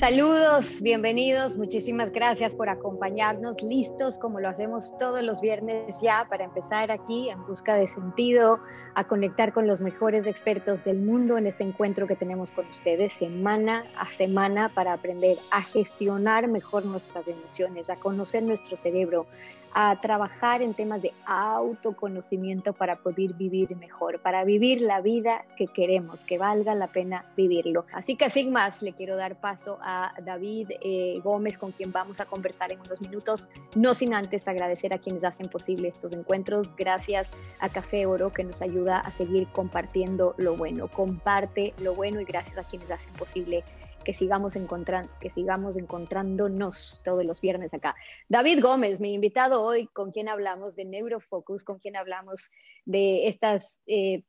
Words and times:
Saludos, 0.00 0.80
bienvenidos, 0.80 1.58
muchísimas 1.58 2.10
gracias 2.10 2.54
por 2.54 2.70
acompañarnos, 2.70 3.62
listos 3.62 4.18
como 4.18 4.40
lo 4.40 4.48
hacemos 4.48 4.96
todos 4.98 5.22
los 5.22 5.42
viernes 5.42 5.94
ya 6.00 6.26
para 6.30 6.44
empezar 6.44 6.90
aquí 6.90 7.28
en 7.28 7.46
busca 7.46 7.74
de 7.74 7.86
sentido, 7.86 8.60
a 8.94 9.04
conectar 9.04 9.52
con 9.52 9.66
los 9.66 9.82
mejores 9.82 10.26
expertos 10.26 10.82
del 10.84 11.00
mundo 11.00 11.36
en 11.36 11.46
este 11.46 11.64
encuentro 11.64 12.06
que 12.06 12.16
tenemos 12.16 12.50
con 12.50 12.66
ustedes 12.68 13.12
semana 13.12 13.84
a 13.94 14.10
semana 14.14 14.72
para 14.74 14.94
aprender 14.94 15.36
a 15.50 15.60
gestionar 15.64 16.48
mejor 16.48 16.86
nuestras 16.86 17.28
emociones, 17.28 17.90
a 17.90 17.96
conocer 17.96 18.42
nuestro 18.42 18.78
cerebro, 18.78 19.26
a 19.72 20.00
trabajar 20.00 20.62
en 20.62 20.74
temas 20.74 21.02
de 21.02 21.12
autoconocimiento 21.26 22.72
para 22.72 22.96
poder 22.96 23.34
vivir 23.34 23.76
mejor, 23.76 24.20
para 24.20 24.44
vivir 24.44 24.80
la 24.80 25.00
vida 25.00 25.44
que 25.56 25.66
queremos, 25.66 26.24
que 26.24 26.38
valga 26.38 26.74
la 26.74 26.88
pena 26.88 27.24
vivirlo. 27.36 27.84
Así 27.92 28.16
que 28.16 28.30
sin 28.30 28.52
más, 28.52 28.82
le 28.82 28.92
quiero 28.92 29.16
dar 29.16 29.40
paso 29.40 29.78
a 29.82 30.12
David 30.24 30.70
eh, 30.80 31.20
Gómez, 31.22 31.56
con 31.58 31.72
quien 31.72 31.92
vamos 31.92 32.20
a 32.20 32.26
conversar 32.26 32.72
en 32.72 32.80
unos 32.80 33.00
minutos, 33.00 33.48
no 33.74 33.94
sin 33.94 34.14
antes 34.14 34.48
agradecer 34.48 34.92
a 34.92 34.98
quienes 34.98 35.24
hacen 35.24 35.48
posible 35.48 35.88
estos 35.88 36.12
encuentros. 36.12 36.74
Gracias 36.76 37.30
a 37.60 37.68
Café 37.68 38.06
Oro, 38.06 38.30
que 38.30 38.44
nos 38.44 38.62
ayuda 38.62 38.98
a 38.98 39.10
seguir 39.12 39.48
compartiendo 39.48 40.34
lo 40.36 40.56
bueno. 40.56 40.88
Comparte 40.88 41.74
lo 41.78 41.94
bueno 41.94 42.20
y 42.20 42.24
gracias 42.24 42.58
a 42.58 42.64
quienes 42.64 42.90
hacen 42.90 43.12
posible 43.14 43.64
que 44.04 44.14
sigamos, 44.14 44.56
encontrando, 44.56 45.12
que 45.20 45.30
sigamos 45.30 45.76
encontrándonos 45.76 47.00
todos 47.04 47.24
los 47.24 47.40
viernes 47.40 47.74
acá. 47.74 47.94
David 48.28 48.62
Gómez, 48.62 49.00
mi 49.00 49.14
invitado 49.14 49.62
hoy, 49.62 49.86
con 49.88 50.10
quien 50.10 50.28
hablamos 50.28 50.76
de 50.76 50.84
Neurofocus, 50.84 51.64
con 51.64 51.78
quien 51.78 51.96
hablamos 51.96 52.50
de 52.84 53.28
estas 53.28 53.80
eh, 53.86 54.22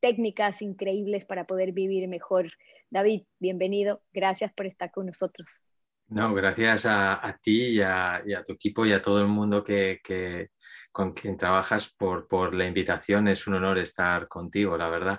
técnicas 0.00 0.60
increíbles 0.60 1.24
para 1.24 1.46
poder 1.46 1.72
vivir 1.72 2.06
mejor. 2.08 2.52
David, 2.90 3.22
bienvenido, 3.38 4.02
gracias 4.12 4.52
por 4.52 4.66
estar 4.66 4.90
con 4.90 5.06
nosotros. 5.06 5.60
No, 6.08 6.34
gracias 6.34 6.84
a, 6.86 7.38
ti 7.42 7.68
y 7.68 7.80
a, 7.80 8.22
tu 8.46 8.52
equipo 8.52 8.84
y 8.84 8.92
a 8.92 9.00
todo 9.00 9.20
el 9.20 9.28
mundo 9.28 9.64
que, 9.64 10.50
con 10.92 11.12
quien 11.12 11.38
trabajas 11.38 11.92
por, 11.96 12.28
por 12.28 12.54
la 12.54 12.66
invitación. 12.66 13.26
Es 13.28 13.46
un 13.46 13.54
honor 13.54 13.78
estar 13.78 14.28
contigo, 14.28 14.76
la 14.76 14.90
verdad. 14.90 15.18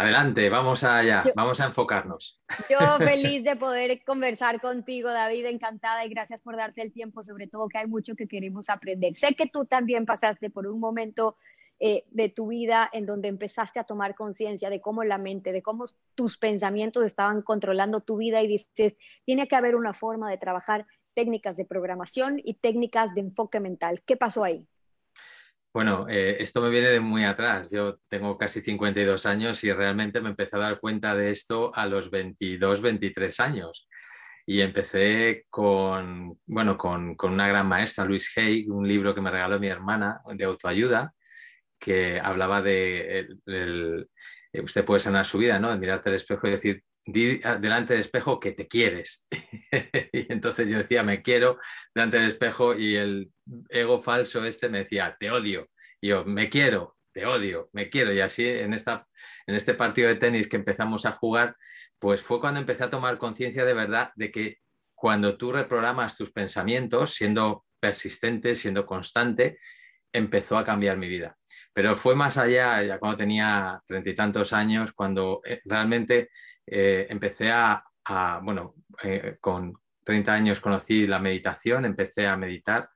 Adelante, 0.00 0.48
vamos 0.48 0.82
allá, 0.82 1.22
vamos 1.34 1.60
a 1.60 1.66
enfocarnos. 1.66 2.40
Yo 2.70 2.78
feliz 2.98 3.44
de 3.44 3.54
poder 3.56 4.02
conversar 4.02 4.58
contigo, 4.58 5.10
David, 5.10 5.44
encantada 5.44 6.06
y 6.06 6.08
gracias 6.08 6.40
por 6.40 6.56
darte 6.56 6.80
el 6.80 6.90
tiempo, 6.90 7.22
sobre 7.22 7.48
todo 7.48 7.68
que 7.68 7.76
hay 7.76 7.86
mucho 7.86 8.14
que 8.16 8.26
queremos 8.26 8.70
aprender. 8.70 9.14
Sé 9.14 9.34
que 9.34 9.46
tú 9.46 9.66
también 9.66 10.06
pasaste 10.06 10.48
por 10.48 10.66
un 10.66 10.80
momento 10.80 11.36
eh, 11.80 12.04
de 12.12 12.30
tu 12.30 12.46
vida 12.46 12.88
en 12.90 13.04
donde 13.04 13.28
empezaste 13.28 13.78
a 13.78 13.84
tomar 13.84 14.14
conciencia 14.14 14.70
de 14.70 14.80
cómo 14.80 15.04
la 15.04 15.18
mente, 15.18 15.52
de 15.52 15.60
cómo 15.60 15.84
tus 16.14 16.38
pensamientos 16.38 17.04
estaban 17.04 17.42
controlando 17.42 18.00
tu 18.00 18.16
vida 18.16 18.40
y 18.40 18.48
dices, 18.48 18.94
tiene 19.26 19.48
que 19.48 19.56
haber 19.56 19.76
una 19.76 19.92
forma 19.92 20.30
de 20.30 20.38
trabajar 20.38 20.86
técnicas 21.12 21.58
de 21.58 21.66
programación 21.66 22.40
y 22.42 22.54
técnicas 22.54 23.14
de 23.14 23.20
enfoque 23.20 23.60
mental. 23.60 24.02
¿Qué 24.06 24.16
pasó 24.16 24.44
ahí? 24.44 24.66
Bueno, 25.72 26.06
eh, 26.08 26.36
esto 26.40 26.60
me 26.60 26.68
viene 26.68 26.88
de 26.88 27.00
muy 27.00 27.24
atrás. 27.24 27.70
Yo 27.70 27.98
tengo 28.08 28.36
casi 28.36 28.60
52 28.60 29.24
años 29.26 29.62
y 29.62 29.72
realmente 29.72 30.20
me 30.20 30.30
empecé 30.30 30.56
a 30.56 30.60
dar 30.60 30.80
cuenta 30.80 31.14
de 31.14 31.30
esto 31.30 31.72
a 31.74 31.86
los 31.86 32.10
22, 32.10 32.82
23 32.82 33.40
años. 33.40 33.88
Y 34.46 34.60
empecé 34.62 35.46
con, 35.48 36.38
bueno, 36.46 36.76
con, 36.76 37.16
una 37.22 37.46
gran 37.48 37.68
maestra, 37.68 38.04
Luis 38.04 38.32
Hay, 38.36 38.68
un 38.68 38.88
libro 38.88 39.14
que 39.14 39.20
me 39.20 39.30
regaló 39.30 39.60
mi 39.60 39.68
hermana 39.68 40.20
de 40.34 40.44
autoayuda, 40.44 41.14
que 41.78 42.20
hablaba 42.20 42.62
de, 42.62 43.28
eh, 43.46 44.60
usted 44.62 44.84
puede 44.84 45.00
sanar 45.00 45.24
su 45.26 45.38
vida, 45.38 45.58
¿no? 45.60 45.70
De 45.70 45.78
mirarte 45.78 46.10
al 46.10 46.16
espejo 46.16 46.48
y 46.48 46.50
decir, 46.52 46.82
delante 47.12 47.94
del 47.94 48.02
espejo 48.02 48.40
que 48.40 48.52
te 48.52 48.68
quieres. 48.68 49.26
y 50.12 50.32
entonces 50.32 50.68
yo 50.68 50.78
decía, 50.78 51.02
me 51.02 51.22
quiero 51.22 51.58
delante 51.94 52.18
del 52.18 52.28
espejo 52.28 52.74
y 52.74 52.96
el 52.96 53.30
ego 53.68 54.00
falso 54.00 54.44
este 54.44 54.68
me 54.68 54.78
decía, 54.78 55.16
te 55.18 55.30
odio. 55.30 55.68
Y 56.00 56.08
yo, 56.08 56.24
me 56.24 56.48
quiero, 56.48 56.96
te 57.12 57.26
odio, 57.26 57.68
me 57.72 57.88
quiero. 57.88 58.12
Y 58.12 58.20
así 58.20 58.46
en, 58.46 58.74
esta, 58.74 59.06
en 59.46 59.54
este 59.54 59.74
partido 59.74 60.08
de 60.08 60.16
tenis 60.16 60.48
que 60.48 60.56
empezamos 60.56 61.06
a 61.06 61.12
jugar, 61.12 61.56
pues 61.98 62.22
fue 62.22 62.40
cuando 62.40 62.60
empecé 62.60 62.84
a 62.84 62.90
tomar 62.90 63.18
conciencia 63.18 63.64
de 63.64 63.74
verdad 63.74 64.10
de 64.14 64.30
que 64.30 64.58
cuando 64.94 65.36
tú 65.36 65.52
reprogramas 65.52 66.16
tus 66.16 66.30
pensamientos, 66.30 67.14
siendo 67.14 67.64
persistente, 67.80 68.54
siendo 68.54 68.84
constante, 68.84 69.58
empezó 70.12 70.58
a 70.58 70.64
cambiar 70.64 70.98
mi 70.98 71.08
vida. 71.08 71.36
Pero 71.72 71.96
fue 71.96 72.14
más 72.14 72.36
allá, 72.36 72.82
ya 72.82 72.98
cuando 72.98 73.18
tenía 73.18 73.80
treinta 73.86 74.10
y 74.10 74.14
tantos 74.14 74.52
años, 74.52 74.92
cuando 74.92 75.40
eh, 75.44 75.60
realmente 75.64 76.30
eh, 76.70 77.06
empecé 77.10 77.50
a, 77.50 77.84
bueno, 78.42 78.76
eh, 79.02 79.36
con 79.40 79.74
30 80.04 80.32
años 80.32 80.60
conocí 80.60 81.06
la 81.06 81.18
meditación, 81.18 81.84
empecé 81.84 82.26
a 82.26 82.36
meditar 82.36 82.88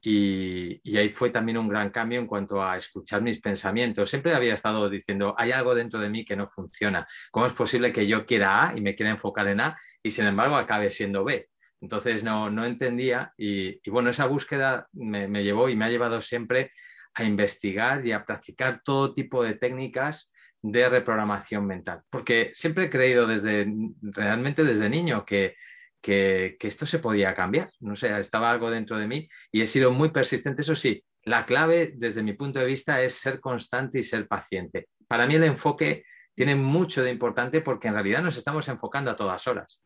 y, 0.00 0.80
y, 0.82 0.96
ahí 0.96 1.10
fue 1.10 1.30
también 1.30 1.58
un 1.58 1.68
gran 1.68 1.90
cambio 1.90 2.18
en 2.18 2.26
cuanto 2.26 2.60
a 2.60 2.76
escuchar 2.76 3.22
mis 3.22 3.40
pensamientos. 3.40 4.10
Siempre 4.10 4.34
había 4.34 4.54
estado 4.54 4.90
diciendo, 4.90 5.34
hay 5.38 5.52
algo 5.52 5.76
dentro 5.76 6.00
de 6.00 6.08
mí 6.10 6.24
que 6.24 6.34
no 6.34 6.44
funciona. 6.46 7.06
¿Cómo 7.30 7.46
es 7.46 7.52
posible 7.52 7.92
que 7.92 8.08
yo 8.08 8.26
quiera 8.26 8.70
A 8.70 8.76
y 8.76 8.80
me 8.80 8.96
quiera 8.96 9.12
enfocar 9.12 9.46
en 9.46 9.60
A 9.60 9.78
y 10.02 10.10
sin 10.10 10.26
embargo 10.26 10.56
acabe 10.56 10.90
siendo 10.90 11.22
B? 11.22 11.48
Entonces 11.80 12.24
no, 12.24 12.50
no 12.50 12.64
entendía 12.64 13.32
y, 13.36 13.80
y, 13.86 13.90
bueno, 13.90 14.10
esa 14.10 14.26
búsqueda 14.26 14.88
me, 14.92 15.28
me 15.28 15.44
llevó 15.44 15.68
y 15.68 15.76
me 15.76 15.84
ha 15.84 15.90
llevado 15.90 16.20
siempre 16.20 16.72
a 17.14 17.22
investigar 17.22 18.04
y 18.04 18.10
a 18.10 18.24
practicar 18.24 18.82
todo 18.84 19.14
tipo 19.14 19.44
de 19.44 19.54
técnicas 19.54 20.32
de 20.62 20.88
reprogramación 20.88 21.66
mental. 21.66 22.02
Porque 22.08 22.52
siempre 22.54 22.84
he 22.84 22.90
creído 22.90 23.26
desde, 23.26 23.66
realmente 24.00 24.64
desde 24.64 24.88
niño 24.88 25.26
que, 25.26 25.56
que, 26.00 26.56
esto 26.60 26.86
se 26.86 27.00
podía 27.00 27.34
cambiar. 27.34 27.70
No 27.80 27.96
sé, 27.96 28.16
estaba 28.18 28.50
algo 28.50 28.70
dentro 28.70 28.96
de 28.96 29.06
mí 29.06 29.28
y 29.50 29.60
he 29.60 29.66
sido 29.66 29.90
muy 29.90 30.10
persistente. 30.10 30.62
Eso 30.62 30.76
sí, 30.76 31.04
la 31.24 31.44
clave 31.44 31.92
desde 31.96 32.22
mi 32.22 32.32
punto 32.34 32.60
de 32.60 32.66
vista 32.66 33.02
es 33.02 33.14
ser 33.14 33.40
constante 33.40 33.98
y 33.98 34.02
ser 34.02 34.26
paciente. 34.26 34.88
Para 35.08 35.26
mí 35.26 35.34
el 35.34 35.44
enfoque 35.44 36.04
tiene 36.34 36.54
mucho 36.54 37.02
de 37.02 37.10
importante 37.10 37.60
porque 37.60 37.88
en 37.88 37.94
realidad 37.94 38.22
nos 38.22 38.36
estamos 38.36 38.66
enfocando 38.68 39.10
a 39.10 39.16
todas 39.16 39.46
horas. 39.46 39.84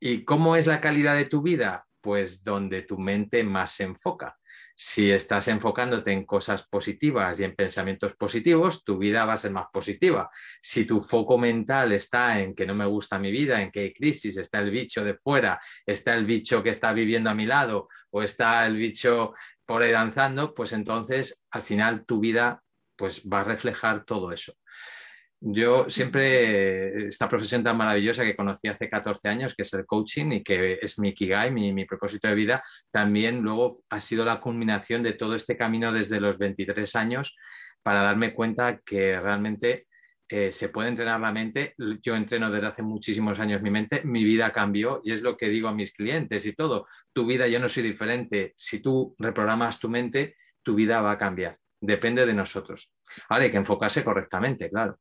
¿Y 0.00 0.24
cómo 0.24 0.56
es 0.56 0.66
la 0.66 0.80
calidad 0.80 1.16
de 1.16 1.26
tu 1.26 1.42
vida? 1.42 1.84
Pues 2.00 2.42
donde 2.42 2.82
tu 2.82 2.98
mente 2.98 3.44
más 3.44 3.72
se 3.72 3.84
enfoca. 3.84 4.36
Si 4.74 5.10
estás 5.10 5.48
enfocándote 5.48 6.12
en 6.12 6.24
cosas 6.24 6.66
positivas 6.66 7.38
y 7.38 7.44
en 7.44 7.54
pensamientos 7.54 8.14
positivos, 8.16 8.84
tu 8.84 8.98
vida 8.98 9.24
va 9.24 9.34
a 9.34 9.36
ser 9.36 9.52
más 9.52 9.66
positiva. 9.72 10.28
Si 10.60 10.84
tu 10.84 11.00
foco 11.00 11.38
mental 11.38 11.92
está 11.92 12.40
en 12.40 12.54
que 12.54 12.66
no 12.66 12.74
me 12.74 12.86
gusta 12.86 13.18
mi 13.18 13.30
vida, 13.30 13.60
en 13.60 13.70
que 13.70 13.80
hay 13.80 13.92
crisis, 13.92 14.36
está 14.36 14.60
el 14.60 14.70
bicho 14.70 15.04
de 15.04 15.14
fuera, 15.14 15.60
está 15.86 16.14
el 16.14 16.24
bicho 16.24 16.62
que 16.62 16.70
está 16.70 16.92
viviendo 16.92 17.30
a 17.30 17.34
mi 17.34 17.46
lado 17.46 17.88
o 18.10 18.22
está 18.22 18.66
el 18.66 18.76
bicho 18.76 19.34
por 19.64 19.82
ahí 19.82 19.92
danzando, 19.92 20.54
pues 20.54 20.72
entonces 20.72 21.44
al 21.50 21.62
final 21.62 22.04
tu 22.04 22.20
vida 22.20 22.62
pues 22.96 23.22
va 23.26 23.40
a 23.40 23.44
reflejar 23.44 24.04
todo 24.04 24.32
eso. 24.32 24.54
Yo 25.44 25.90
siempre, 25.90 27.08
esta 27.08 27.28
profesión 27.28 27.64
tan 27.64 27.76
maravillosa 27.76 28.22
que 28.22 28.36
conocí 28.36 28.68
hace 28.68 28.88
14 28.88 29.28
años, 29.28 29.56
que 29.56 29.62
es 29.62 29.74
el 29.74 29.84
coaching 29.84 30.30
y 30.30 30.42
que 30.44 30.78
es 30.80 31.00
mi 31.00 31.12
Kigai, 31.12 31.50
mi, 31.50 31.72
mi 31.72 31.84
propósito 31.84 32.28
de 32.28 32.36
vida, 32.36 32.62
también 32.92 33.42
luego 33.42 33.76
ha 33.90 34.00
sido 34.00 34.24
la 34.24 34.40
culminación 34.40 35.02
de 35.02 35.14
todo 35.14 35.34
este 35.34 35.56
camino 35.56 35.90
desde 35.90 36.20
los 36.20 36.38
23 36.38 36.94
años 36.94 37.36
para 37.82 38.02
darme 38.02 38.34
cuenta 38.34 38.78
que 38.86 39.18
realmente 39.18 39.88
eh, 40.28 40.52
se 40.52 40.68
puede 40.68 40.90
entrenar 40.90 41.20
la 41.20 41.32
mente. 41.32 41.74
Yo 42.00 42.14
entreno 42.14 42.48
desde 42.48 42.68
hace 42.68 42.82
muchísimos 42.82 43.40
años 43.40 43.62
mi 43.62 43.70
mente, 43.70 44.02
mi 44.04 44.22
vida 44.22 44.52
cambió 44.52 45.00
y 45.02 45.10
es 45.10 45.22
lo 45.22 45.36
que 45.36 45.48
digo 45.48 45.66
a 45.66 45.74
mis 45.74 45.92
clientes 45.92 46.46
y 46.46 46.52
todo. 46.52 46.86
Tu 47.12 47.26
vida, 47.26 47.48
yo 47.48 47.58
no 47.58 47.68
soy 47.68 47.82
diferente. 47.82 48.52
Si 48.56 48.78
tú 48.78 49.16
reprogramas 49.18 49.80
tu 49.80 49.88
mente, 49.88 50.36
tu 50.62 50.76
vida 50.76 51.00
va 51.00 51.10
a 51.10 51.18
cambiar. 51.18 51.58
Depende 51.80 52.24
de 52.24 52.32
nosotros. 52.32 52.92
Ahora 53.28 53.42
hay 53.42 53.50
que 53.50 53.56
enfocarse 53.56 54.04
correctamente, 54.04 54.70
claro. 54.70 55.00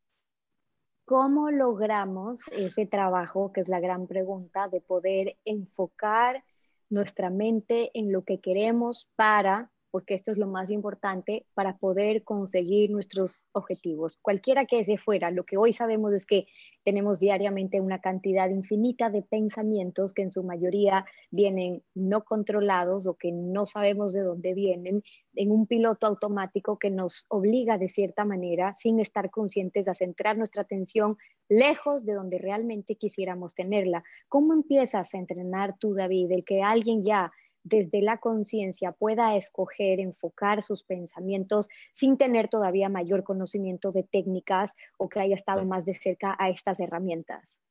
¿Cómo 1.12 1.52
logramos 1.52 2.48
ese 2.54 2.86
trabajo, 2.86 3.52
que 3.52 3.60
es 3.60 3.68
la 3.68 3.82
gran 3.82 4.08
pregunta, 4.08 4.70
de 4.70 4.80
poder 4.80 5.36
enfocar 5.44 6.42
nuestra 6.90 7.30
mente 7.30 7.92
en 7.94 8.14
lo 8.14 8.24
que 8.24 8.40
queremos 8.40 9.10
para 9.18 9.70
porque 9.92 10.16
esto 10.16 10.32
es 10.32 10.38
lo 10.38 10.48
más 10.48 10.72
importante 10.72 11.46
para 11.54 11.78
poder 11.78 12.24
conseguir 12.24 12.90
nuestros 12.90 13.48
objetivos. 13.52 14.18
Cualquiera 14.22 14.66
que 14.66 14.80
ese 14.80 14.98
fuera, 14.98 15.30
lo 15.32 15.44
que 15.44 15.58
hoy 15.58 15.74
sabemos 15.74 16.14
es 16.14 16.26
que 16.26 16.48
tenemos 16.84 17.20
diariamente 17.20 17.82
una 17.82 18.00
cantidad 18.00 18.50
infinita 18.50 19.10
de 19.10 19.22
pensamientos 19.22 20.14
que 20.14 20.24
en 20.24 20.32
su 20.32 20.44
mayoría 20.44 21.06
vienen 21.30 21.84
no 21.94 22.24
controlados 22.24 23.06
o 23.06 23.16
que 23.16 23.32
no 23.32 23.66
sabemos 23.66 24.14
de 24.14 24.22
dónde 24.22 24.54
vienen 24.54 25.04
en 25.36 25.52
un 25.52 25.68
piloto 25.68 26.08
automático 26.08 26.80
que 26.80 26.90
nos 26.90 27.26
obliga 27.30 27.78
de 27.78 27.90
cierta 27.90 28.26
manera, 28.26 28.74
sin 28.74 29.00
estar 29.00 29.30
conscientes, 29.30 29.88
a 29.88 29.94
centrar 29.94 30.38
nuestra 30.38 30.64
atención 30.64 31.18
lejos 31.48 32.06
de 32.06 32.14
donde 32.14 32.38
realmente 32.38 32.96
quisiéramos 32.96 33.54
tenerla. 33.54 34.04
¿Cómo 34.30 34.54
empiezas 34.54 35.14
a 35.14 35.18
entrenar 35.18 35.78
tú, 35.78 35.94
David, 35.94 36.32
el 36.32 36.46
que 36.46 36.62
alguien 36.62 37.04
ya 37.04 37.32
desde 37.64 38.02
la 38.02 38.18
conciencia 38.18 38.92
pueda 38.92 39.36
escoger, 39.36 40.00
enfocar 40.00 40.64
sus 40.64 40.84
pensamientos 40.84 41.70
sin 41.94 42.18
tener 42.18 42.48
todavía 42.48 42.90
mayor 42.90 43.24
conocimiento 43.24 43.92
de 43.92 44.04
técnicas 44.04 44.74
o 44.98 45.10
que 45.10 45.20
haya 45.20 45.36
estado 45.36 45.66
más 45.66 45.86
de 45.86 45.96
cerca 45.96 46.36
a 46.40 46.50
estas 46.50 46.80
herramientas? 46.80 47.62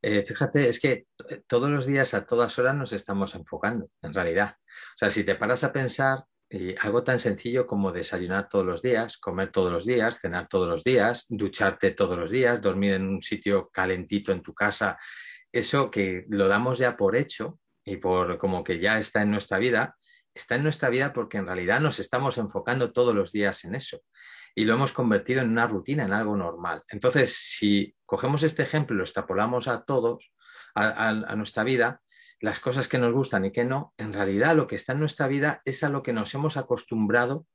Eh, 0.00 0.22
fíjate, 0.22 0.68
es 0.68 0.78
que 0.78 1.06
todos 1.46 1.68
los 1.70 1.86
días, 1.86 2.14
a 2.14 2.24
todas 2.24 2.58
horas, 2.58 2.74
nos 2.74 2.92
estamos 2.92 3.34
enfocando, 3.34 3.90
en 4.02 4.14
realidad. 4.14 4.54
O 4.94 4.98
sea, 4.98 5.10
si 5.10 5.24
te 5.24 5.34
paras 5.34 5.64
a 5.64 5.72
pensar, 5.72 6.24
eh, 6.50 6.74
algo 6.80 7.04
tan 7.04 7.18
sencillo 7.18 7.66
como 7.66 7.92
desayunar 7.92 8.48
todos 8.48 8.64
los 8.64 8.80
días, 8.80 9.18
comer 9.18 9.50
todos 9.50 9.70
los 9.70 9.84
días, 9.84 10.18
cenar 10.20 10.48
todos 10.48 10.68
los 10.68 10.82
días, 10.82 11.26
ducharte 11.28 11.90
todos 11.90 12.18
los 12.18 12.30
días, 12.30 12.62
dormir 12.62 12.94
en 12.94 13.06
un 13.06 13.22
sitio 13.22 13.68
calentito 13.68 14.32
en 14.32 14.42
tu 14.42 14.54
casa, 14.54 14.96
eso 15.52 15.90
que 15.90 16.24
lo 16.28 16.48
damos 16.48 16.78
ya 16.78 16.96
por 16.96 17.16
hecho, 17.16 17.58
y 17.88 17.96
por 17.96 18.38
como 18.38 18.62
que 18.62 18.78
ya 18.78 18.98
está 18.98 19.22
en 19.22 19.30
nuestra 19.30 19.58
vida, 19.58 19.96
está 20.34 20.54
en 20.56 20.62
nuestra 20.62 20.88
vida 20.88 21.12
porque 21.12 21.38
en 21.38 21.46
realidad 21.46 21.80
nos 21.80 21.98
estamos 21.98 22.38
enfocando 22.38 22.92
todos 22.92 23.14
los 23.14 23.32
días 23.32 23.64
en 23.64 23.74
eso 23.74 24.00
y 24.54 24.64
lo 24.64 24.74
hemos 24.74 24.92
convertido 24.92 25.42
en 25.42 25.50
una 25.50 25.66
rutina, 25.66 26.04
en 26.04 26.12
algo 26.12 26.36
normal. 26.36 26.82
Entonces, 26.88 27.36
si 27.36 27.94
cogemos 28.04 28.42
este 28.42 28.62
ejemplo 28.62 28.94
y 28.94 28.98
lo 28.98 29.04
extrapolamos 29.04 29.68
a 29.68 29.84
todos, 29.84 30.32
a, 30.74 31.34
nuestra 31.36 31.64
vida, 31.64 32.00
las 32.40 32.60
cosas 32.60 32.88
que 32.88 32.98
nos 32.98 33.12
gustan 33.12 33.44
y 33.44 33.52
que 33.52 33.64
no, 33.64 33.94
en 33.96 34.12
realidad 34.12 34.54
lo 34.54 34.66
que 34.66 34.76
está 34.76 34.92
en 34.92 35.00
nuestra 35.00 35.28
vida 35.28 35.60
es 35.64 35.82
a 35.82 35.88
lo 35.88 36.02
que 36.02 36.12
nos 36.12 36.34
hemos 36.34 36.56
acostumbrado 36.56 37.46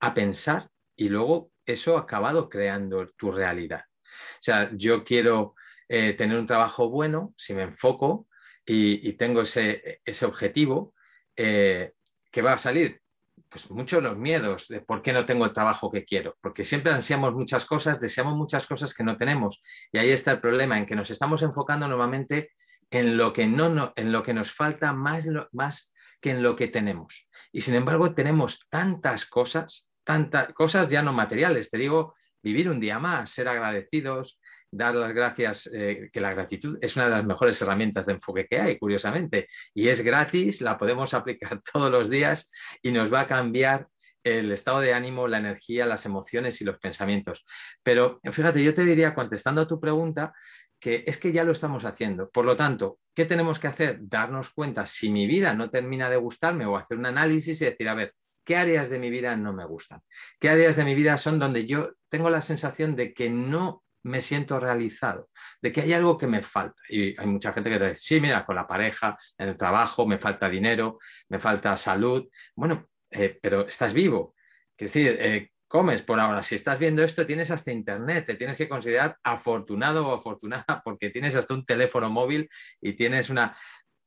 a 0.00 0.14
pensar 0.14 0.68
y 0.96 1.08
luego 1.08 1.50
eso 1.64 1.96
ha 1.96 2.02
acabado 2.02 2.48
creando 2.48 3.06
tu 3.16 3.30
realidad. 3.30 3.84
O 3.84 4.40
sea, 4.40 4.70
yo 4.74 5.04
quiero 5.04 5.54
eh, 5.88 6.14
tener 6.14 6.38
un 6.38 6.46
trabajo 6.46 6.90
bueno, 6.90 7.32
si 7.36 7.54
me 7.54 7.62
enfoco, 7.62 8.27
y, 8.68 9.12
tengo 9.14 9.42
ese, 9.42 10.00
objetivo, 10.22 10.94
eh, 11.36 11.92
que 12.30 12.42
va 12.42 12.52
a 12.52 12.58
salir? 12.58 13.00
Pues 13.48 13.70
muchos 13.70 14.02
los 14.02 14.18
miedos 14.18 14.68
de 14.68 14.80
por 14.80 15.00
qué 15.00 15.12
no 15.12 15.24
tengo 15.24 15.46
el 15.46 15.52
trabajo 15.52 15.90
que 15.90 16.04
quiero, 16.04 16.36
porque 16.42 16.64
siempre 16.64 16.92
ansiamos 16.92 17.34
muchas 17.34 17.64
cosas, 17.64 17.98
deseamos 17.98 18.36
muchas 18.36 18.66
cosas 18.66 18.92
que 18.92 19.04
no 19.04 19.16
tenemos. 19.16 19.62
Y 19.90 19.98
ahí 19.98 20.10
está 20.10 20.32
el 20.32 20.40
problema, 20.40 20.76
en 20.76 20.84
que 20.84 20.96
nos 20.96 21.10
estamos 21.10 21.42
enfocando 21.42 21.88
nuevamente 21.88 22.50
en 22.90 23.16
lo 23.16 23.32
que, 23.32 23.46
no, 23.46 23.92
en 23.96 24.12
lo 24.12 24.22
que 24.22 24.34
nos 24.34 24.52
falta 24.52 24.92
más, 24.92 25.26
más 25.52 25.92
que 26.20 26.30
en 26.30 26.42
lo 26.42 26.56
que 26.56 26.68
tenemos. 26.68 27.28
Y 27.52 27.62
sin 27.62 27.74
embargo, 27.74 28.14
tenemos 28.14 28.66
tantas 28.68 29.24
cosas, 29.26 29.88
tantas 30.04 30.52
cosas 30.52 30.88
ya 30.88 31.02
no 31.02 31.12
materiales, 31.12 31.70
te 31.70 31.78
digo, 31.78 32.14
vivir 32.42 32.68
un 32.68 32.80
día 32.80 32.98
más, 32.98 33.30
ser 33.30 33.48
agradecidos, 33.48 34.40
dar 34.70 34.94
las 34.94 35.12
gracias, 35.12 35.68
eh, 35.72 36.10
que 36.12 36.20
la 36.20 36.34
gratitud 36.34 36.78
es 36.80 36.96
una 36.96 37.06
de 37.06 37.10
las 37.12 37.24
mejores 37.24 37.60
herramientas 37.62 38.06
de 38.06 38.12
enfoque 38.14 38.46
que 38.46 38.60
hay, 38.60 38.78
curiosamente, 38.78 39.48
y 39.74 39.88
es 39.88 40.02
gratis, 40.02 40.60
la 40.60 40.76
podemos 40.78 41.14
aplicar 41.14 41.60
todos 41.72 41.90
los 41.90 42.10
días 42.10 42.50
y 42.82 42.92
nos 42.92 43.12
va 43.12 43.20
a 43.20 43.26
cambiar 43.26 43.86
el 44.24 44.52
estado 44.52 44.80
de 44.80 44.92
ánimo, 44.92 45.28
la 45.28 45.38
energía, 45.38 45.86
las 45.86 46.04
emociones 46.04 46.60
y 46.60 46.64
los 46.64 46.78
pensamientos. 46.78 47.44
Pero 47.82 48.20
fíjate, 48.30 48.62
yo 48.62 48.74
te 48.74 48.84
diría, 48.84 49.14
contestando 49.14 49.62
a 49.62 49.66
tu 49.66 49.80
pregunta, 49.80 50.34
que 50.80 51.04
es 51.06 51.16
que 51.16 51.32
ya 51.32 51.44
lo 51.44 51.52
estamos 51.52 51.84
haciendo. 51.84 52.30
Por 52.30 52.44
lo 52.44 52.56
tanto, 52.56 52.98
¿qué 53.14 53.24
tenemos 53.24 53.58
que 53.58 53.66
hacer? 53.66 53.98
Darnos 54.02 54.50
cuenta 54.50 54.86
si 54.86 55.10
mi 55.10 55.26
vida 55.26 55.54
no 55.54 55.70
termina 55.70 56.08
de 56.08 56.16
gustarme 56.16 56.66
o 56.66 56.76
hacer 56.76 56.98
un 56.98 57.06
análisis 57.06 57.60
y 57.60 57.64
decir, 57.64 57.88
a 57.88 57.94
ver, 57.94 58.14
¿qué 58.48 58.56
áreas 58.56 58.88
de 58.88 58.98
mi 58.98 59.10
vida 59.10 59.36
no 59.36 59.52
me 59.52 59.66
gustan? 59.66 60.00
¿Qué 60.40 60.48
áreas 60.48 60.74
de 60.74 60.84
mi 60.86 60.94
vida 60.94 61.18
son 61.18 61.38
donde 61.38 61.66
yo 61.66 61.92
tengo 62.08 62.30
la 62.30 62.40
sensación 62.40 62.96
de 62.96 63.12
que 63.12 63.28
no 63.28 63.84
me 64.04 64.22
siento 64.22 64.58
realizado, 64.58 65.28
de 65.60 65.70
que 65.70 65.82
hay 65.82 65.92
algo 65.92 66.16
que 66.16 66.26
me 66.26 66.40
falta. 66.40 66.80
Y 66.88 67.14
hay 67.20 67.26
mucha 67.26 67.52
gente 67.52 67.68
que 67.68 67.78
te 67.78 67.88
dice, 67.90 68.00
sí, 68.00 68.20
mira, 68.22 68.46
con 68.46 68.56
la 68.56 68.66
pareja, 68.66 69.18
en 69.36 69.50
el 69.50 69.56
trabajo, 69.58 70.06
me 70.06 70.16
falta 70.16 70.48
dinero, 70.48 70.96
me 71.28 71.38
falta 71.38 71.76
salud. 71.76 72.26
Bueno, 72.56 72.88
eh, 73.10 73.38
pero 73.42 73.68
estás 73.68 73.92
vivo. 73.92 74.34
Es 74.78 74.94
decir, 74.94 75.18
eh, 75.20 75.50
comes 75.66 76.00
por 76.00 76.18
ahora. 76.18 76.42
Si 76.42 76.54
estás 76.54 76.78
viendo 76.78 77.02
esto, 77.02 77.26
tienes 77.26 77.50
hasta 77.50 77.70
internet, 77.70 78.24
te 78.24 78.36
tienes 78.36 78.56
que 78.56 78.66
considerar 78.66 79.18
afortunado 79.22 80.08
o 80.08 80.14
afortunada 80.14 80.64
porque 80.84 81.10
tienes 81.10 81.36
hasta 81.36 81.52
un 81.52 81.66
teléfono 81.66 82.08
móvil 82.08 82.48
y 82.80 82.94
tienes 82.94 83.28
una... 83.28 83.54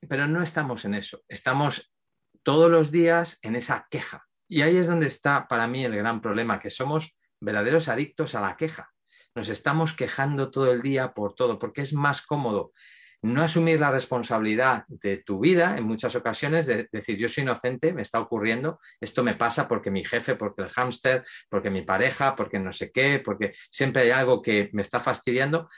Pero 0.09 0.25
no 0.25 0.41
estamos 0.41 0.83
en 0.85 0.95
eso, 0.95 1.21
estamos 1.27 1.93
todos 2.41 2.71
los 2.71 2.89
días 2.89 3.37
en 3.43 3.55
esa 3.55 3.85
queja. 3.91 4.25
Y 4.51 4.63
ahí 4.63 4.75
es 4.75 4.87
donde 4.87 5.07
está 5.07 5.47
para 5.47 5.65
mí 5.65 5.85
el 5.85 5.95
gran 5.95 6.19
problema, 6.19 6.59
que 6.59 6.69
somos 6.69 7.17
verdaderos 7.39 7.87
adictos 7.87 8.35
a 8.35 8.41
la 8.41 8.57
queja. 8.57 8.91
Nos 9.33 9.47
estamos 9.47 9.93
quejando 9.93 10.51
todo 10.51 10.73
el 10.73 10.81
día 10.81 11.13
por 11.13 11.35
todo, 11.35 11.57
porque 11.57 11.79
es 11.79 11.93
más 11.93 12.21
cómodo 12.21 12.73
no 13.21 13.43
asumir 13.43 13.79
la 13.79 13.91
responsabilidad 13.91 14.83
de 14.89 15.23
tu 15.25 15.39
vida 15.39 15.77
en 15.77 15.85
muchas 15.85 16.15
ocasiones, 16.15 16.65
de 16.65 16.89
decir 16.91 17.17
yo 17.17 17.29
soy 17.29 17.43
inocente, 17.43 17.93
me 17.93 18.01
está 18.01 18.19
ocurriendo, 18.19 18.77
esto 18.99 19.23
me 19.23 19.35
pasa 19.35 19.69
porque 19.69 19.89
mi 19.89 20.03
jefe, 20.03 20.35
porque 20.35 20.63
el 20.63 20.69
hámster, 20.69 21.23
porque 21.47 21.69
mi 21.69 21.83
pareja, 21.83 22.35
porque 22.35 22.59
no 22.59 22.73
sé 22.73 22.91
qué, 22.91 23.21
porque 23.23 23.53
siempre 23.69 24.01
hay 24.01 24.09
algo 24.09 24.41
que 24.41 24.69
me 24.73 24.81
está 24.81 24.99
fastidiando, 24.99 25.69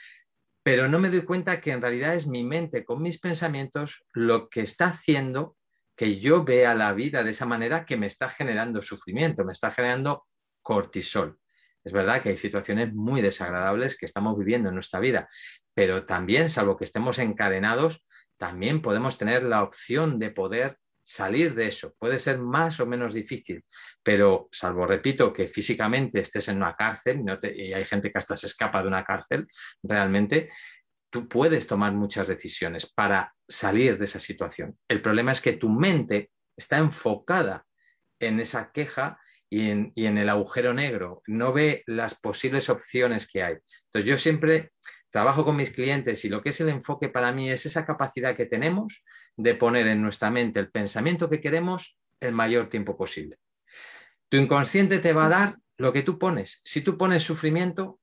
pero 0.64 0.88
no 0.88 0.98
me 0.98 1.10
doy 1.10 1.22
cuenta 1.22 1.60
que 1.60 1.70
en 1.70 1.80
realidad 1.80 2.16
es 2.16 2.26
mi 2.26 2.42
mente 2.42 2.84
con 2.84 3.00
mis 3.02 3.20
pensamientos 3.20 4.04
lo 4.14 4.48
que 4.48 4.62
está 4.62 4.86
haciendo 4.86 5.56
que 5.96 6.18
yo 6.18 6.44
vea 6.44 6.74
la 6.74 6.92
vida 6.92 7.22
de 7.22 7.30
esa 7.30 7.46
manera 7.46 7.84
que 7.84 7.96
me 7.96 8.06
está 8.06 8.28
generando 8.28 8.82
sufrimiento, 8.82 9.44
me 9.44 9.52
está 9.52 9.70
generando 9.70 10.26
cortisol. 10.62 11.38
Es 11.84 11.92
verdad 11.92 12.22
que 12.22 12.30
hay 12.30 12.36
situaciones 12.36 12.94
muy 12.94 13.20
desagradables 13.20 13.98
que 13.98 14.06
estamos 14.06 14.38
viviendo 14.38 14.70
en 14.70 14.74
nuestra 14.74 15.00
vida, 15.00 15.28
pero 15.74 16.06
también, 16.06 16.48
salvo 16.48 16.76
que 16.76 16.84
estemos 16.84 17.18
encadenados, 17.18 18.06
también 18.38 18.80
podemos 18.80 19.18
tener 19.18 19.42
la 19.42 19.62
opción 19.62 20.18
de 20.18 20.30
poder 20.30 20.78
salir 21.02 21.54
de 21.54 21.66
eso. 21.66 21.94
Puede 21.98 22.18
ser 22.18 22.38
más 22.38 22.80
o 22.80 22.86
menos 22.86 23.12
difícil, 23.12 23.62
pero 24.02 24.48
salvo, 24.50 24.86
repito, 24.86 25.32
que 25.32 25.46
físicamente 25.46 26.20
estés 26.20 26.48
en 26.48 26.56
una 26.56 26.74
cárcel 26.74 27.22
y 27.54 27.74
hay 27.74 27.84
gente 27.84 28.10
que 28.10 28.18
hasta 28.18 28.36
se 28.36 28.46
escapa 28.46 28.80
de 28.80 28.88
una 28.88 29.04
cárcel, 29.04 29.46
realmente 29.82 30.50
tú 31.10 31.28
puedes 31.28 31.66
tomar 31.66 31.92
muchas 31.92 32.26
decisiones 32.26 32.90
para 32.90 33.33
salir 33.48 33.98
de 33.98 34.04
esa 34.04 34.20
situación. 34.20 34.78
El 34.88 35.02
problema 35.02 35.32
es 35.32 35.40
que 35.40 35.54
tu 35.54 35.68
mente 35.68 36.30
está 36.56 36.78
enfocada 36.78 37.64
en 38.18 38.40
esa 38.40 38.70
queja 38.72 39.18
y 39.50 39.70
en, 39.70 40.18
el 40.18 40.28
agujero 40.28 40.74
negro, 40.74 41.22
no 41.28 41.52
ve 41.52 41.84
las 41.86 42.14
posibles 42.14 42.68
opciones 42.68 43.28
que 43.28 43.42
hay. 43.42 43.56
Entonces 43.84 44.10
yo 44.10 44.18
siempre 44.18 44.72
trabajo 45.10 45.44
con 45.44 45.54
mis 45.54 45.70
clientes 45.70 46.24
y 46.24 46.28
lo 46.28 46.42
que 46.42 46.48
es 46.48 46.60
el 46.60 46.70
enfoque 46.70 47.08
para 47.08 47.30
mí 47.30 47.50
es 47.50 47.64
esa 47.64 47.86
capacidad 47.86 48.36
que 48.36 48.46
tenemos 48.46 49.04
de 49.36 49.54
poner 49.54 49.86
en 49.86 50.02
nuestra 50.02 50.30
mente 50.30 50.58
el 50.58 50.72
pensamiento 50.72 51.30
que 51.30 51.40
queremos 51.40 51.96
el 52.18 52.32
mayor 52.32 52.68
tiempo 52.68 52.96
posible. 52.96 53.38
Tu 54.28 54.38
inconsciente 54.38 54.98
te 54.98 55.12
va 55.12 55.26
a 55.26 55.28
dar 55.28 55.56
lo 55.76 55.92
que 55.92 56.02
tú 56.02 56.18
pones. 56.18 56.60
Si 56.64 56.80
tú 56.80 56.98
pones 56.98 57.22
sufrimiento 57.22 58.00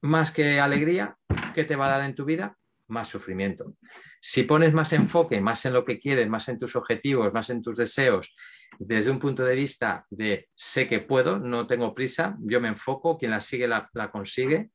más 0.00 0.30
que 0.30 0.58
alegría, 0.58 1.18
¿qué 1.54 1.64
te 1.64 1.76
va 1.76 1.86
a 1.86 1.98
dar 1.98 2.04
en 2.08 2.14
tu 2.14 2.24
vida? 2.24 2.56
Más 2.88 3.08
sufrimiento. 3.08 3.76
Si 4.20 4.42
pones 4.42 4.74
más 4.74 4.92
enfoque, 4.92 5.40
más 5.40 5.64
en 5.64 5.72
lo 5.72 5.84
que 5.84 5.98
quieres, 5.98 6.28
más 6.28 6.48
en 6.48 6.58
tus 6.58 6.76
objetivos, 6.76 7.32
más 7.32 7.48
en 7.50 7.62
tus 7.62 7.76
deseos, 7.76 8.34
desde 8.78 9.10
un 9.10 9.18
punto 9.18 9.44
de 9.44 9.54
vista 9.54 10.06
de 10.10 10.48
sé 10.54 10.88
que 10.88 11.00
puedo, 11.00 11.38
no 11.38 11.66
tengo 11.66 11.94
prisa, 11.94 12.36
yo 12.40 12.60
me 12.60 12.68
enfoco, 12.68 13.16
quien 13.16 13.30
la 13.30 13.40
sigue 13.40 13.68
la, 13.68 13.90
consigue 14.10 14.70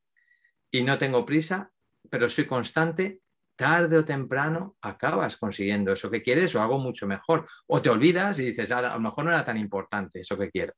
y 0.71 0.83
no 0.83 0.97
tengo 0.97 1.25
prisa, 1.25 1.71
pero 2.09 2.29
soy 2.29 2.45
constante, 2.45 3.21
tarde 3.55 3.97
o 3.97 4.05
temprano 4.05 4.77
acabas 4.81 5.35
consiguiendo 5.35 5.91
eso 5.91 6.09
que 6.09 6.21
quieres 6.21 6.55
o 6.55 6.61
algo 6.61 6.79
mucho 6.79 7.05
mejor. 7.07 7.45
O 7.67 7.81
te 7.81 7.89
olvidas 7.89 8.39
y 8.39 8.47
dices, 8.47 8.71
a 8.71 8.81
lo 8.81 8.99
mejor 8.99 9.25
no 9.25 9.31
era 9.31 9.43
tan 9.43 9.57
importante 9.57 10.21
eso 10.21 10.37
que 10.37 10.49
quiero. 10.49 10.73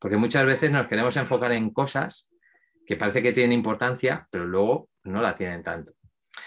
Porque 0.00 0.16
muchas 0.16 0.44
veces 0.46 0.70
nos 0.70 0.88
queremos 0.88 1.16
enfocar 1.16 1.52
en 1.52 1.70
cosas 1.70 2.30
que 2.86 2.96
parece 2.96 3.22
que 3.22 3.32
tienen 3.32 3.52
importancia, 3.52 4.26
pero 4.30 4.46
luego 4.46 4.88
no 5.04 5.20
la 5.20 5.34
tienen 5.34 5.62
tanto. 5.62 5.92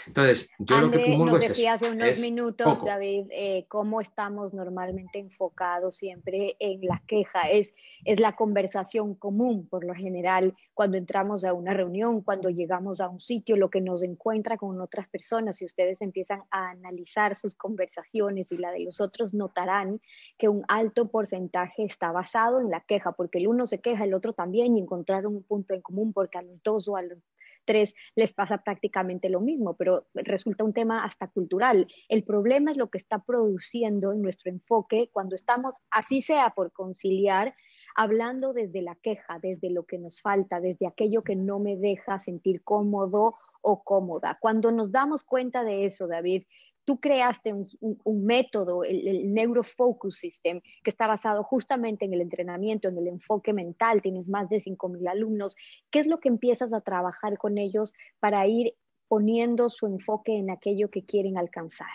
Entonces, 0.07 0.49
yo 0.59 0.81
lo 0.81 0.91
que 0.91 1.17
nos 1.17 1.39
decía 1.39 1.73
hace 1.73 1.91
unos 1.91 2.19
minutos, 2.19 2.83
David, 2.83 3.27
eh, 3.31 3.65
cómo 3.67 4.01
estamos 4.01 4.53
normalmente 4.53 5.19
enfocados 5.19 5.95
siempre 5.95 6.55
en 6.59 6.81
la 6.81 7.01
queja. 7.07 7.43
Es, 7.43 7.73
es 8.03 8.19
la 8.19 8.35
conversación 8.35 9.15
común, 9.15 9.67
por 9.67 9.85
lo 9.85 9.93
general, 9.93 10.55
cuando 10.73 10.97
entramos 10.97 11.43
a 11.43 11.53
una 11.53 11.71
reunión, 11.71 12.21
cuando 12.21 12.49
llegamos 12.49 12.99
a 12.99 13.09
un 13.09 13.19
sitio, 13.19 13.57
lo 13.57 13.69
que 13.69 13.81
nos 13.81 14.03
encuentra 14.03 14.57
con 14.57 14.79
otras 14.81 15.07
personas. 15.07 15.57
Si 15.57 15.65
ustedes 15.65 16.01
empiezan 16.01 16.43
a 16.49 16.69
analizar 16.69 17.35
sus 17.35 17.55
conversaciones 17.55 18.51
y 18.51 18.57
la 18.57 18.71
de 18.71 18.81
los 18.81 19.01
otros, 19.01 19.33
notarán 19.33 20.01
que 20.37 20.49
un 20.49 20.63
alto 20.67 21.09
porcentaje 21.09 21.83
está 21.83 22.11
basado 22.11 22.59
en 22.59 22.69
la 22.69 22.81
queja, 22.81 23.11
porque 23.11 23.37
el 23.37 23.47
uno 23.47 23.67
se 23.67 23.79
queja, 23.81 24.03
el 24.03 24.13
otro 24.13 24.33
también, 24.33 24.77
y 24.77 24.81
encontraron 24.81 25.35
un 25.35 25.43
punto 25.43 25.73
en 25.73 25.81
común 25.81 26.13
porque 26.13 26.37
a 26.37 26.41
los 26.41 26.61
dos 26.63 26.87
o 26.87 26.95
a 26.95 27.01
los 27.01 27.19
tres 27.65 27.93
les 28.15 28.33
pasa 28.33 28.59
prácticamente 28.59 29.29
lo 29.29 29.41
mismo, 29.41 29.75
pero 29.75 30.07
resulta 30.13 30.63
un 30.63 30.73
tema 30.73 31.03
hasta 31.03 31.27
cultural. 31.27 31.87
El 32.07 32.23
problema 32.23 32.71
es 32.71 32.77
lo 32.77 32.89
que 32.89 32.97
está 32.97 33.19
produciendo 33.19 34.13
en 34.13 34.21
nuestro 34.21 34.51
enfoque 34.51 35.09
cuando 35.11 35.35
estamos, 35.35 35.75
así 35.89 36.21
sea 36.21 36.51
por 36.51 36.71
conciliar, 36.71 37.55
hablando 37.95 38.53
desde 38.53 38.81
la 38.81 38.95
queja, 38.95 39.39
desde 39.39 39.69
lo 39.69 39.85
que 39.85 39.97
nos 39.97 40.21
falta, 40.21 40.59
desde 40.59 40.87
aquello 40.87 41.23
que 41.23 41.35
no 41.35 41.59
me 41.59 41.77
deja 41.77 42.19
sentir 42.19 42.61
cómodo 42.63 43.35
o 43.61 43.83
cómoda. 43.83 44.37
Cuando 44.39 44.71
nos 44.71 44.91
damos 44.91 45.23
cuenta 45.23 45.63
de 45.63 45.85
eso, 45.85 46.07
David, 46.07 46.43
tú 46.85 46.99
creaste 46.99 47.53
un, 47.53 48.25
método, 48.25 48.83
el, 48.83 49.33
Neurofocus 49.33 50.17
System, 50.17 50.61
que 50.83 50.89
está 50.89 51.07
basado 51.07 51.43
justamente 51.43 52.05
en 52.05 52.13
el 52.13 52.21
entrenamiento, 52.21 52.87
en 52.87 52.97
el 52.97 53.07
enfoque 53.07 53.53
mental, 53.53 54.01
tienes 54.01 54.27
más 54.27 54.47
de 54.49 54.57
5.000 54.57 55.09
alumnos. 55.09 55.55
¿Qué 55.89 55.99
es 55.99 56.07
lo 56.07 56.19
que 56.19 56.29
empiezas 56.29 56.73
a 56.73 56.81
trabajar 56.81 57.37
con 57.37 57.57
ellos 57.57 57.93
para 58.19 58.47
ir 58.47 58.75
poniendo 59.07 59.69
su 59.69 59.87
enfoque 59.87 60.37
en 60.37 60.51
aquello 60.51 60.89
que 60.89 61.03
quieren 61.03 61.37
alcanzar? 61.37 61.87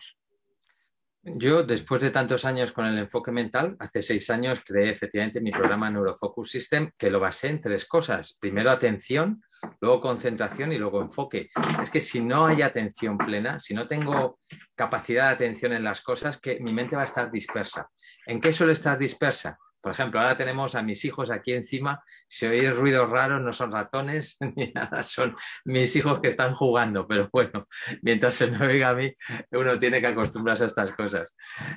Yo, 1.23 1.63
después 1.63 2.01
de 2.01 2.11
tantos 2.11 2.47
años 2.47 2.73
con 2.73 2.87
el 2.87 2.97
enfoque 2.97 3.31
mental, 3.31 3.77
hace 3.79 4.01
seis 4.01 4.31
años 4.31 4.63
creé 4.65 4.91
efectivamente 4.91 5.41
mi 5.41 5.51
programa 5.51 5.91
Neurofocus 5.91 6.51
System, 6.51 6.91
que 6.97 7.11
lo 7.11 7.21
basé 7.21 7.49
en 7.49 7.61
tres 7.61 7.85
cosas. 7.85 8.39
Primero, 8.41 8.71
atención, 8.71 9.43
luego 9.83 10.01
concentración 10.01 10.73
y 10.73 10.79
luego 10.79 11.03
enfoque. 11.03 11.51
Es 11.83 11.91
que 11.91 12.01
si 12.01 12.23
no 12.23 12.47
hay 12.47 12.63
atención 12.63 13.19
plena, 13.19 13.61
si 13.61 13.75
no 13.75 13.87
tengo 13.87 14.39
capacidad 14.75 15.29
de 15.29 15.35
atención 15.35 15.75
en 15.75 15.85
las 15.85 16.01
cosas, 16.01 16.41
que 16.41 16.59
mi 16.59 16.73
mente 16.73 16.97
va 16.97 17.03
a 17.03 17.05
estar 17.05 17.31
dispersa. 17.31 17.91
¿En 18.25 18.41
qué 18.41 18.51
suele 18.51 18.73
estar 18.73 18.99
dispersa? 18.99 19.59
Por 19.81 19.93
ejemplo, 19.93 20.21
ahora 20.21 20.37
tenemos 20.37 20.75
a 20.75 20.83
mis 20.83 21.05
hijos 21.05 21.31
aquí 21.31 21.53
encima. 21.53 22.03
Si 22.29 22.47
oís 22.47 22.77
ruidos 22.77 23.09
raros, 23.09 23.41
no 23.41 23.53
son 23.53 23.73
ratones 23.73 24.37
ni 24.57 24.73
nada, 24.73 25.03
son 25.03 25.37
mis 25.65 25.95
hijos 25.97 26.21
que 26.21 26.29
están 26.29 26.55
jugando. 26.55 27.07
Pero 27.07 27.29
bueno, 27.33 27.67
mientras 28.03 28.35
se 28.35 28.49
me 28.49 28.67
oiga 28.67 28.91
a 28.91 28.95
mí, 28.95 29.13
uno 29.53 29.79
tiene 29.79 30.01
que 30.01 30.09
acostumbrarse 30.09 30.65
a 30.65 30.67
estas 30.67 30.93
cosas. 30.93 31.35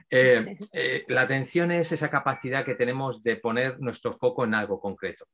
Eh, 0.10 0.58
eh, 0.74 1.06
la 1.08 1.22
atención 1.22 1.72
es 1.72 1.92
esa 1.92 2.10
capacidad 2.10 2.66
que 2.66 2.76
tenemos 2.76 3.24
de 3.24 3.38
poner 3.38 3.80
nuestro 3.80 4.12
foco 4.12 4.44
en 4.44 4.54
algo 4.54 4.80
concreto. 4.80 5.26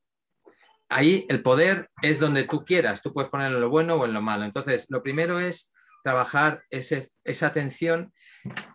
Ahí 0.89 1.25
el 1.29 1.41
poder 1.41 1.89
es 2.01 2.19
donde 2.19 2.43
tú 2.43 2.65
quieras. 2.65 3.01
Tú 3.01 3.13
puedes 3.13 3.29
ponerlo 3.29 3.57
en 3.57 3.61
lo 3.61 3.69
bueno 3.69 3.95
o 3.95 4.05
en 4.05 4.13
lo 4.13 4.21
malo. 4.21 4.45
Entonces, 4.45 4.87
lo 4.89 5.03
primero 5.03 5.39
es 5.39 5.71
trabajar 6.03 6.63
esa 6.69 7.47
atención 7.47 8.13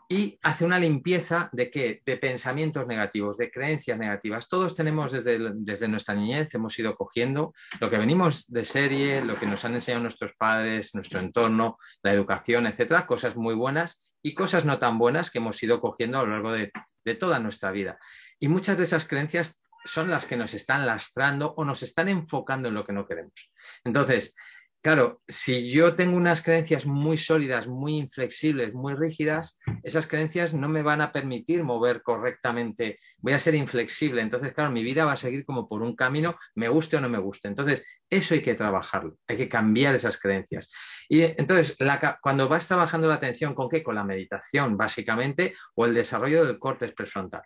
y 0.09 0.39
hace 0.43 0.65
una 0.65 0.79
limpieza 0.79 1.49
de 1.53 1.71
qué? 1.71 2.03
De 2.05 2.17
pensamientos 2.17 2.87
negativos, 2.87 3.39
de 3.39 3.51
creencias 3.51 3.99
negativas. 3.99 4.49
Todos 4.49 4.75
tenemos 4.75 5.13
desde, 5.13 5.39
desde 5.55 5.89
nuestra 5.89 6.15
niñez, 6.15 6.55
hemos 6.55 6.79
ido 6.79 6.95
cogiendo 6.95 7.53
lo 7.81 7.91
que 7.91 7.99
venimos 7.99 8.47
de 8.49 8.65
serie, 8.65 9.25
lo 9.25 9.39
que 9.39 9.47
nos 9.47 9.65
han 9.65 9.75
enseñado 9.75 10.03
nuestros 10.03 10.35
padres, 10.35 10.95
nuestro 10.95 11.21
entorno, 11.21 11.79
la 12.03 12.13
educación, 12.13 12.67
etcétera, 12.67 13.07
cosas 13.07 13.37
muy 13.37 13.55
buenas 13.55 14.13
y 14.23 14.35
cosas 14.35 14.65
no 14.65 14.79
tan 14.79 14.99
buenas 14.99 15.31
que 15.31 15.39
hemos 15.39 15.63
ido 15.63 15.81
cogiendo 15.81 16.19
a 16.19 16.25
lo 16.25 16.31
largo 16.31 16.53
de, 16.53 16.71
de 17.05 17.15
toda 17.15 17.39
nuestra 17.39 17.71
vida. 17.71 17.99
Y 18.39 18.49
muchas 18.49 18.77
de 18.77 18.85
esas 18.85 19.07
creencias 19.07 19.61
son 19.85 20.11
las 20.11 20.27
que 20.27 20.37
nos 20.37 20.55
están 20.55 20.87
lastrando 20.87 21.55
o 21.57 21.65
nos 21.65 21.83
están 21.83 22.09
enfocando 22.09 22.69
en 22.69 22.75
lo 22.75 22.87
que 22.87 22.93
no 22.93 23.07
queremos. 23.07 23.53
Entonces, 23.85 24.35
Claro, 24.85 25.23
si 25.27 25.71
yo 25.71 25.95
tengo 25.97 26.15
unas 26.15 26.43
creencias 26.43 26.85
muy 26.85 27.17
sólidas, 27.17 27.67
muy 27.67 27.97
inflexibles, 27.97 28.75
muy 28.75 28.93
rígidas, 28.93 29.59
esas 29.83 30.07
creencias 30.07 30.53
no 30.53 30.69
me 30.69 30.83
van 30.83 31.01
a 31.01 31.11
permitir 31.11 31.65
mover 31.65 32.03
correctamente, 32.03 32.99
voy 33.17 33.33
a 33.33 33.39
ser 33.39 33.55
inflexible, 33.55 34.21
entonces, 34.21 34.53
claro, 34.53 34.71
mi 34.71 34.83
vida 34.83 35.07
va 35.07 35.13
a 35.13 35.17
seguir 35.17 35.47
como 35.47 35.67
por 35.71 35.81
un 35.81 35.97
camino, 35.97 36.37
me 36.55 36.69
guste 36.69 36.99
o 36.99 37.01
no 37.01 37.09
me 37.09 37.17
guste. 37.17 37.49
Entonces, 37.49 37.87
eso 38.11 38.35
hay 38.35 38.43
que 38.43 38.53
trabajarlo, 38.53 39.17
hay 39.27 39.39
que 39.39 39.49
cambiar 39.49 39.95
esas 39.95 40.21
creencias. 40.21 40.71
Y 41.09 41.23
entonces, 41.23 41.79
cuando 42.21 42.47
vas 42.47 42.69
trabajando 42.69 43.09
la 43.09 43.15
atención, 43.15 43.55
¿con 43.55 43.71
qué? 43.71 43.83
Con 43.83 43.95
la 43.95 44.05
meditación, 44.05 44.77
básicamente, 44.77 45.55
o 45.77 45.87
el 45.87 45.95
desarrollo 45.95 46.45
del 46.45 46.59
córtex 46.59 46.93
prefrontal. 46.93 47.41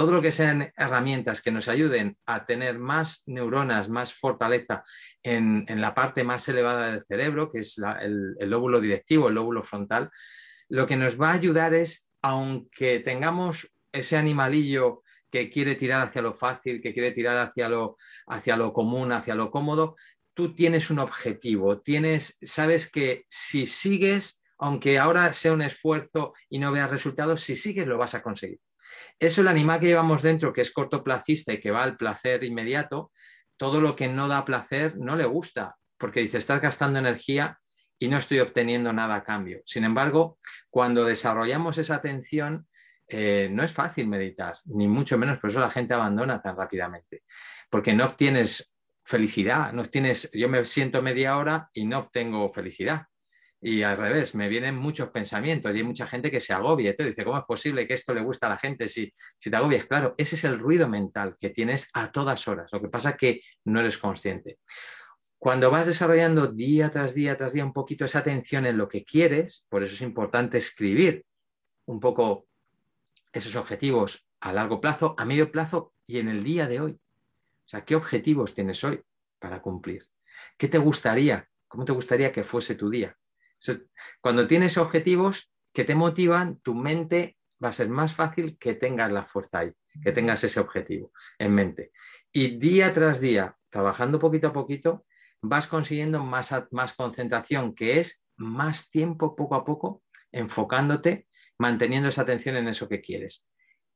Todo 0.00 0.12
lo 0.12 0.22
que 0.22 0.32
sean 0.32 0.72
herramientas 0.78 1.42
que 1.42 1.50
nos 1.50 1.68
ayuden 1.68 2.16
a 2.24 2.46
tener 2.46 2.78
más 2.78 3.22
neuronas, 3.26 3.90
más 3.90 4.14
fortaleza 4.14 4.82
en, 5.22 5.66
la 5.78 5.94
parte 5.94 6.24
más 6.24 6.48
elevada 6.48 6.90
del 6.90 7.04
cerebro, 7.04 7.52
que 7.52 7.58
es 7.58 7.78
el, 8.00 8.34
lóbulo 8.48 8.80
directivo, 8.80 9.28
el 9.28 9.34
lóbulo 9.34 9.62
frontal, 9.62 10.08
lo 10.70 10.86
que 10.86 10.96
nos 10.96 11.20
va 11.20 11.32
a 11.32 11.34
ayudar 11.34 11.74
es, 11.74 12.08
aunque 12.22 13.00
tengamos 13.00 13.70
ese 13.92 14.16
animalillo 14.16 15.02
que 15.30 15.50
quiere 15.50 15.74
tirar 15.74 16.08
hacia 16.08 16.22
lo 16.22 16.32
fácil, 16.32 16.80
que 16.80 16.94
quiere 16.94 17.12
tirar 17.12 17.36
hacia 17.36 17.68
lo, 17.68 17.98
hacia 18.28 18.56
lo 18.56 18.72
común, 18.72 19.12
hacia 19.12 19.34
lo 19.34 19.50
cómodo, 19.50 19.96
tú 20.32 20.54
tienes 20.54 20.88
un 20.88 21.00
objetivo, 21.00 21.82
tienes, 21.82 22.38
sabes 22.40 22.90
que 22.90 23.26
si 23.28 23.66
sigues, 23.66 24.42
aunque 24.56 24.98
ahora 24.98 25.34
sea 25.34 25.52
un 25.52 25.60
esfuerzo 25.60 26.32
y 26.48 26.58
no 26.58 26.72
veas 26.72 26.88
resultados, 26.88 27.42
si 27.42 27.54
sigues 27.54 27.86
lo 27.86 27.98
vas 27.98 28.14
a 28.14 28.22
conseguir. 28.22 28.60
Eso 29.18 29.40
el 29.40 29.48
animal 29.48 29.80
que 29.80 29.86
llevamos 29.86 30.22
dentro, 30.22 30.52
que 30.52 30.60
es 30.60 30.72
cortoplacista 30.72 31.52
y 31.52 31.60
que 31.60 31.70
va 31.70 31.82
al 31.82 31.96
placer 31.96 32.44
inmediato, 32.44 33.12
todo 33.56 33.80
lo 33.80 33.94
que 33.94 34.08
no 34.08 34.28
da 34.28 34.44
placer 34.44 34.96
no 34.96 35.16
le 35.16 35.26
gusta, 35.26 35.76
porque 35.98 36.20
dice, 36.20 36.38
estás 36.38 36.60
gastando 36.62 36.98
energía 36.98 37.58
y 37.98 38.08
no 38.08 38.16
estoy 38.16 38.40
obteniendo 38.40 38.92
nada 38.92 39.16
a 39.16 39.24
cambio. 39.24 39.60
Sin 39.66 39.84
embargo, 39.84 40.38
cuando 40.70 41.04
desarrollamos 41.04 41.76
esa 41.76 41.96
atención, 41.96 42.66
eh, 43.06 43.48
no 43.50 43.62
es 43.62 43.72
fácil 43.72 44.08
meditar, 44.08 44.56
ni 44.66 44.88
mucho 44.88 45.18
menos, 45.18 45.38
por 45.38 45.50
eso 45.50 45.60
la 45.60 45.70
gente 45.70 45.94
abandona 45.94 46.40
tan 46.40 46.56
rápidamente, 46.56 47.24
porque 47.68 47.92
no 47.92 48.06
obtienes 48.06 48.74
felicidad, 49.04 49.72
no 49.72 49.82
obtienes, 49.82 50.30
yo 50.32 50.48
me 50.48 50.64
siento 50.64 51.02
media 51.02 51.36
hora 51.36 51.68
y 51.74 51.84
no 51.84 51.98
obtengo 51.98 52.48
felicidad. 52.48 53.06
Y 53.62 53.82
al 53.82 53.98
revés, 53.98 54.34
me 54.34 54.48
vienen 54.48 54.76
muchos 54.76 55.10
pensamientos 55.10 55.74
y 55.74 55.78
hay 55.78 55.84
mucha 55.84 56.06
gente 56.06 56.30
que 56.30 56.40
se 56.40 56.54
agobia. 56.54 56.90
Entonces 56.90 57.14
dice, 57.14 57.24
¿cómo 57.24 57.38
es 57.38 57.44
posible 57.44 57.86
que 57.86 57.94
esto 57.94 58.14
le 58.14 58.22
guste 58.22 58.46
a 58.46 58.48
la 58.48 58.56
gente 58.56 58.88
si, 58.88 59.12
si 59.38 59.50
te 59.50 59.56
agobias? 59.56 59.84
Claro, 59.84 60.14
ese 60.16 60.36
es 60.36 60.44
el 60.44 60.58
ruido 60.58 60.88
mental 60.88 61.36
que 61.38 61.50
tienes 61.50 61.90
a 61.92 62.10
todas 62.10 62.48
horas. 62.48 62.70
Lo 62.72 62.80
que 62.80 62.88
pasa 62.88 63.10
es 63.10 63.16
que 63.16 63.40
no 63.64 63.80
eres 63.80 63.98
consciente. 63.98 64.58
Cuando 65.38 65.70
vas 65.70 65.86
desarrollando 65.86 66.48
día 66.48 66.90
tras 66.90 67.14
día 67.14 67.36
tras 67.36 67.52
día 67.52 67.64
un 67.64 67.72
poquito 67.72 68.04
esa 68.04 68.18
atención 68.18 68.66
en 68.66 68.76
lo 68.76 68.88
que 68.88 69.04
quieres, 69.04 69.66
por 69.68 69.82
eso 69.82 69.94
es 69.94 70.02
importante 70.02 70.58
escribir 70.58 71.24
un 71.86 72.00
poco 72.00 72.46
esos 73.32 73.56
objetivos 73.56 74.26
a 74.40 74.52
largo 74.52 74.80
plazo, 74.80 75.14
a 75.18 75.24
medio 75.24 75.50
plazo 75.50 75.92
y 76.06 76.18
en 76.18 76.28
el 76.28 76.44
día 76.44 76.66
de 76.66 76.80
hoy. 76.80 76.92
O 76.92 77.68
sea, 77.68 77.84
¿qué 77.84 77.94
objetivos 77.94 78.54
tienes 78.54 78.82
hoy 78.84 79.00
para 79.38 79.62
cumplir? 79.62 80.04
¿Qué 80.58 80.68
te 80.68 80.78
gustaría? 80.78 81.48
¿Cómo 81.68 81.84
te 81.84 81.92
gustaría 81.92 82.32
que 82.32 82.42
fuese 82.42 82.74
tu 82.74 82.90
día? 82.90 83.16
Cuando 84.20 84.46
tienes 84.46 84.78
objetivos 84.78 85.52
que 85.72 85.84
te 85.84 85.94
motivan, 85.94 86.60
tu 86.60 86.74
mente 86.74 87.36
va 87.62 87.68
a 87.68 87.72
ser 87.72 87.88
más 87.88 88.14
fácil 88.14 88.56
que 88.58 88.74
tengas 88.74 89.12
la 89.12 89.24
fuerza 89.24 89.60
ahí, 89.60 89.72
que 90.02 90.12
tengas 90.12 90.42
ese 90.44 90.60
objetivo 90.60 91.12
en 91.38 91.54
mente. 91.54 91.92
Y 92.32 92.58
día 92.58 92.92
tras 92.92 93.20
día, 93.20 93.56
trabajando 93.68 94.18
poquito 94.18 94.48
a 94.48 94.52
poquito, 94.52 95.04
vas 95.42 95.66
consiguiendo 95.66 96.22
más, 96.24 96.54
más 96.70 96.94
concentración, 96.94 97.74
que 97.74 97.98
es 97.98 98.24
más 98.36 98.90
tiempo 98.90 99.36
poco 99.36 99.54
a 99.54 99.64
poco 99.64 100.02
enfocándote, 100.32 101.28
manteniendo 101.58 102.08
esa 102.08 102.22
atención 102.22 102.56
en 102.56 102.68
eso 102.68 102.88
que 102.88 103.00
quieres. 103.00 103.48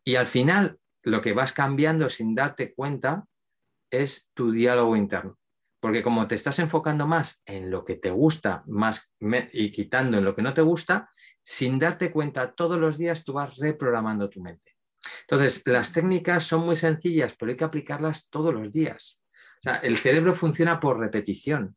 Y 0.04 0.16
al 0.16 0.26
final, 0.26 0.78
lo 1.02 1.23
que 1.23 1.33
vas 1.33 1.52
cambiando 1.52 2.09
sin 2.09 2.35
darte 2.35 2.75
cuenta 2.75 3.25
es 3.90 4.30
tu 4.35 4.50
diálogo 4.50 4.97
interno. 4.97 5.38
Porque 5.84 6.02
como 6.02 6.26
te 6.26 6.34
estás 6.34 6.58
enfocando 6.60 7.06
más 7.06 7.42
en 7.44 7.70
lo 7.70 7.84
que 7.84 7.96
te 7.96 8.10
gusta 8.10 8.62
más 8.68 9.12
y 9.52 9.70
quitando 9.70 10.16
en 10.16 10.24
lo 10.24 10.34
que 10.34 10.40
no 10.40 10.54
te 10.54 10.62
gusta, 10.62 11.10
sin 11.42 11.78
darte 11.78 12.10
cuenta 12.10 12.54
todos 12.54 12.80
los 12.80 12.96
días 12.96 13.22
tú 13.22 13.34
vas 13.34 13.58
reprogramando 13.58 14.30
tu 14.30 14.40
mente. 14.40 14.78
Entonces, 15.28 15.62
las 15.66 15.92
técnicas 15.92 16.44
son 16.44 16.64
muy 16.64 16.74
sencillas, 16.74 17.36
pero 17.38 17.50
hay 17.50 17.58
que 17.58 17.64
aplicarlas 17.64 18.30
todos 18.30 18.54
los 18.54 18.72
días. 18.72 19.26
O 19.58 19.62
sea, 19.62 19.76
el 19.76 19.98
cerebro 19.98 20.32
funciona 20.32 20.80
por 20.80 20.98
repetición. 20.98 21.76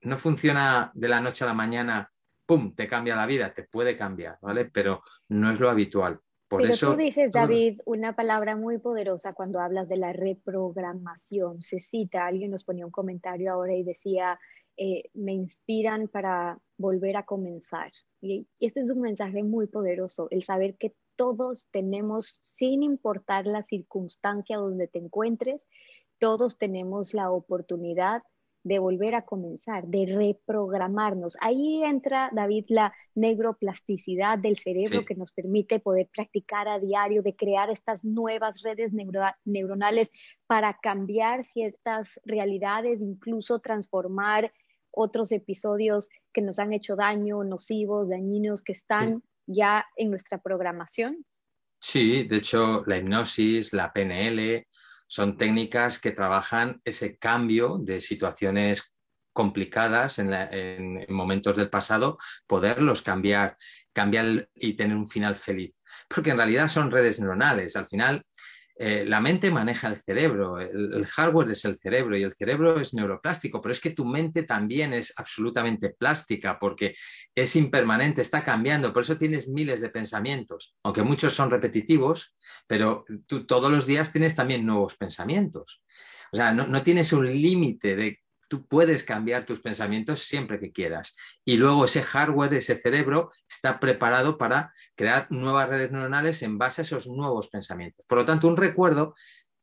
No 0.00 0.18
funciona 0.18 0.90
de 0.92 1.06
la 1.06 1.20
noche 1.20 1.44
a 1.44 1.46
la 1.46 1.54
mañana, 1.54 2.10
¡pum!, 2.46 2.74
te 2.74 2.88
cambia 2.88 3.14
la 3.14 3.26
vida. 3.26 3.54
Te 3.54 3.62
puede 3.62 3.96
cambiar, 3.96 4.38
¿vale? 4.42 4.64
Pero 4.64 5.04
no 5.28 5.52
es 5.52 5.60
lo 5.60 5.70
habitual. 5.70 6.18
Pero 6.48 6.76
tú 6.76 6.96
dices, 6.96 7.32
David, 7.32 7.80
una 7.86 8.14
palabra 8.14 8.56
muy 8.56 8.78
poderosa 8.78 9.32
cuando 9.32 9.60
hablas 9.60 9.88
de 9.88 9.96
la 9.96 10.12
reprogramación. 10.12 11.60
Se 11.60 11.80
cita, 11.80 12.26
alguien 12.26 12.52
nos 12.52 12.62
ponía 12.62 12.86
un 12.86 12.92
comentario 12.92 13.52
ahora 13.52 13.74
y 13.74 13.82
decía, 13.82 14.38
eh, 14.76 15.10
me 15.14 15.32
inspiran 15.32 16.06
para 16.06 16.58
volver 16.76 17.16
a 17.16 17.24
comenzar. 17.24 17.90
Y 18.20 18.46
este 18.60 18.80
es 18.80 18.90
un 18.90 19.00
mensaje 19.00 19.42
muy 19.42 19.66
poderoso, 19.66 20.28
el 20.30 20.42
saber 20.42 20.76
que 20.76 20.94
todos 21.16 21.68
tenemos, 21.70 22.38
sin 22.42 22.82
importar 22.82 23.46
la 23.46 23.62
circunstancia 23.62 24.58
donde 24.58 24.86
te 24.86 24.98
encuentres, 24.98 25.66
todos 26.18 26.58
tenemos 26.58 27.14
la 27.14 27.30
oportunidad 27.30 28.22
de 28.66 28.80
volver 28.80 29.14
a 29.14 29.22
comenzar, 29.22 29.86
de 29.86 30.06
reprogramarnos. 30.06 31.36
Ahí 31.40 31.84
entra, 31.84 32.30
David, 32.32 32.64
la 32.68 32.92
neuroplasticidad 33.14 34.40
del 34.40 34.56
cerebro 34.56 35.04
que 35.04 35.14
nos 35.14 35.30
permite 35.30 35.78
poder 35.78 36.08
practicar 36.12 36.66
a 36.66 36.80
diario, 36.80 37.22
de 37.22 37.36
crear 37.36 37.70
estas 37.70 38.04
nuevas 38.04 38.62
redes 38.64 38.92
neuronales 39.44 40.10
para 40.48 40.76
cambiar 40.82 41.44
ciertas 41.44 42.20
realidades, 42.24 43.00
incluso 43.00 43.60
transformar 43.60 44.52
otros 44.90 45.30
episodios 45.30 46.08
que 46.32 46.42
nos 46.42 46.58
han 46.58 46.72
hecho 46.72 46.96
daño, 46.96 47.44
nocivos, 47.44 48.08
dañinos, 48.08 48.64
que 48.64 48.72
están 48.72 49.22
ya 49.46 49.86
en 49.96 50.10
nuestra 50.10 50.38
programación. 50.38 51.24
Sí, 51.78 52.26
de 52.26 52.38
hecho, 52.38 52.82
la 52.86 52.96
hipnosis, 52.96 53.72
la 53.72 53.92
PNL, 53.92 54.66
son 55.06 55.36
técnicas 55.36 55.98
que 55.98 56.12
trabajan 56.12 56.80
ese 56.84 57.16
cambio 57.16 57.78
de 57.78 58.00
situaciones 58.00 58.92
complicadas 59.32 60.18
en, 60.18 61.04
momentos 61.08 61.56
del 61.56 61.68
pasado, 61.68 62.18
poderlos 62.46 63.02
cambiar, 63.02 63.56
cambiar 63.92 64.48
y 64.54 64.74
tener 64.74 64.96
un 64.96 65.06
final 65.06 65.36
feliz. 65.36 65.78
Porque 66.08 66.30
en 66.30 66.38
realidad 66.38 66.68
son 66.68 66.90
redes 66.90 67.20
neuronales. 67.20 67.76
Al 67.76 67.86
final, 67.86 68.24
eh, 68.78 69.06
la 69.06 69.20
mente 69.20 69.50
maneja 69.50 69.88
el 69.88 69.96
cerebro, 69.96 70.60
el, 70.60 71.06
hardware 71.06 71.50
es 71.50 71.64
el 71.64 71.78
cerebro 71.78 72.14
y 72.14 72.22
el 72.22 72.34
cerebro 72.34 72.78
es 72.78 72.92
neuroplástico, 72.92 73.62
pero 73.62 73.72
es 73.72 73.80
que 73.80 73.90
tu 73.90 74.04
mente 74.04 74.42
también 74.42 74.92
es 74.92 75.14
absolutamente 75.16 75.90
plástica 75.90 76.58
porque 76.58 76.94
es 77.34 77.56
impermanente, 77.56 78.20
está 78.20 78.44
cambiando, 78.44 78.92
por 78.92 79.02
eso 79.02 79.16
tienes 79.16 79.48
miles 79.48 79.80
de 79.80 79.88
pensamientos, 79.88 80.76
aunque 80.82 81.02
muchos 81.02 81.32
son 81.32 81.50
repetitivos, 81.50 82.36
pero 82.66 83.06
tú 83.26 83.46
todos 83.46 83.70
los 83.72 83.86
días 83.86 84.12
tienes 84.12 84.34
también 84.34 84.66
nuevos 84.66 84.94
pensamientos. 84.96 85.82
O 86.32 86.36
sea, 86.36 86.52
no, 86.52 86.66
no 86.66 86.82
tienes 86.82 87.14
un 87.14 87.32
límite 87.32 87.96
de 87.96 88.20
tú 88.48 88.66
puedes 88.66 89.02
cambiar 89.02 89.44
tus 89.44 89.60
pensamientos 89.60 90.22
siempre 90.22 90.60
que 90.60 90.72
quieras. 90.72 91.16
Y 91.44 91.56
luego 91.56 91.84
ese 91.84 92.02
hardware, 92.02 92.54
ese 92.54 92.76
cerebro, 92.76 93.30
está 93.48 93.80
preparado 93.80 94.38
para 94.38 94.72
crear 94.94 95.26
nuevas 95.30 95.68
redes 95.68 95.90
neuronales 95.90 96.42
en 96.42 96.58
base 96.58 96.82
a 96.82 96.84
esos 96.84 97.06
nuevos 97.06 97.48
pensamientos. 97.48 98.04
Por 98.06 98.18
lo 98.18 98.24
tanto, 98.24 98.48
un 98.48 98.56
recuerdo 98.56 99.14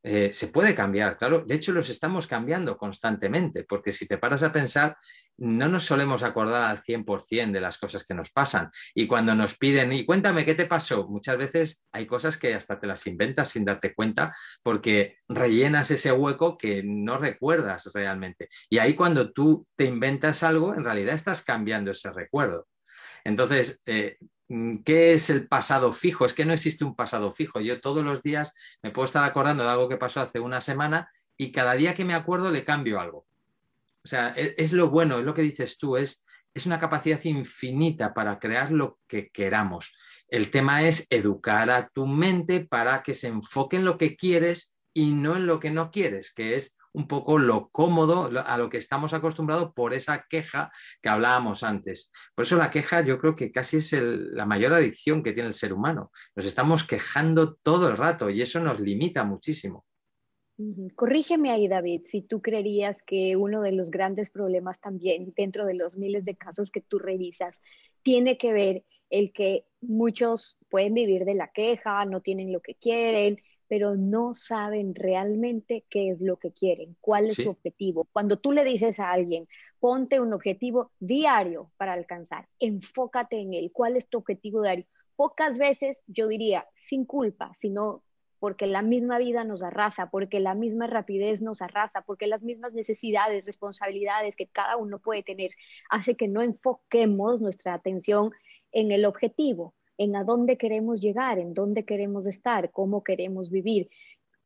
eh, 0.05 0.33
se 0.33 0.49
puede 0.49 0.75
cambiar, 0.75 1.17
claro. 1.17 1.45
De 1.47 1.55
hecho, 1.55 1.71
los 1.71 1.89
estamos 1.89 2.27
cambiando 2.27 2.77
constantemente, 2.77 3.63
porque 3.63 3.93
si 3.93 4.05
te 4.05 4.17
paras 4.17 4.43
a 4.43 4.51
pensar, 4.51 4.97
no 5.37 5.69
nos 5.69 5.85
solemos 5.85 6.23
acordar 6.23 6.65
al 6.65 6.81
100% 6.81 7.51
de 7.53 7.61
las 7.61 7.77
cosas 7.77 8.03
que 8.03 8.13
nos 8.13 8.29
pasan. 8.31 8.69
Y 8.93 9.07
cuando 9.07 9.33
nos 9.33 9.57
piden, 9.57 9.93
y 9.93 10.05
cuéntame 10.05 10.43
qué 10.43 10.55
te 10.55 10.65
pasó, 10.65 11.07
muchas 11.07 11.37
veces 11.37 11.83
hay 11.93 12.05
cosas 12.05 12.37
que 12.37 12.53
hasta 12.53 12.77
te 12.79 12.85
las 12.85 13.07
inventas 13.07 13.49
sin 13.49 13.63
darte 13.63 13.93
cuenta, 13.93 14.35
porque 14.61 15.19
rellenas 15.29 15.89
ese 15.89 16.11
hueco 16.11 16.57
que 16.57 16.83
no 16.83 17.17
recuerdas 17.17 17.89
realmente. 17.93 18.49
Y 18.69 18.79
ahí 18.79 18.95
cuando 18.95 19.31
tú 19.31 19.65
te 19.77 19.85
inventas 19.85 20.43
algo, 20.43 20.75
en 20.75 20.83
realidad 20.83 21.15
estás 21.15 21.45
cambiando 21.45 21.91
ese 21.91 22.11
recuerdo. 22.11 22.67
Entonces, 23.23 23.81
eh, 23.85 24.17
¿Qué 24.85 25.13
es 25.13 25.29
el 25.29 25.47
pasado 25.47 25.93
fijo? 25.93 26.25
Es 26.25 26.33
que 26.33 26.45
no 26.45 26.53
existe 26.53 26.83
un 26.83 26.95
pasado 26.95 27.31
fijo. 27.31 27.59
Yo 27.59 27.81
todos 27.81 28.03
los 28.03 28.21
días 28.21 28.53
me 28.83 28.91
puedo 28.91 29.05
estar 29.05 29.23
acordando 29.23 29.63
de 29.63 29.69
algo 29.69 29.89
que 29.89 29.97
pasó 29.97 30.21
hace 30.21 30.39
una 30.39 30.61
semana 30.61 31.09
y 31.35 31.51
cada 31.51 31.73
día 31.73 31.95
que 31.95 32.05
me 32.05 32.13
acuerdo 32.13 32.51
le 32.51 32.63
cambio 32.63 32.99
algo. 32.99 33.25
O 34.03 34.07
sea, 34.07 34.33
e, 34.35 34.53
es, 34.57 34.71
lo 34.71 34.89
bueno, 34.89 35.17
es 35.17 35.25
lo 35.25 35.33
que 35.33 35.41
dices 35.41 35.77
tú, 35.79 35.97
es, 35.97 36.23
es 36.53 36.67
una 36.67 36.79
capacidad 36.79 37.23
infinita 37.23 38.13
para 38.13 38.37
crear 38.37 38.69
lo 38.69 38.99
que 39.07 39.29
queramos. 39.29 39.95
El 40.27 40.51
tema 40.51 40.83
es 40.83 41.07
educar 41.09 41.71
a 41.71 41.89
tu 41.89 42.05
mente 42.05 42.65
para 42.65 43.01
que 43.01 43.15
se 43.15 43.29
enfoque 43.29 43.77
en 43.77 43.85
lo 43.85 43.97
que 43.97 44.15
quieres 44.15 44.75
y 44.93 45.11
no 45.11 45.35
en 45.35 45.47
lo 45.47 45.59
que 45.59 45.71
no 45.71 45.89
quieres, 45.89 46.31
que 46.31 46.55
es 46.55 46.77
un 46.93 47.07
poco 47.07 47.37
lo 47.37 47.69
cómodo 47.69 48.29
a 48.45 48.57
lo 48.57 48.69
que 48.69 48.77
estamos 48.77 49.13
acostumbrados 49.13 49.73
por 49.73 49.93
esa 49.93 50.25
queja 50.29 50.71
que 51.01 51.09
hablábamos 51.09 51.63
antes. 51.63 52.11
Por 52.35 52.45
eso 52.45 52.57
la 52.57 52.69
queja 52.69 53.01
yo 53.01 53.19
creo 53.19 53.35
que 53.35 53.51
casi 53.51 53.77
es 53.77 53.93
la 53.93 54.45
mayor 54.45 54.73
adicción 54.73 55.23
que 55.23 55.33
tiene 55.33 55.49
el 55.49 55.55
ser 55.55 55.73
humano. 55.73 56.11
Nos 56.35 56.45
estamos 56.45 56.83
quejando 56.83 57.55
todo 57.55 57.89
el 57.89 57.97
rato 57.97 58.29
y 58.29 58.41
eso 58.41 58.59
nos 58.59 58.79
limita 58.79 59.23
muchísimo. 59.23 59.85
Corrígeme 60.95 61.49
ahí, 61.49 61.67
David, 61.67 62.03
si 62.05 62.21
tú 62.21 62.41
creerías 62.41 62.95
que 63.07 63.35
uno 63.35 63.61
de 63.61 63.71
los 63.71 63.89
grandes 63.89 64.29
problemas 64.29 64.79
también 64.79 65.33
dentro 65.35 65.65
de 65.65 65.73
los 65.73 65.97
miles 65.97 66.25
de 66.25 66.35
casos 66.35 66.69
que 66.69 66.81
tú 66.81 66.99
revisas 66.99 67.55
tiene 68.03 68.37
que 68.37 68.53
ver 68.53 68.85
el 69.09 69.31
que 69.31 69.65
muchos 69.81 70.57
pueden 70.69 70.93
vivir 70.93 71.25
de 71.25 71.35
la 71.35 71.51
queja, 71.51 72.05
no 72.05 72.21
tienen 72.21 72.51
lo 72.51 72.61
que 72.61 72.75
quieren, 72.75 73.37
pero 73.73 73.95
no 73.95 74.35
saben 74.35 74.93
realmente 74.93 75.83
qué 75.89 76.11
es 76.11 76.21
lo 76.21 76.37
que 76.37 76.51
quieren, 76.51 76.95
cuál 77.01 77.25
es 77.25 77.37
su 77.37 77.49
objetivo. 77.49 78.07
Cuando 78.13 78.37
tú 78.37 78.51
le 78.51 78.63
dices 78.63 78.99
a 78.99 79.09
alguien, 79.09 79.47
ponte 79.79 80.19
un 80.19 80.31
objetivo 80.31 80.91
diario 80.99 81.71
para 81.75 81.93
alcanzar, 81.93 82.47
enfócate 82.59 83.39
en 83.39 83.55
él, 83.55 83.71
cuál 83.73 83.97
es 83.97 84.07
tu 84.07 84.19
objetivo 84.19 84.61
diario. 84.61 84.85
Pocas 85.15 85.57
veces 85.57 86.03
yo 86.05 86.27
diría, 86.27 86.67
sin 86.75 87.03
culpa, 87.03 87.51
sino 87.55 88.03
porque 88.37 88.67
la 88.67 88.83
misma 88.83 89.17
vida 89.17 89.43
nos 89.43 89.63
arrasa, 89.63 90.11
porque 90.11 90.39
la 90.39 90.53
misma 90.53 90.85
rapidez 90.85 91.41
nos 91.41 91.63
arrasa, 91.63 92.03
porque 92.03 92.27
las 92.27 92.43
mismas 92.43 92.73
necesidades, 92.73 93.47
responsabilidades 93.47 94.35
que 94.35 94.45
cada 94.45 94.77
uno 94.77 94.99
puede 94.99 95.23
tener, 95.23 95.49
hace 95.89 96.13
que 96.15 96.27
no 96.27 96.43
enfoquemos 96.43 97.41
nuestra 97.41 97.73
atención 97.73 98.33
en 98.71 98.91
el 98.91 99.05
objetivo 99.05 99.73
en 99.97 100.15
a 100.15 100.23
dónde 100.23 100.57
queremos 100.57 101.01
llegar, 101.01 101.39
en 101.39 101.53
dónde 101.53 101.85
queremos 101.85 102.27
estar, 102.27 102.71
cómo 102.71 103.03
queremos 103.03 103.49
vivir. 103.49 103.89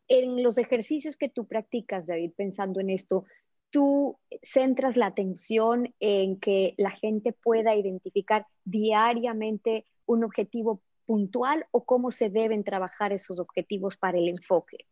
En 0.07 0.43
los 0.43 0.57
ejercicios 0.57 1.17
que 1.17 1.29
tú 1.29 1.45
practicas, 1.45 2.05
David, 2.07 2.31
pensando 2.35 2.79
en 2.79 2.89
esto, 2.89 3.25
tú 3.69 4.17
centras 4.41 4.95
la 4.97 5.07
atención 5.07 5.93
en 5.99 6.39
que 6.39 6.73
la 6.77 6.91
gente 6.91 7.33
pueda 7.33 7.75
identificar 7.75 8.45
diariamente 8.63 9.85
un 10.05 10.23
objetivo 10.23 10.81
puntual 11.05 11.65
o 11.71 11.85
cómo 11.85 12.11
se 12.11 12.29
deben 12.29 12.63
trabajar 12.63 13.13
esos 13.13 13.39
objetivos 13.39 13.97
para 13.97 14.17
el 14.17 14.27
enfoque. 14.27 14.85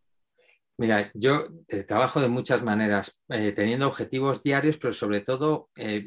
Mira, 0.77 1.09
yo 1.13 1.47
eh, 1.69 1.83
trabajo 1.83 2.19
de 2.19 2.27
muchas 2.27 2.61
maneras, 2.61 3.21
eh, 3.29 3.53
teniendo 3.53 3.87
objetivos 3.87 4.43
diarios, 4.43 4.77
pero 4.77 4.91
sobre 4.91 5.21
todo 5.21 5.69
eh, 5.77 6.05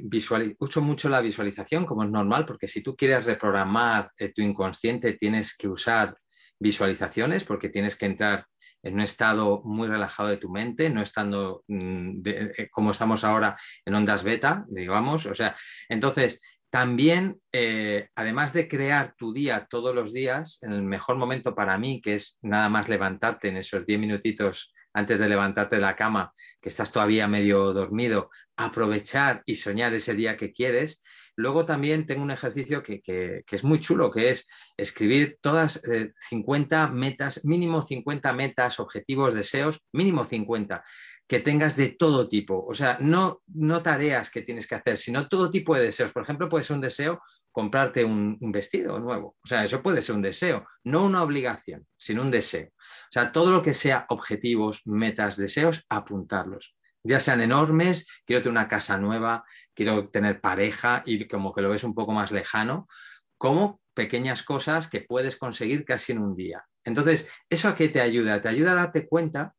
uso 0.58 0.82
mucho 0.82 1.08
la 1.08 1.22
visualización, 1.22 1.86
como 1.86 2.04
es 2.04 2.10
normal, 2.10 2.44
porque 2.44 2.66
si 2.66 2.82
tú 2.82 2.94
quieres 2.94 3.24
reprogramar 3.24 4.10
tu 4.34 4.42
inconsciente, 4.42 5.14
tienes 5.14 5.56
que 5.56 5.68
usar 5.68 6.14
visualizaciones, 6.58 7.44
porque 7.44 7.70
tienes 7.70 7.96
que 7.96 8.06
entrar 8.06 8.44
en 8.82 8.94
un 8.94 9.00
estado 9.00 9.62
muy 9.64 9.88
relajado 9.88 10.28
de 10.28 10.36
tu 10.36 10.50
mente, 10.50 10.90
no 10.90 11.00
estando 11.00 11.64
mm, 11.66 12.20
como 12.70 12.90
estamos 12.90 13.24
ahora 13.24 13.56
en 13.86 13.94
ondas 13.94 14.22
beta, 14.22 14.66
digamos. 14.68 15.24
O 15.26 15.34
sea, 15.34 15.56
entonces 15.88 16.40
también, 16.70 17.40
eh, 17.52 18.08
además 18.14 18.52
de 18.52 18.68
crear 18.68 19.14
tu 19.16 19.32
día 19.32 19.66
todos 19.70 19.94
los 19.94 20.12
días, 20.12 20.58
en 20.62 20.72
el 20.72 20.82
mejor 20.82 21.16
momento 21.16 21.54
para 21.54 21.78
mí, 21.78 22.00
que 22.00 22.14
es 22.14 22.38
nada 22.42 22.68
más 22.68 22.88
levantarte 22.88 23.48
en 23.48 23.56
esos 23.56 23.86
10 23.86 23.98
minutitos 23.98 24.74
antes 24.92 25.18
de 25.18 25.28
levantarte 25.28 25.76
de 25.76 25.82
la 25.82 25.96
cama, 25.96 26.32
que 26.60 26.68
estás 26.68 26.90
todavía 26.90 27.28
medio 27.28 27.72
dormido, 27.72 28.30
aprovechar 28.56 29.42
y 29.46 29.54
soñar 29.54 29.94
ese 29.94 30.14
día 30.14 30.36
que 30.36 30.52
quieres. 30.52 31.02
Luego 31.36 31.64
también 31.64 32.04
tengo 32.04 32.22
un 32.22 32.32
ejercicio 32.32 32.82
que, 32.82 33.44
es 33.48 33.64
muy 33.64 33.78
chulo, 33.80 34.10
que 34.10 34.30
es 34.30 34.46
escribir 34.76 35.38
todas 35.40 35.80
50 36.28 36.84
eh, 36.84 36.90
metas, 36.92 37.44
mínimo 37.44 37.80
50 37.82 38.32
metas, 38.32 38.80
objetivos, 38.80 39.34
deseos, 39.34 39.80
mínimo 39.92 40.24
50 40.24 40.82
que 41.28 41.40
tengas 41.40 41.76
de 41.76 41.90
todo 41.90 42.26
tipo. 42.26 42.64
O 42.66 42.74
sea, 42.74 42.96
no, 43.00 43.42
no 43.48 43.82
tareas 43.82 44.30
que 44.30 44.40
tienes 44.40 44.66
que 44.66 44.76
hacer, 44.76 44.96
sino 44.96 45.28
todo 45.28 45.50
tipo 45.50 45.76
de 45.76 45.82
deseos. 45.82 46.10
Por 46.10 46.22
ejemplo, 46.22 46.48
puede 46.48 46.64
ser 46.64 46.76
un 46.76 46.80
deseo 46.80 47.20
comprarte 47.52 48.02
un, 48.02 48.38
vestido 48.40 48.98
nuevo. 48.98 49.36
O 49.44 49.46
sea, 49.46 49.62
eso 49.62 49.82
puede 49.82 50.00
ser 50.00 50.14
un 50.14 50.22
deseo, 50.22 50.64
no 50.84 51.04
una 51.04 51.22
obligación, 51.22 51.86
sino 51.98 52.22
un 52.22 52.30
deseo. 52.30 52.68
O 52.68 53.12
sea, 53.12 53.30
todo 53.30 53.52
lo 53.52 53.60
que 53.60 53.74
sea 53.74 54.06
objetivos, 54.08 54.86
metas, 54.86 55.36
deseos, 55.36 55.84
apuntarlos. 55.90 56.76
Ya 57.04 57.20
sean 57.20 57.42
enormes, 57.42 58.08
quiero 58.24 58.42
tener 58.42 58.52
una 58.52 58.68
casa 58.68 58.96
nueva, 58.96 59.44
quiero 59.74 60.08
tener 60.08 60.40
pareja 60.40 61.02
y 61.04 61.28
como 61.28 61.52
que 61.54 61.60
lo 61.60 61.68
ves 61.68 61.84
un 61.84 61.94
poco 61.94 62.12
más 62.12 62.32
lejano, 62.32 62.88
como 63.36 63.82
pequeñas 63.92 64.42
cosas 64.42 64.88
que 64.88 65.02
puedes 65.02 65.36
conseguir 65.36 65.84
casi 65.84 66.12
en 66.12 66.20
un 66.20 66.34
día. 66.34 66.64
Entonces, 66.84 67.30
¿eso 67.50 67.68
a 67.68 67.74
qué 67.74 67.88
te 67.88 68.00
ayuda? 68.00 68.40
Te 68.40 68.48
ayuda 68.48 68.72
a 68.72 68.76
darte 68.76 69.06
cuenta 69.06 69.54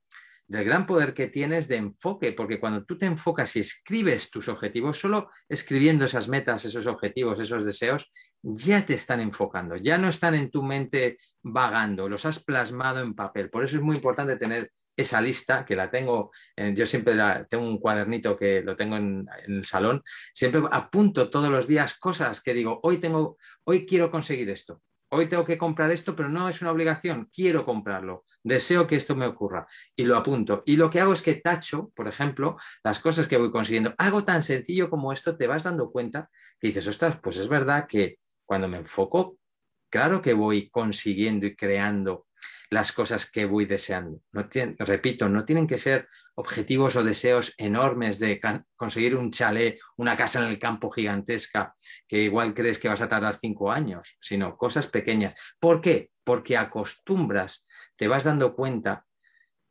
del 0.49 0.65
gran 0.65 0.88
poder 0.88 1.13
que 1.13 1.27
tienes 1.27 1.67
de 1.67 1.77
enfoque, 1.77 2.33
porque 2.33 2.59
cuando 2.59 2.83
tú 2.83 2.97
te 2.97 3.05
enfocas 3.05 3.55
y 3.55 3.59
escribes 3.59 4.31
tus 4.31 4.49
objetivos, 4.49 4.99
solo 4.99 5.29
escribiendo 5.47 6.05
esas 6.05 6.27
metas, 6.27 6.65
esos 6.65 6.88
objetivos, 6.88 7.39
esos 7.39 7.63
deseos, 7.63 8.09
ya 8.41 8.83
te 8.83 8.95
están 8.95 9.21
enfocando, 9.21 9.75
ya 9.75 9.99
no 9.99 10.09
están 10.09 10.33
en 10.33 10.49
tu 10.49 10.63
mente 10.63 11.19
vagando, 11.43 12.09
los 12.09 12.25
has 12.25 12.43
plasmado 12.43 12.99
en 12.99 13.13
papel. 13.13 13.51
Por 13.51 13.63
eso 13.63 13.77
es 13.77 13.83
muy 13.83 13.95
importante 13.95 14.38
tener 14.38 14.71
esa 14.97 15.21
lista 15.21 15.63
que 15.63 15.75
la 15.75 15.89
tengo, 15.89 16.31
yo 16.57 16.85
siempre 16.85 17.13
tengo 17.47 17.63
un 17.63 17.79
cuadernito 17.79 18.35
que 18.35 18.62
lo 18.62 18.75
tengo 18.75 18.97
en, 18.97 19.27
el 19.47 19.63
salón, 19.63 20.03
siempre 20.33 20.62
apunto 20.71 21.29
todos 21.29 21.49
los 21.49 21.67
días 21.67 21.97
cosas 21.97 22.41
que 22.41 22.53
digo, 22.55 22.79
hoy 22.83 22.97
tengo, 22.97 23.38
hoy 23.63 23.85
quiero 23.85 24.12
conseguir 24.12 24.49
esto, 24.49 24.81
hoy 25.09 25.27
tengo 25.27 25.45
que 25.45 25.57
comprar 25.57 25.91
esto, 25.91 26.15
pero 26.15 26.29
no 26.29 26.49
es 26.49 26.61
una 26.61 26.71
obligación, 26.71 27.29
quiero 27.33 27.65
comprarlo, 27.65 28.25
deseo 28.43 28.87
que 28.87 28.95
esto 28.95 29.15
me 29.15 29.25
ocurra 29.25 29.67
y 29.95 30.03
lo 30.03 30.17
apunto. 30.17 30.63
Y 30.65 30.75
lo 30.75 30.89
que 30.89 30.99
hago 30.99 31.13
es 31.13 31.21
que 31.21 31.35
tacho, 31.35 31.91
por 31.95 32.07
ejemplo, 32.07 32.57
las 32.83 32.99
cosas 32.99 33.27
que 33.27 33.37
voy 33.37 33.51
consiguiendo. 33.51 33.93
Algo 33.97 34.23
tan 34.23 34.43
sencillo 34.43 34.89
como 34.89 35.11
esto, 35.11 35.35
te 35.35 35.47
vas 35.47 35.63
dando 35.63 35.91
cuenta 35.91 36.29
que 36.59 36.67
dices, 36.67 36.87
ostras, 36.87 37.19
pues 37.21 37.37
es 37.37 37.47
verdad 37.47 37.87
que 37.87 38.19
cuando 38.45 38.67
me 38.67 38.77
enfoco, 38.77 39.37
claro 39.89 40.21
que 40.21 40.33
voy 40.33 40.69
consiguiendo 40.69 41.45
y 41.45 41.55
creando 41.55 42.27
las 42.69 42.91
cosas 42.91 43.29
que 43.29 43.45
voy 43.45 43.65
deseando. 43.65 44.21
No 44.34 44.47
repito, 44.79 45.27
no 45.27 45.43
tienen 45.43 45.67
que 45.67 45.77
ser 45.77 46.08
objetivos 46.36 46.95
o 46.95 47.03
deseos 47.03 47.53
enormes 47.58 48.19
de 48.19 48.39
conseguir 48.75 49.15
un 49.15 49.32
chalet, 49.32 49.79
una 49.97 50.15
casa 50.15 50.43
en 50.43 50.49
el 50.49 50.60
campo 50.60 50.89
gigantesca, 50.91 51.75
que 52.08 52.23
igual 52.23 52.53
crees 52.53 52.79
que 52.79 52.88
vas 52.88 53.01
a 53.01 53.10
tardar 53.10 53.36
cinco 53.36 53.71
años, 53.71 54.17
sino 54.21 54.55
cosas 54.55 54.88
pequeñas. 54.88 55.36
¿Por 55.60 55.82
qué? 55.82 56.12
Porque 56.23 56.58
acostumbras, 56.58 57.67
te 57.95 58.08
vas 58.08 58.23
dando 58.23 58.55
cuenta 58.55 59.05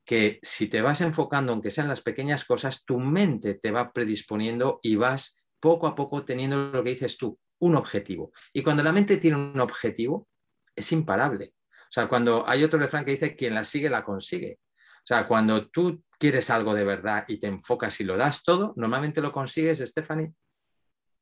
que 0.05 0.39
si 0.43 0.69
te 0.69 0.81
vas 0.81 1.01
enfocando, 1.01 1.53
aunque 1.53 1.71
sean 1.71 1.89
las 1.89 2.01
pequeñas 2.01 2.45
cosas, 2.45 2.85
tu 2.85 2.99
mente 2.99 3.55
te 3.55 3.71
va 3.71 3.93
predisponiendo 3.93 4.81
y 4.83 4.97
vas 4.97 5.47
poco 5.61 5.87
a 5.87 5.95
poco 5.95 6.25
teniendo 6.25 6.71
lo 6.71 6.83
que 6.83 6.91
dices 6.91 7.17
tú, 7.19 7.39
un 7.61 7.77
objetivo. 7.77 8.33
Y 8.53 8.63
cuando 8.63 8.83
la 8.83 8.93
mente 8.93 9.19
tiene 9.19 9.37
un 9.37 9.61
objetivo, 9.61 10.29
es 10.75 10.93
imparable. 10.93 11.53
O 11.89 11.93
sea, 11.93 12.09
cuando 12.09 12.47
hay 12.47 12.63
otro 12.65 12.79
refrán 12.79 13.05
que 13.05 13.13
dice, 13.13 13.35
quien 13.35 13.55
la 13.55 13.65
sigue, 13.65 13.89
la 13.89 14.05
consigue. 14.05 14.59
O 14.99 15.07
sea, 15.09 15.27
cuando 15.27 15.69
tú 15.69 16.03
quieres 16.19 16.51
algo 16.51 16.75
de 16.75 16.85
verdad 16.85 17.25
y 17.29 17.41
te 17.41 17.47
enfocas 17.47 17.99
y 18.01 18.05
lo 18.05 18.17
das 18.17 18.43
todo, 18.43 18.75
normalmente 18.77 19.23
lo 19.23 19.33
consigues, 19.33 19.79
Stephanie. 19.79 20.33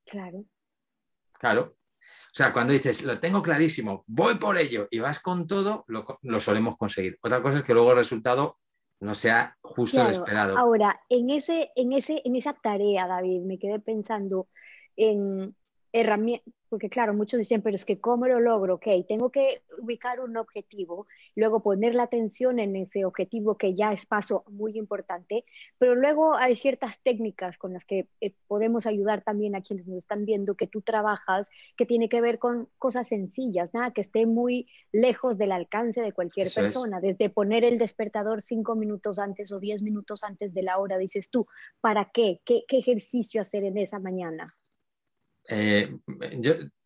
Claro. 0.04 0.44
Claro. 1.38 1.76
O 2.36 2.36
sea, 2.36 2.52
cuando 2.52 2.72
dices, 2.72 3.02
lo 3.02 3.18
tengo 3.20 3.40
clarísimo, 3.40 4.04
voy 4.06 4.34
por 4.34 4.58
ello 4.58 4.88
y 4.90 4.98
vas 4.98 5.20
con 5.20 5.46
todo, 5.46 5.84
lo, 5.88 6.40
solemos 6.40 6.76
conseguir. 6.76 7.18
Otra 7.22 7.40
cosa 7.40 7.58
es 7.58 7.64
que 7.64 7.72
luego 7.72 7.92
el 7.92 7.98
resultado 7.98 8.58
no 9.00 9.14
sea 9.14 9.56
justo 9.62 10.02
el 10.02 10.10
esperado. 10.10 10.58
Ahora, 10.58 11.00
en, 11.08 11.30
ese, 11.30 11.70
en, 11.76 11.92
ese, 11.92 12.20
en 12.24 12.36
esa 12.36 12.54
tarea, 12.54 13.06
David, 13.06 13.42
me 13.42 13.58
quedé 13.58 13.78
pensando 13.78 14.48
en 14.96 15.56
herramientas, 15.92 16.52
porque 16.68 16.88
claro, 16.88 17.14
muchos 17.14 17.38
dicen, 17.38 17.62
pero 17.62 17.76
es 17.76 17.84
que 17.84 18.00
¿cómo 18.00 18.26
lo 18.26 18.40
logro? 18.40 18.74
Ok, 18.74 18.86
tengo 19.08 19.30
que 19.30 19.62
ubicar 19.78 20.20
un 20.20 20.36
objetivo, 20.36 21.06
luego 21.34 21.60
poner 21.60 21.94
la 21.94 22.04
atención 22.04 22.58
en 22.58 22.76
ese 22.76 23.04
objetivo 23.04 23.56
que 23.56 23.74
ya 23.74 23.92
es 23.92 24.06
paso 24.06 24.44
muy 24.48 24.78
importante, 24.78 25.44
pero 25.78 25.94
luego 25.94 26.34
hay 26.34 26.56
ciertas 26.56 26.98
técnicas 27.00 27.58
con 27.58 27.72
las 27.72 27.84
que 27.84 28.08
eh, 28.20 28.34
podemos 28.46 28.86
ayudar 28.86 29.22
también 29.22 29.54
a 29.54 29.62
quienes 29.62 29.86
nos 29.86 29.98
están 29.98 30.24
viendo 30.24 30.54
que 30.54 30.66
tú 30.66 30.82
trabajas, 30.82 31.46
que 31.76 31.86
tiene 31.86 32.08
que 32.08 32.20
ver 32.20 32.38
con 32.38 32.68
cosas 32.78 33.08
sencillas, 33.08 33.72
nada 33.74 33.92
que 33.92 34.00
esté 34.00 34.26
muy 34.26 34.68
lejos 34.92 35.38
del 35.38 35.52
alcance 35.52 36.00
de 36.00 36.12
cualquier 36.12 36.52
persona, 36.52 37.00
desde 37.00 37.30
poner 37.30 37.64
el 37.64 37.78
despertador 37.78 38.42
cinco 38.42 38.74
minutos 38.74 39.18
antes 39.18 39.52
o 39.52 39.60
diez 39.60 39.82
minutos 39.82 40.24
antes 40.24 40.52
de 40.52 40.62
la 40.62 40.78
hora, 40.78 40.98
dices 40.98 41.30
tú, 41.30 41.46
¿para 41.80 42.10
qué? 42.12 42.40
¿Qué, 42.44 42.64
qué 42.66 42.78
ejercicio 42.78 43.40
hacer 43.40 43.64
en 43.64 43.78
esa 43.78 43.98
mañana? 43.98 44.54
Eh, 45.48 45.96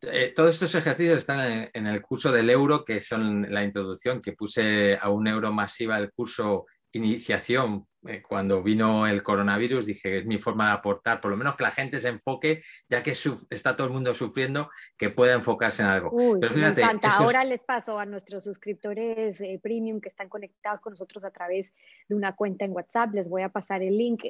eh, 0.01 0.33
todos 0.35 0.53
estos 0.53 0.75
ejercicios 0.75 1.17
están 1.17 1.69
en, 1.73 1.87
el 1.87 2.01
curso 2.01 2.31
del 2.31 2.49
euro, 2.49 2.85
que 2.85 2.99
son 2.99 3.51
la 3.51 3.63
introducción, 3.63 4.21
que 4.21 4.33
puse 4.33 4.97
a 4.97 5.09
un 5.09 5.27
euro 5.27 5.51
masiva 5.51 5.97
el 5.97 6.11
curso 6.11 6.65
iniciación. 6.93 7.87
Eh, 8.07 8.21
cuando 8.21 8.63
vino 8.63 9.05
el 9.07 9.23
coronavirus, 9.23 9.85
dije 9.85 10.09
que 10.09 10.17
es 10.19 10.25
mi 10.25 10.39
forma 10.39 10.67
de 10.67 10.73
aportar, 10.73 11.21
por 11.21 11.31
lo 11.31 11.37
menos 11.37 11.55
que 11.55 11.63
la 11.63 11.71
gente 11.71 11.99
se 11.99 12.09
enfoque, 12.09 12.61
ya 12.89 13.01
que 13.03 13.11
está 13.11 13.75
todo 13.75 13.87
el 13.87 13.93
mundo 13.93 14.13
sufriendo, 14.13 14.69
que 14.97 15.09
pueda 15.09 15.35
enfocarse 15.35 15.83
en 15.83 15.87
algo. 15.87 16.11
Pero 16.39 16.55
me 16.55 16.67
encanta. 16.67 17.09
Ahora 17.15 17.43
les 17.45 17.63
paso 17.63 17.99
a 17.99 18.05
nuestros 18.05 18.43
suscriptores 18.43 19.41
premium 19.61 20.01
que 20.01 20.09
están 20.09 20.29
conectados 20.29 20.81
con 20.81 20.91
nosotros 20.91 21.23
a 21.23 21.31
través 21.31 21.73
de 22.09 22.15
una 22.15 22.35
cuenta 22.35 22.65
en 22.65 22.71
WhatsApp. 22.71 23.13
Les 23.13 23.29
voy 23.29 23.43
a 23.43 23.49
pasar 23.49 23.83
el 23.83 23.97
link, 23.97 24.23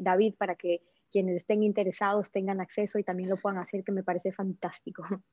David, 0.00 0.34
para 0.36 0.54
que 0.54 0.80
quienes 1.10 1.36
estén 1.36 1.62
interesados 1.62 2.30
tengan 2.30 2.60
acceso 2.60 2.98
y 2.98 3.04
también 3.04 3.28
lo 3.30 3.36
puedan 3.38 3.58
hacer, 3.58 3.84
que 3.84 3.92
me 3.92 4.04
parece 4.04 4.32
fantástico. 4.32 5.02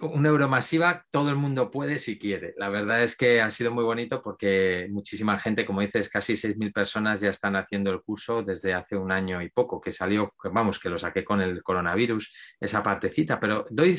un 0.00 0.26
euro 0.26 0.48
masiva, 0.48 1.04
todo 1.10 1.30
el 1.30 1.36
mundo 1.36 1.70
puede 1.70 1.98
si 1.98 2.16
quiere. 2.16 2.54
La 2.56 2.68
verdad 2.68 3.02
es 3.02 3.16
que 3.16 3.40
ha 3.40 3.50
sido 3.50 3.72
muy 3.72 3.82
bonito 3.82 4.22
porque 4.22 4.86
muchísima 4.90 5.38
gente, 5.40 5.66
como 5.66 5.80
dices, 5.80 6.08
casi 6.08 6.34
6.000 6.34 6.72
personas 6.72 7.20
ya 7.20 7.30
están 7.30 7.56
haciendo 7.56 7.90
el 7.90 8.00
curso 8.00 8.44
desde 8.44 8.74
hace 8.74 8.96
un 8.96 9.10
año 9.10 9.42
y 9.42 9.50
poco, 9.50 9.80
que 9.80 9.90
salió, 9.90 10.32
vamos, 10.52 10.78
que 10.78 10.88
lo 10.88 10.98
saqué 10.98 11.24
con 11.24 11.40
el 11.40 11.64
coronavirus, 11.64 12.32
esa 12.60 12.80
partecita, 12.80 13.40
pero 13.40 13.64
doy, 13.70 13.98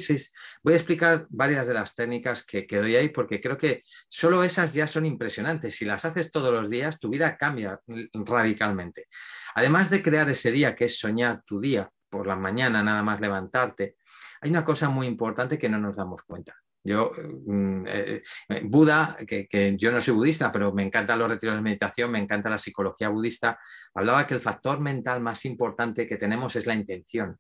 voy 0.64 0.74
a 0.74 0.78
explicar 0.78 1.28
varias 1.30 1.68
de 1.68 1.74
las 1.74 1.94
técnicas 1.96 2.46
que, 2.46 2.66
que 2.66 2.78
doy 2.78 2.96
ahí 2.96 3.10
porque 3.10 3.42
creo 3.42 3.58
que 3.58 3.84
solo 4.08 4.42
esas 4.44 4.74
ya 4.74 4.88
son 4.88 5.06
impresionantes. 5.06 5.76
Si 5.76 5.84
las 5.84 6.06
haces 6.06 6.32
todos 6.32 6.54
los 6.54 6.70
días, 6.70 6.98
tu 6.98 7.10
vida 7.10 7.36
cambia 7.36 7.78
radicalmente. 8.14 9.08
Además 9.56 9.90
de 9.90 10.02
crear 10.02 10.30
ese 10.30 10.52
día, 10.52 10.76
que 10.76 10.86
es 10.86 10.98
soñar 10.98 11.44
tu 11.46 11.60
día 11.60 11.90
por 12.10 12.28
la 12.28 12.36
mañana, 12.36 12.84
nada 12.84 13.02
más 13.04 13.20
levantarte, 13.20 13.96
hay 14.44 14.50
una 14.50 14.66
cosa 14.66 14.90
muy 14.90 15.08
importante 15.08 15.58
que 15.58 15.70
no 15.70 15.80
nos 15.80 15.96
damos 15.96 16.22
cuenta. 16.24 16.54
Yo, 16.84 17.14
mm, 17.16 17.88
eh, 17.88 18.24
eh, 18.50 18.62
Buda, 18.66 19.16
que, 19.26 19.76
yo 19.78 19.90
no 19.90 20.02
soy 20.02 20.14
budista, 20.14 20.52
pero 20.52 20.74
me 20.74 20.84
encantan 20.84 21.20
los 21.20 21.30
retiros 21.30 21.56
de 21.56 21.62
meditación, 21.62 22.12
me 22.12 22.20
encanta 22.20 22.50
la 22.50 22.58
psicología 22.58 23.08
budista, 23.08 23.58
hablaba 23.94 24.28
que 24.28 24.34
el 24.34 24.42
factor 24.42 24.82
mental 24.82 25.22
más 25.22 25.46
importante 25.46 26.06
que 26.06 26.18
tenemos 26.18 26.58
es 26.58 26.66
la 26.66 26.74
intención. 26.74 27.38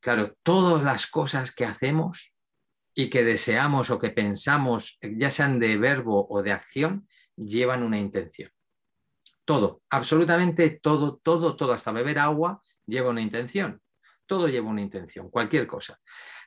Claro, 0.00 0.36
todas 0.42 0.82
las 0.82 1.06
cosas 1.06 1.52
que 1.52 1.64
hacemos 1.64 2.34
y 2.92 3.08
que 3.08 3.22
deseamos 3.22 3.90
o 3.90 4.00
que 4.00 4.10
pensamos, 4.10 4.98
ya 5.00 5.30
sean 5.30 5.60
de 5.60 5.76
verbo 5.76 6.26
o 6.28 6.42
de 6.42 6.52
acción, 6.52 7.06
llevan 7.36 7.84
una 7.84 7.98
intención. 7.98 8.50
Todo, 9.44 9.82
absolutamente 9.90 10.70
todo, 10.70 11.20
todo, 11.22 11.54
todo, 11.54 11.72
hasta 11.72 11.92
beber 11.92 12.18
agua 12.18 12.60
lleva 12.84 13.10
una 13.10 13.20
intención. 13.20 13.80
Todo 14.26 14.48
lleva 14.48 14.68
una 14.68 14.80
intención, 14.80 15.30
cualquier 15.30 15.66
cosa. 15.66 15.98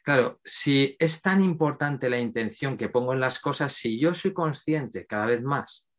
Claro, 0.04 0.40
si 0.44 0.96
es 1.00 1.22
tan 1.22 1.42
importante 1.42 2.10
la 2.10 2.20
intención 2.20 2.78
que 2.78 2.90
pongo 2.90 3.14
en 3.14 3.20
las 3.20 3.40
cosas, 3.40 3.74
si 3.74 4.00
yo 4.00 4.14
soy 4.14 4.34
consciente 4.34 5.06
cada 5.06 5.26
vez 5.26 5.42
más, 5.42 5.90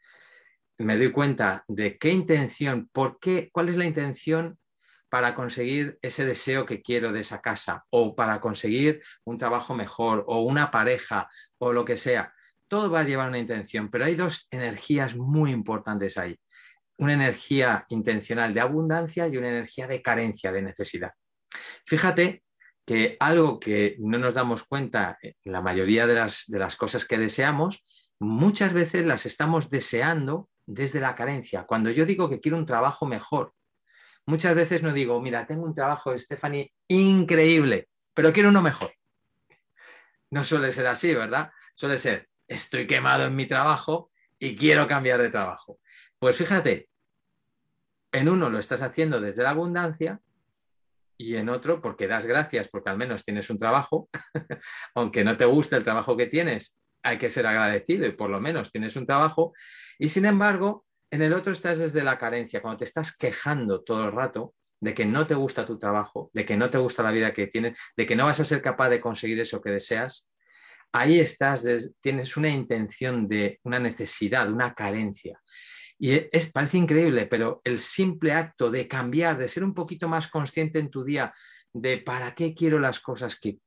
me 0.79 0.97
doy 0.97 1.13
cuenta 1.13 1.65
de 1.69 1.99
qué 1.99 2.11
intención, 2.11 2.89
por 2.93 3.19
qué, 3.19 3.51
cuál 3.53 3.69
es 3.69 3.77
la 3.77 3.85
intención 3.85 4.59
para 5.09 5.35
conseguir 5.35 5.99
ese 6.03 6.25
deseo 6.25 6.67
que 6.67 6.83
quiero 6.83 7.13
de 7.13 7.21
esa 7.21 7.41
casa 7.41 7.85
o 7.91 8.15
para 8.15 8.41
conseguir 8.41 9.03
un 9.25 9.39
trabajo 9.39 9.75
mejor 9.75 10.25
o 10.27 10.43
una 10.43 10.71
pareja 10.71 11.29
o 11.59 11.73
lo 11.73 11.85
que 11.85 11.97
sea. 11.97 12.33
Todo 12.69 12.91
va 12.91 13.01
a 13.01 13.05
llevar 13.05 13.29
una 13.29 13.39
intención, 13.39 13.91
pero 13.91 14.05
hay 14.05 14.15
dos 14.15 14.47
energías 14.51 15.17
muy 15.17 15.51
importantes 15.51 16.19
ahí. 16.19 16.39
Una 16.99 17.15
energía 17.15 17.87
intencional 17.89 18.53
de 18.53 18.61
abundancia 18.61 19.27
y 19.29 19.37
una 19.37 19.49
energía 19.49 19.87
de 19.87 20.03
carencia, 20.03 20.53
de 20.53 20.63
necesidad. 20.63 21.13
Fíjate 21.87 22.43
que 22.85 23.17
algo 23.21 23.61
que 23.61 23.97
no 23.99 24.19
nos 24.19 24.35
damos 24.35 24.65
cuenta 24.65 25.19
en 25.21 25.53
la 25.53 25.61
mayoría 25.61 26.07
de 26.07 26.15
las, 26.15 26.45
de 26.47 26.59
las 26.59 26.77
cosas 26.77 27.05
que 27.05 27.19
deseamos, 27.19 27.85
muchas 28.19 28.73
veces 28.73 29.05
las 29.05 29.27
estamos 29.27 29.71
deseando 29.71 30.49
desde 30.67 31.01
la 31.01 31.15
carencia. 31.15 31.65
Cuando 31.65 31.91
yo 31.91 32.07
digo 32.07 32.29
que 32.29 32.41
quiero 32.41 32.57
un 32.57 32.67
trabajo 32.67 33.07
mejor, 33.07 33.53
muchas 34.27 34.55
veces 34.55 34.83
no 34.83 34.93
digo, 34.93 35.21
mira, 35.21 35.47
tengo 35.47 35.65
un 35.65 35.75
trabajo, 35.75 36.19
Stephanie, 36.19 36.73
increíble, 36.89 37.89
pero 38.15 38.33
quiero 38.33 38.49
uno 38.51 38.63
mejor. 38.63 38.93
No 40.31 40.45
suele 40.45 40.73
ser 40.73 40.87
así, 40.87 41.15
¿verdad? 41.15 41.51
Suele 41.75 41.99
ser, 41.99 42.29
estoy 42.47 42.87
quemado 42.87 43.25
en 43.25 43.37
mi 43.37 43.47
trabajo 43.47 44.11
y 44.39 44.57
quiero 44.57 44.87
cambiar 44.87 45.21
de 45.21 45.31
trabajo. 45.31 45.79
Pues 46.19 46.37
fíjate, 46.37 46.89
en 48.13 48.29
uno 48.29 48.51
lo 48.51 48.59
estás 48.59 48.83
haciendo 48.83 49.21
desde 49.21 49.43
la 49.43 49.51
abundancia 49.51 50.21
y 51.19 51.35
en 51.37 51.49
otro 51.49 51.83
porque 51.83 52.07
das 52.07 52.25
gracias 52.25 52.69
porque 52.69 52.91
al 52.91 52.97
menos 52.97 53.25
tienes 53.25 53.51
un 53.51 53.59
trabajo, 53.59 54.09
aunque 54.95 55.25
no 55.25 55.37
te 55.37 55.45
guste 55.45 55.77
el 55.77 55.85
trabajo 55.85 56.17
que 56.17 56.27
tienes, 56.27 56.81
hay 57.03 57.19
que 57.19 57.29
ser 57.29 57.47
agradecido 57.47 58.07
y 58.07 58.13
por 58.13 58.31
lo 58.31 58.41
menos 58.41 58.71
tienes 58.71 58.97
un 58.97 59.05
trabajo. 59.05 59.53
Y 59.99 60.09
sin 60.09 60.25
embargo, 60.25 60.87
en 61.11 61.23
el 61.23 61.33
otro 61.33 61.53
estás 61.53 61.81
desde 61.81 62.05
la 62.05 62.19
carencia, 62.19 62.63
cuando 62.63 62.79
te 62.79 62.85
estás 62.85 63.17
quejando 63.17 63.83
todo 63.83 64.05
el 64.05 64.13
rato 64.13 64.55
de 64.81 64.95
que 64.95 65.05
no 65.05 65.27
te 65.27 65.35
gusta 65.35 65.67
tu 65.67 65.77
trabajo, 65.77 66.31
de 66.33 66.45
que 66.45 66.57
no 66.57 66.71
te 66.71 66.79
gusta 66.79 67.03
la 67.03 67.11
vida 67.11 67.33
que 67.33 67.49
tienes, 67.49 67.77
de 67.97 68.07
que 68.07 68.15
no 68.15 68.27
vas 68.27 68.39
a 68.39 68.45
ser 68.45 68.63
capaz 68.63 68.89
de 68.91 69.01
conseguir 69.01 69.41
eso 69.41 69.61
que 69.61 69.71
deseas, 69.71 70.31
ahí 70.93 71.19
estás, 71.19 71.67
tienes 72.01 72.37
una 72.37 72.49
intención 72.49 73.27
de 73.27 73.59
una 73.65 73.81
necesidad, 73.81 74.51
una 74.51 74.75
carencia. 74.75 75.41
Y 75.99 76.13
es, 76.31 76.51
parece 76.53 76.79
increíble, 76.79 77.27
pero 77.27 77.61
el 77.65 77.79
simple 77.79 78.33
acto 78.33 78.71
de 78.71 78.87
cambiar, 78.87 79.37
de 79.37 79.49
ser 79.49 79.65
un 79.65 79.75
poquito 79.75 80.09
más 80.09 80.29
consciente 80.29 80.79
en 80.79 80.91
tu 80.91 81.03
día, 81.03 81.35
de 81.73 81.99
para 81.99 82.35
qué 82.35 82.55
quiero 82.55 82.79
las 82.79 83.01
cosas 83.01 83.39
que, 83.39 83.59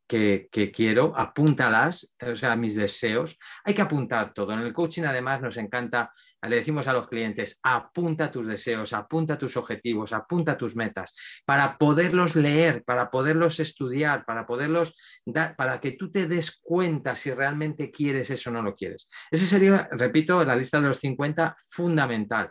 quiero, 0.73 1.13
apúntalas, 1.15 2.13
o 2.21 2.35
sea, 2.35 2.55
mis 2.55 2.75
deseos. 2.75 3.37
Hay 3.63 3.73
que 3.73 3.81
apuntar 3.81 4.33
todo. 4.33 4.53
En 4.53 4.59
el 4.59 4.73
coaching 4.73 5.03
además 5.03 5.41
nos 5.41 5.57
encanta, 5.57 6.11
le 6.41 6.57
decimos 6.57 6.87
a 6.87 6.93
los 6.93 7.07
clientes, 7.07 7.59
apunta 7.63 8.31
tus 8.31 8.47
deseos, 8.47 8.93
apunta 8.93 9.37
tus 9.37 9.55
objetivos, 9.55 10.11
apunta 10.11 10.57
tus 10.57 10.75
metas, 10.75 11.15
para 11.45 11.77
poderlos 11.77 12.35
leer, 12.35 12.83
para 12.83 13.09
poderlos 13.09 13.59
estudiar, 13.59 14.25
para 14.25 14.45
poderlos 14.45 14.95
dar, 15.25 15.55
para 15.55 15.79
que 15.79 15.91
tú 15.91 16.11
te 16.11 16.27
des 16.27 16.59
cuenta 16.61 17.15
si 17.15 17.31
realmente 17.31 17.91
quieres 17.91 18.29
eso 18.31 18.49
o 18.49 18.53
no 18.53 18.61
lo 18.61 18.75
quieres. 18.75 19.09
Ese 19.29 19.45
sería, 19.45 19.87
repito, 19.91 20.43
la 20.43 20.55
lista 20.55 20.81
de 20.81 20.87
los 20.87 20.97
50 20.97 21.55
fundamental. 21.69 22.49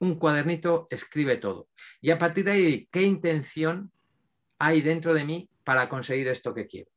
Un 0.00 0.18
cuadernito 0.18 0.86
escribe 0.90 1.36
todo. 1.36 1.68
Y 2.00 2.10
a 2.10 2.18
partir 2.18 2.44
de 2.44 2.50
ahí, 2.50 2.88
¿qué 2.90 3.02
intención 3.02 3.90
hay 4.60 4.82
dentro 4.82 5.12
de 5.14 5.24
mí 5.24 5.48
para 5.64 5.88
conseguir 5.88 6.28
esto 6.28 6.54
que 6.54 6.66
quiero. 6.66 6.90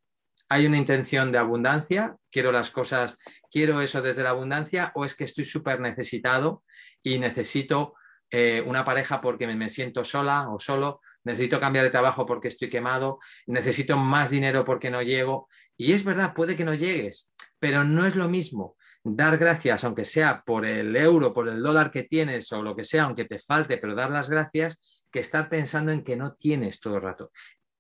Hay 0.49 0.67
una 0.67 0.78
intención 0.78 1.32
de 1.32 1.39
abundancia, 1.39 2.15
quiero 2.30 2.52
las 2.52 2.69
cosas, 2.69 3.17
quiero 3.49 3.82
eso 3.82 4.02
desde 4.02 4.21
la 4.21 4.32
abundancia, 4.32 4.91
o 4.95 5.06
es 5.06 5.15
que 5.15 5.23
estoy 5.23 5.45
súper 5.45 5.80
necesitado 5.80 6.63
y 7.02 7.17
necesito 7.17 7.95
eh, 8.30 8.62
una 8.65 8.84
pareja 8.84 9.21
porque 9.21 9.47
me, 9.47 9.69
siento 9.69 10.04
sola 10.04 10.49
o 10.49 10.60
solo, 10.60 11.02
necesito 11.23 11.60
cambiar 11.60 11.86
de 11.86 11.91
trabajo 11.91 12.26
porque 12.26 12.49
estoy 12.49 12.69
quemado, 12.69 13.19
necesito 13.47 13.97
más 13.97 14.30
dinero 14.30 14.65
porque 14.65 14.89
no 14.89 15.02
llego. 15.02 15.47
Y 15.78 15.93
es 15.93 16.04
verdad, 16.04 16.34
puede 16.34 16.58
que 16.58 16.65
no 16.65 16.73
llegues, 16.73 17.32
pero 17.60 17.84
no 17.86 18.06
es 18.06 18.15
lo 18.15 18.28
mismo 18.28 18.76
dar 19.06 19.38
gracias, 19.38 19.84
aunque 19.84 20.06
sea 20.06 20.43
por 20.45 20.65
el 20.65 20.95
euro, 20.95 21.34
por 21.34 21.47
el 21.47 21.62
dólar 21.62 21.91
que 21.91 22.04
tienes 22.04 22.52
o 22.52 22.62
lo 22.62 22.76
que 22.76 22.84
sea, 22.84 23.04
aunque 23.04 23.26
te 23.26 23.39
falte, 23.39 23.78
pero 23.78 23.95
dar 23.95 24.12
las 24.12 24.30
gracias, 24.30 25.02
que 25.13 25.19
estar 25.19 25.47
pensando 25.47 25.91
en 25.91 26.04
que 26.04 26.17
no 26.17 26.34
tienes 26.34 26.82
todo 26.82 26.95
el 26.95 27.04
rato. 27.04 27.32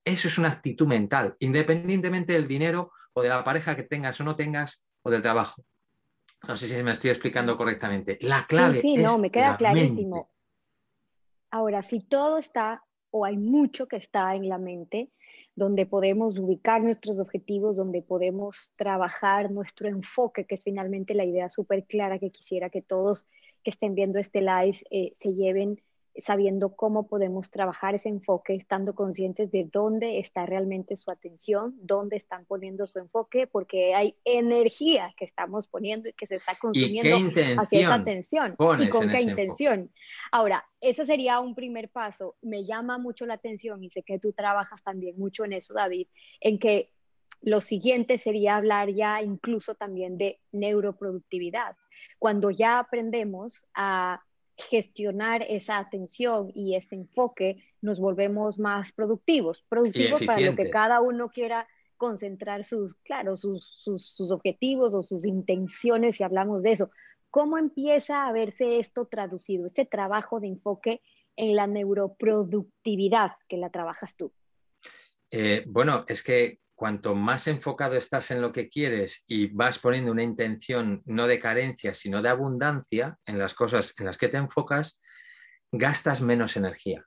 Eso 0.05 0.27
es 0.27 0.37
una 0.37 0.49
actitud 0.49 0.85
mental, 0.85 1.35
independientemente 1.39 2.33
del 2.33 2.47
dinero 2.47 2.91
o 3.13 3.21
de 3.23 3.29
la 3.29 3.43
pareja 3.43 3.75
que 3.75 3.83
tengas 3.83 4.21
o 4.21 4.23
no 4.23 4.35
tengas 4.35 4.83
o 5.01 5.09
del 5.09 5.23
trabajo. 5.23 5.65
No 6.47 6.55
sé 6.55 6.67
si 6.67 6.83
me 6.83 6.91
estoy 6.91 7.09
explicando 7.09 7.57
correctamente. 7.57 8.19
La 8.21 8.45
clave. 8.47 8.75
Sí, 8.75 8.81
sí, 8.81 8.97
no, 8.97 9.17
me 9.17 9.31
queda 9.31 9.57
clarísimo. 9.57 10.29
Ahora, 11.49 11.81
si 11.81 12.01
todo 12.01 12.37
está 12.37 12.83
o 13.09 13.25
hay 13.25 13.37
mucho 13.37 13.87
que 13.87 13.95
está 13.95 14.35
en 14.35 14.47
la 14.49 14.57
mente, 14.57 15.11
donde 15.55 15.85
podemos 15.85 16.37
ubicar 16.37 16.81
nuestros 16.81 17.19
objetivos, 17.19 17.77
donde 17.77 18.01
podemos 18.01 18.73
trabajar 18.75 19.51
nuestro 19.51 19.87
enfoque, 19.87 20.45
que 20.45 20.55
es 20.55 20.63
finalmente 20.63 21.13
la 21.13 21.25
idea 21.25 21.49
súper 21.49 21.85
clara 21.85 22.19
que 22.19 22.31
quisiera 22.31 22.69
que 22.69 22.81
todos 22.81 23.27
que 23.63 23.71
estén 23.71 23.95
viendo 23.95 24.19
este 24.19 24.41
live 24.41 24.77
eh, 24.91 25.11
se 25.15 25.33
lleven 25.33 25.81
sabiendo 26.15 26.75
cómo 26.75 27.07
podemos 27.07 27.49
trabajar 27.49 27.95
ese 27.95 28.09
enfoque, 28.09 28.53
estando 28.53 28.93
conscientes 28.93 29.51
de 29.51 29.67
dónde 29.71 30.19
está 30.19 30.45
realmente 30.45 30.95
su 30.95 31.09
atención, 31.09 31.75
dónde 31.81 32.17
están 32.17 32.45
poniendo 32.45 32.85
su 32.85 32.99
enfoque, 32.99 33.47
porque 33.47 33.95
hay 33.95 34.15
energía 34.23 35.13
que 35.17 35.25
estamos 35.25 35.67
poniendo 35.67 36.09
y 36.09 36.13
que 36.13 36.27
se 36.27 36.35
está 36.35 36.55
consumiendo 36.55 37.15
hacia 37.59 37.79
esa 37.79 37.95
atención. 37.95 38.55
¿Y 38.79 38.89
con 38.89 39.09
qué 39.09 39.21
intención? 39.21 39.91
Ahora, 40.31 40.65
ese 40.81 41.05
sería 41.05 41.39
un 41.39 41.55
primer 41.55 41.89
paso. 41.89 42.35
Me 42.41 42.63
llama 42.63 42.97
mucho 42.97 43.25
la 43.25 43.35
atención 43.35 43.83
y 43.83 43.89
sé 43.89 44.03
que 44.03 44.19
tú 44.19 44.33
trabajas 44.33 44.83
también 44.83 45.17
mucho 45.17 45.45
en 45.45 45.53
eso, 45.53 45.73
David, 45.73 46.07
en 46.41 46.59
que 46.59 46.91
lo 47.41 47.59
siguiente 47.59 48.17
sería 48.17 48.55
hablar 48.55 48.89
ya 48.93 49.21
incluso 49.21 49.75
también 49.75 50.17
de 50.17 50.39
neuroproductividad. 50.51 51.75
Cuando 52.19 52.51
ya 52.51 52.79
aprendemos 52.79 53.65
a 53.73 54.23
gestionar 54.57 55.43
esa 55.47 55.77
atención 55.77 56.51
y 56.53 56.75
ese 56.75 56.95
enfoque, 56.95 57.63
nos 57.81 57.99
volvemos 57.99 58.59
más 58.59 58.91
productivos, 58.91 59.63
productivos 59.67 60.21
para 60.23 60.41
lo 60.41 60.55
que 60.55 60.69
cada 60.69 61.01
uno 61.01 61.29
quiera 61.29 61.67
concentrar 61.97 62.65
sus, 62.65 62.95
claro, 62.95 63.37
sus, 63.37 63.65
sus, 63.79 64.31
objetivos 64.31 64.93
o 64.93 65.03
sus 65.03 65.25
intenciones, 65.25 66.17
si 66.17 66.23
hablamos 66.23 66.63
de 66.63 66.73
eso. 66.73 66.91
¿Cómo 67.29 67.57
empieza 67.57 68.27
a 68.27 68.31
verse 68.31 68.79
esto 68.79 69.07
traducido, 69.07 69.65
este 69.65 69.85
trabajo 69.85 70.39
de 70.39 70.47
enfoque 70.47 71.01
en 71.35 71.55
la 71.55 71.65
neuroproductividad 71.65 73.31
que 73.47 73.57
la 73.57 73.69
trabajas 73.69 74.15
tú? 74.15 74.31
Eh, 75.31 75.63
bueno, 75.65 76.05
es 76.07 76.21
que 76.21 76.59
cuanto 76.75 77.15
más 77.15 77.47
enfocado 77.47 77.95
estás 77.95 78.31
en 78.31 78.41
lo 78.41 78.51
que 78.51 78.69
quieres 78.69 79.23
y 79.27 79.47
vas 79.47 79.79
poniendo 79.79 80.11
una 80.11 80.23
intención 80.23 81.01
no 81.05 81.27
de 81.27 81.39
carencia, 81.39 81.93
sino 81.93 82.21
de 82.21 82.29
abundancia 82.29 83.17
en 83.25 83.37
las 83.37 83.53
cosas 83.53 83.93
en 83.99 84.05
las 84.05 84.17
que 84.17 84.29
te 84.29 84.37
enfocas, 84.37 85.01
gastas 85.71 86.21
menos 86.21 86.57
energía. 86.57 87.05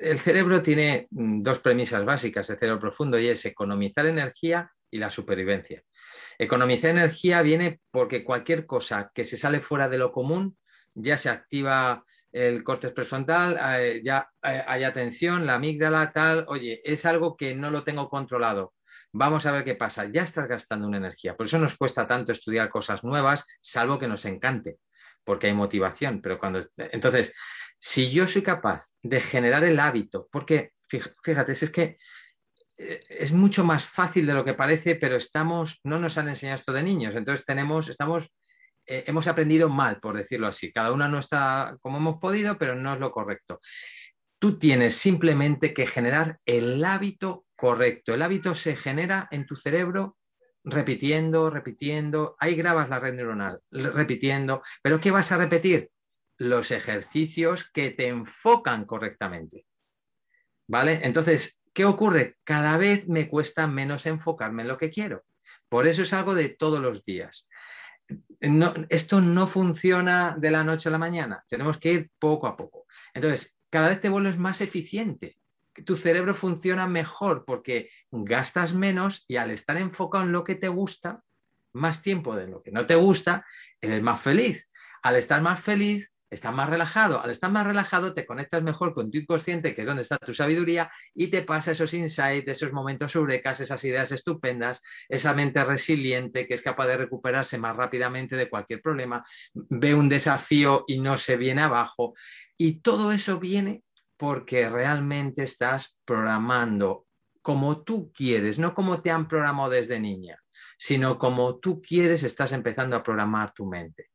El 0.00 0.18
cerebro 0.18 0.62
tiene 0.62 1.06
mm, 1.10 1.40
dos 1.40 1.58
premisas 1.60 2.04
básicas 2.04 2.46
de 2.48 2.56
cerebro 2.56 2.80
profundo 2.80 3.18
y 3.18 3.28
es 3.28 3.44
economizar 3.44 4.06
energía 4.06 4.70
y 4.90 4.98
la 4.98 5.10
supervivencia. 5.10 5.82
Economizar 6.38 6.90
energía 6.90 7.42
viene 7.42 7.80
porque 7.90 8.24
cualquier 8.24 8.66
cosa 8.66 9.10
que 9.14 9.24
se 9.24 9.36
sale 9.36 9.60
fuera 9.60 9.88
de 9.88 9.98
lo 9.98 10.12
común 10.12 10.56
ya 10.94 11.18
se 11.18 11.28
activa 11.28 12.04
el 12.32 12.62
corte 12.62 12.90
prefrontal, 12.90 13.58
eh, 13.78 14.02
ya 14.04 14.28
eh, 14.42 14.62
hay 14.66 14.84
atención, 14.84 15.46
la 15.46 15.54
amígdala, 15.54 16.10
tal, 16.10 16.44
oye, 16.48 16.82
es 16.84 17.06
algo 17.06 17.36
que 17.36 17.54
no 17.54 17.70
lo 17.70 17.82
tengo 17.82 18.08
controlado. 18.08 18.74
Vamos 19.18 19.46
a 19.46 19.52
ver 19.52 19.64
qué 19.64 19.74
pasa. 19.74 20.04
Ya 20.12 20.24
estás 20.24 20.46
gastando 20.46 20.86
una 20.86 20.98
energía. 20.98 21.34
Por 21.34 21.46
eso 21.46 21.58
nos 21.58 21.74
cuesta 21.74 22.06
tanto 22.06 22.32
estudiar 22.32 22.68
cosas 22.68 23.02
nuevas, 23.02 23.46
salvo 23.62 23.98
que 23.98 24.06
nos 24.06 24.26
encante, 24.26 24.76
porque 25.24 25.46
hay 25.46 25.54
motivación. 25.54 26.20
Pero 26.20 26.38
cuando. 26.38 26.60
Entonces, 26.76 27.34
si 27.78 28.10
yo 28.10 28.28
soy 28.28 28.42
capaz 28.42 28.84
de 29.02 29.22
generar 29.22 29.64
el 29.64 29.80
hábito, 29.80 30.28
porque 30.30 30.72
fíjate, 30.86 31.52
es 31.52 31.70
que 31.70 31.96
eh, 32.76 33.04
es 33.08 33.32
mucho 33.32 33.64
más 33.64 33.86
fácil 33.86 34.26
de 34.26 34.34
lo 34.34 34.44
que 34.44 34.52
parece, 34.52 34.96
pero 34.96 35.16
estamos, 35.16 35.80
no 35.84 35.98
nos 35.98 36.18
han 36.18 36.28
enseñado 36.28 36.56
esto 36.58 36.74
de 36.74 36.82
niños. 36.82 37.16
Entonces 37.16 37.46
tenemos, 37.46 37.88
estamos 37.88 38.30
eh, 38.84 39.04
hemos 39.06 39.26
aprendido 39.28 39.70
mal, 39.70 39.98
por 39.98 40.18
decirlo 40.18 40.46
así. 40.46 40.70
Cada 40.72 40.92
uno 40.92 41.08
no 41.08 41.20
está 41.20 41.74
como 41.80 41.96
hemos 41.96 42.18
podido, 42.18 42.58
pero 42.58 42.74
no 42.74 42.92
es 42.92 43.00
lo 43.00 43.10
correcto. 43.12 43.60
Tú 44.38 44.58
tienes 44.58 44.94
simplemente 44.94 45.72
que 45.72 45.86
generar 45.86 46.38
el 46.44 46.84
hábito 46.84 47.45
correcto. 47.56 48.14
El 48.14 48.22
hábito 48.22 48.54
se 48.54 48.76
genera 48.76 49.28
en 49.30 49.46
tu 49.46 49.56
cerebro 49.56 50.18
repitiendo, 50.64 51.50
repitiendo. 51.50 52.36
Ahí 52.38 52.54
grabas 52.54 52.88
la 52.88 52.98
red 52.98 53.14
neuronal, 53.14 53.60
repitiendo. 53.70 54.62
¿Pero 54.82 55.00
qué 55.00 55.10
vas 55.10 55.32
a 55.32 55.38
repetir? 55.38 55.90
Los 56.38 56.70
ejercicios 56.70 57.70
que 57.70 57.90
te 57.90 58.08
enfocan 58.08 58.84
correctamente. 58.84 59.66
¿Vale? 60.68 61.00
Entonces, 61.02 61.60
¿qué 61.72 61.84
ocurre? 61.84 62.36
Cada 62.44 62.76
vez 62.76 63.08
me 63.08 63.28
cuesta 63.28 63.66
menos 63.66 64.06
enfocarme 64.06 64.62
en 64.62 64.68
lo 64.68 64.76
que 64.76 64.90
quiero. 64.90 65.24
Por 65.68 65.86
eso 65.86 66.02
es 66.02 66.12
algo 66.12 66.34
de 66.34 66.50
todos 66.50 66.80
los 66.80 67.04
días 67.04 67.48
esto 68.88 69.20
no 69.20 69.46
funciona 69.46 70.36
de 70.38 70.50
la 70.50 70.62
noche 70.62 70.88
a 70.88 70.92
la 70.92 70.98
mañana, 70.98 71.44
tenemos 71.48 71.78
que 71.78 71.92
ir 71.92 72.10
poco 72.18 72.46
a 72.46 72.56
poco. 72.56 72.86
Entonces, 73.14 73.56
cada 73.70 73.88
vez 73.88 74.00
te 74.00 74.08
vuelves 74.08 74.38
más 74.38 74.60
eficiente, 74.60 75.38
tu 75.84 75.96
cerebro 75.96 76.34
funciona 76.34 76.86
mejor 76.86 77.44
porque 77.44 77.90
gastas 78.10 78.74
menos 78.74 79.24
y 79.28 79.36
al 79.36 79.50
estar 79.50 79.76
enfocado 79.76 80.24
en 80.24 80.32
lo 80.32 80.44
que 80.44 80.54
te 80.54 80.68
gusta, 80.68 81.22
más 81.72 82.02
tiempo 82.02 82.34
de 82.34 82.46
lo 82.46 82.62
que 82.62 82.72
no 82.72 82.86
te 82.86 82.94
gusta, 82.94 83.44
eres 83.80 84.02
más 84.02 84.20
feliz. 84.20 84.68
Al 85.02 85.16
estar 85.16 85.40
más 85.42 85.60
feliz, 85.60 86.10
estás 86.30 86.54
más 86.54 86.68
relajado. 86.68 87.22
Al 87.22 87.30
estar 87.30 87.50
más 87.50 87.66
relajado, 87.66 88.14
te 88.14 88.26
conectas 88.26 88.62
mejor 88.62 88.94
con 88.94 89.10
tu 89.10 89.18
inconsciente, 89.18 89.74
que 89.74 89.82
es 89.82 89.86
donde 89.86 90.02
está 90.02 90.18
tu 90.18 90.34
sabiduría, 90.34 90.90
y 91.14 91.28
te 91.28 91.42
pasa 91.42 91.72
esos 91.72 91.92
insights, 91.94 92.48
esos 92.48 92.72
momentos 92.72 93.12
sobrecas, 93.12 93.60
esas 93.60 93.82
ideas 93.84 94.10
estupendas, 94.12 94.82
esa 95.08 95.32
mente 95.34 95.62
resiliente 95.64 96.46
que 96.46 96.54
es 96.54 96.62
capaz 96.62 96.86
de 96.88 96.96
recuperarse 96.96 97.58
más 97.58 97.76
rápidamente 97.76 98.36
de 98.36 98.48
cualquier 98.48 98.82
problema, 98.82 99.22
ve 99.54 99.94
un 99.94 100.08
desafío 100.08 100.84
y 100.86 100.98
no 100.98 101.16
se 101.18 101.36
viene 101.36 101.62
abajo. 101.62 102.14
Y 102.56 102.80
todo 102.80 103.12
eso 103.12 103.38
viene 103.38 103.82
porque 104.16 104.68
realmente 104.68 105.42
estás 105.42 105.98
programando 106.04 107.06
como 107.42 107.84
tú 107.84 108.12
quieres, 108.12 108.58
no 108.58 108.74
como 108.74 109.00
te 109.02 109.10
han 109.10 109.28
programado 109.28 109.70
desde 109.70 110.00
niña, 110.00 110.42
sino 110.76 111.18
como 111.18 111.58
tú 111.58 111.80
quieres, 111.80 112.22
estás 112.22 112.52
empezando 112.52 112.96
a 112.96 113.02
programar 113.02 113.52
tu 113.52 113.66
mente. 113.66 114.10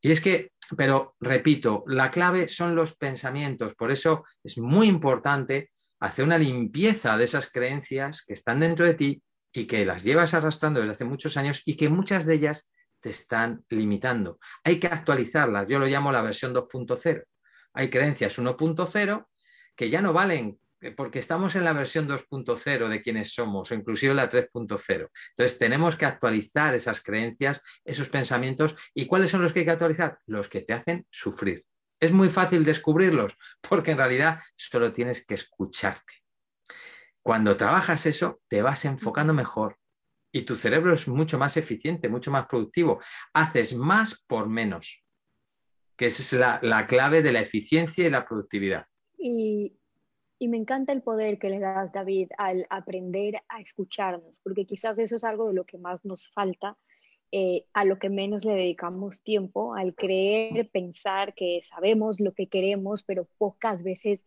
Y 0.00 0.12
es 0.12 0.20
que, 0.20 0.52
pero 0.76 1.16
repito, 1.18 1.82
la 1.86 2.10
clave 2.10 2.46
son 2.46 2.76
los 2.76 2.96
pensamientos. 2.96 3.74
Por 3.74 3.90
eso 3.90 4.24
es 4.42 4.58
muy 4.58 4.86
importante 4.86 5.70
hacer 6.00 6.24
una 6.24 6.38
limpieza 6.38 7.16
de 7.16 7.24
esas 7.24 7.50
creencias 7.50 8.22
que 8.24 8.34
están 8.34 8.60
dentro 8.60 8.84
de 8.84 8.94
ti 8.94 9.22
y 9.52 9.66
que 9.66 9.86
las 9.86 10.04
llevas 10.04 10.34
arrastrando 10.34 10.80
desde 10.80 10.92
hace 10.92 11.04
muchos 11.04 11.36
años 11.36 11.62
y 11.64 11.76
que 11.76 11.88
muchas 11.88 12.26
de 12.26 12.34
ellas 12.34 12.70
te 13.00 13.10
están 13.10 13.64
limitando. 13.70 14.38
Hay 14.62 14.78
que 14.78 14.86
actualizarlas. 14.86 15.68
Yo 15.68 15.78
lo 15.78 15.86
llamo 15.86 16.12
la 16.12 16.22
versión 16.22 16.54
2.0. 16.54 17.24
Hay 17.74 17.90
creencias 17.90 18.38
1.0 18.38 19.26
que 19.76 19.90
ya 19.90 20.00
no 20.00 20.12
valen 20.12 20.58
eh, 20.80 20.90
porque 20.92 21.18
estamos 21.18 21.56
en 21.56 21.64
la 21.64 21.72
versión 21.72 22.08
2.0 22.08 22.88
de 22.88 23.02
quienes 23.02 23.32
somos 23.32 23.70
o 23.70 23.74
inclusive 23.74 24.14
la 24.14 24.28
3.0. 24.28 25.10
Entonces 25.30 25.58
tenemos 25.58 25.96
que 25.96 26.06
actualizar 26.06 26.74
esas 26.74 27.02
creencias, 27.02 27.62
esos 27.84 28.08
pensamientos. 28.08 28.76
¿Y 28.94 29.06
cuáles 29.06 29.30
son 29.30 29.42
los 29.42 29.52
que 29.52 29.60
hay 29.60 29.64
que 29.64 29.72
actualizar? 29.72 30.18
Los 30.26 30.48
que 30.48 30.60
te 30.60 30.74
hacen 30.74 31.06
sufrir. 31.10 31.64
Es 31.98 32.12
muy 32.12 32.28
fácil 32.28 32.64
descubrirlos 32.64 33.36
porque 33.60 33.92
en 33.92 33.98
realidad 33.98 34.40
solo 34.56 34.92
tienes 34.92 35.24
que 35.24 35.34
escucharte. 35.34 36.22
Cuando 37.22 37.56
trabajas 37.56 38.04
eso, 38.04 38.42
te 38.48 38.60
vas 38.60 38.84
enfocando 38.84 39.32
mejor 39.32 39.78
y 40.30 40.42
tu 40.42 40.56
cerebro 40.56 40.92
es 40.92 41.08
mucho 41.08 41.38
más 41.38 41.56
eficiente, 41.56 42.10
mucho 42.10 42.30
más 42.30 42.46
productivo. 42.46 43.00
Haces 43.32 43.74
más 43.74 44.22
por 44.26 44.48
menos, 44.48 45.03
que 45.96 46.06
esa 46.06 46.22
es 46.22 46.62
la, 46.62 46.86
clave 46.86 47.22
de 47.22 47.32
la 47.32 47.40
eficiencia 47.40 48.06
y 48.06 48.10
la 48.10 48.26
productividad. 48.26 48.86
Y, 49.18 49.76
me 50.40 50.58
encanta 50.58 50.92
el 50.92 51.00
poder 51.00 51.38
que 51.38 51.48
le 51.48 51.58
das, 51.58 51.90
David, 51.90 52.28
al 52.36 52.66
aprender 52.68 53.42
a 53.48 53.62
escucharnos, 53.62 54.34
porque 54.42 54.66
quizás 54.66 54.98
eso 54.98 55.16
es 55.16 55.24
algo 55.24 55.48
de 55.48 55.54
lo 55.54 55.64
que 55.64 55.78
más 55.78 56.04
nos 56.04 56.30
falta, 56.32 56.76
eh, 57.32 57.64
a 57.72 57.86
lo 57.86 57.98
que 57.98 58.10
menos 58.10 58.44
le 58.44 58.52
dedicamos 58.52 59.22
tiempo, 59.22 59.74
al 59.74 59.94
creer, 59.94 60.68
pensar 60.70 61.32
que 61.32 61.62
sabemos 61.66 62.20
lo 62.20 62.34
que 62.34 62.48
queremos, 62.48 63.02
pero 63.04 63.26
pocas 63.38 63.82
veces 63.82 64.20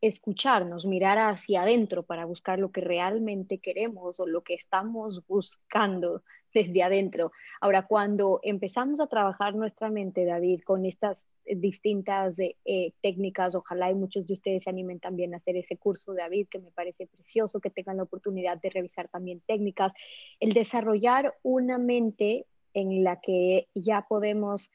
escucharnos, 0.00 0.86
mirar 0.86 1.18
hacia 1.18 1.62
adentro 1.62 2.02
para 2.02 2.24
buscar 2.24 2.58
lo 2.58 2.70
que 2.70 2.80
realmente 2.80 3.58
queremos 3.58 4.20
o 4.20 4.26
lo 4.26 4.42
que 4.42 4.54
estamos 4.54 5.26
buscando 5.26 6.22
desde 6.52 6.82
adentro. 6.82 7.32
Ahora, 7.60 7.86
cuando 7.86 8.40
empezamos 8.42 9.00
a 9.00 9.06
trabajar 9.06 9.54
nuestra 9.54 9.90
mente, 9.90 10.24
David, 10.24 10.60
con 10.64 10.84
estas 10.84 11.24
distintas 11.46 12.36
eh, 12.38 12.92
técnicas, 13.02 13.54
ojalá 13.54 13.90
y 13.90 13.94
muchos 13.94 14.26
de 14.26 14.34
ustedes 14.34 14.62
se 14.62 14.70
animen 14.70 15.00
también 15.00 15.34
a 15.34 15.38
hacer 15.38 15.56
ese 15.56 15.76
curso, 15.76 16.14
David, 16.14 16.48
que 16.48 16.58
me 16.58 16.70
parece 16.70 17.06
precioso, 17.06 17.60
que 17.60 17.70
tengan 17.70 17.98
la 17.98 18.04
oportunidad 18.04 18.60
de 18.60 18.70
revisar 18.70 19.08
también 19.08 19.40
técnicas, 19.46 19.92
el 20.40 20.52
desarrollar 20.52 21.34
una 21.42 21.78
mente 21.78 22.46
en 22.72 23.04
la 23.04 23.20
que 23.20 23.68
ya 23.74 24.06
podemos 24.08 24.70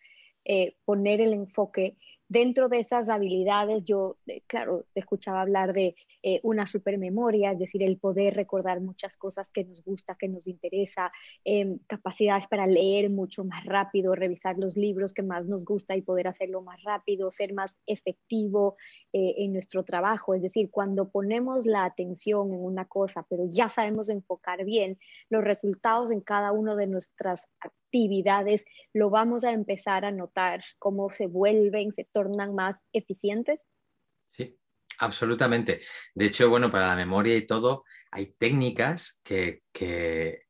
eh, 0.45 0.75
poner 0.85 1.21
el 1.21 1.33
enfoque 1.33 1.97
Dentro 2.31 2.69
de 2.69 2.79
esas 2.79 3.09
habilidades, 3.09 3.85
yo, 3.85 4.17
eh, 4.27 4.43
claro, 4.45 4.85
te 4.93 4.99
escuchaba 4.99 5.41
hablar 5.41 5.73
de 5.73 5.95
eh, 6.21 6.39
una 6.43 6.67
supermemoria, 6.67 7.53
es 7.53 7.57
decir, 7.57 7.81
el 7.81 7.97
poder 7.97 8.35
recordar 8.35 8.81
muchas 8.81 9.17
cosas 9.17 9.51
que 9.51 9.65
nos 9.65 9.83
gusta, 9.83 10.13
que 10.13 10.27
nos 10.27 10.45
interesa, 10.45 11.11
em, 11.43 11.79
capacidades 11.87 12.45
para 12.45 12.67
leer 12.67 13.09
mucho 13.09 13.45
más 13.45 13.65
rápido, 13.65 14.13
revisar 14.13 14.59
los 14.59 14.77
libros 14.77 15.11
que 15.11 15.23
más 15.23 15.47
nos 15.47 15.65
gusta 15.65 15.95
y 15.95 16.03
poder 16.03 16.27
hacerlo 16.27 16.61
más 16.61 16.83
rápido, 16.83 17.31
ser 17.31 17.53
más 17.53 17.75
efectivo 17.87 18.75
eh, 19.11 19.33
en 19.39 19.53
nuestro 19.53 19.83
trabajo. 19.83 20.35
Es 20.35 20.43
decir, 20.43 20.69
cuando 20.69 21.09
ponemos 21.09 21.65
la 21.65 21.83
atención 21.83 22.53
en 22.53 22.63
una 22.63 22.85
cosa, 22.85 23.25
pero 23.27 23.45
ya 23.49 23.69
sabemos 23.69 24.07
enfocar 24.07 24.65
bien, 24.65 24.99
los 25.31 25.43
resultados 25.43 26.11
en 26.11 26.21
cada 26.21 26.51
una 26.51 26.75
de 26.75 26.85
nuestras 26.85 27.47
actividades 27.89 28.65
lo 28.93 29.09
vamos 29.09 29.43
a 29.43 29.51
empezar 29.51 30.05
a 30.05 30.11
notar, 30.11 30.63
cómo 30.77 31.09
se 31.09 31.25
vuelven, 31.25 31.91
se 31.93 32.07
tornan 32.11 32.53
más 32.53 32.75
eficientes? 32.93 33.65
Sí, 34.31 34.57
absolutamente. 34.99 35.81
De 36.13 36.25
hecho, 36.25 36.49
bueno, 36.49 36.71
para 36.71 36.87
la 36.87 36.95
memoria 36.95 37.35
y 37.35 37.45
todo, 37.45 37.83
hay 38.11 38.33
técnicas 38.37 39.19
que, 39.23 39.63
que, 39.71 40.45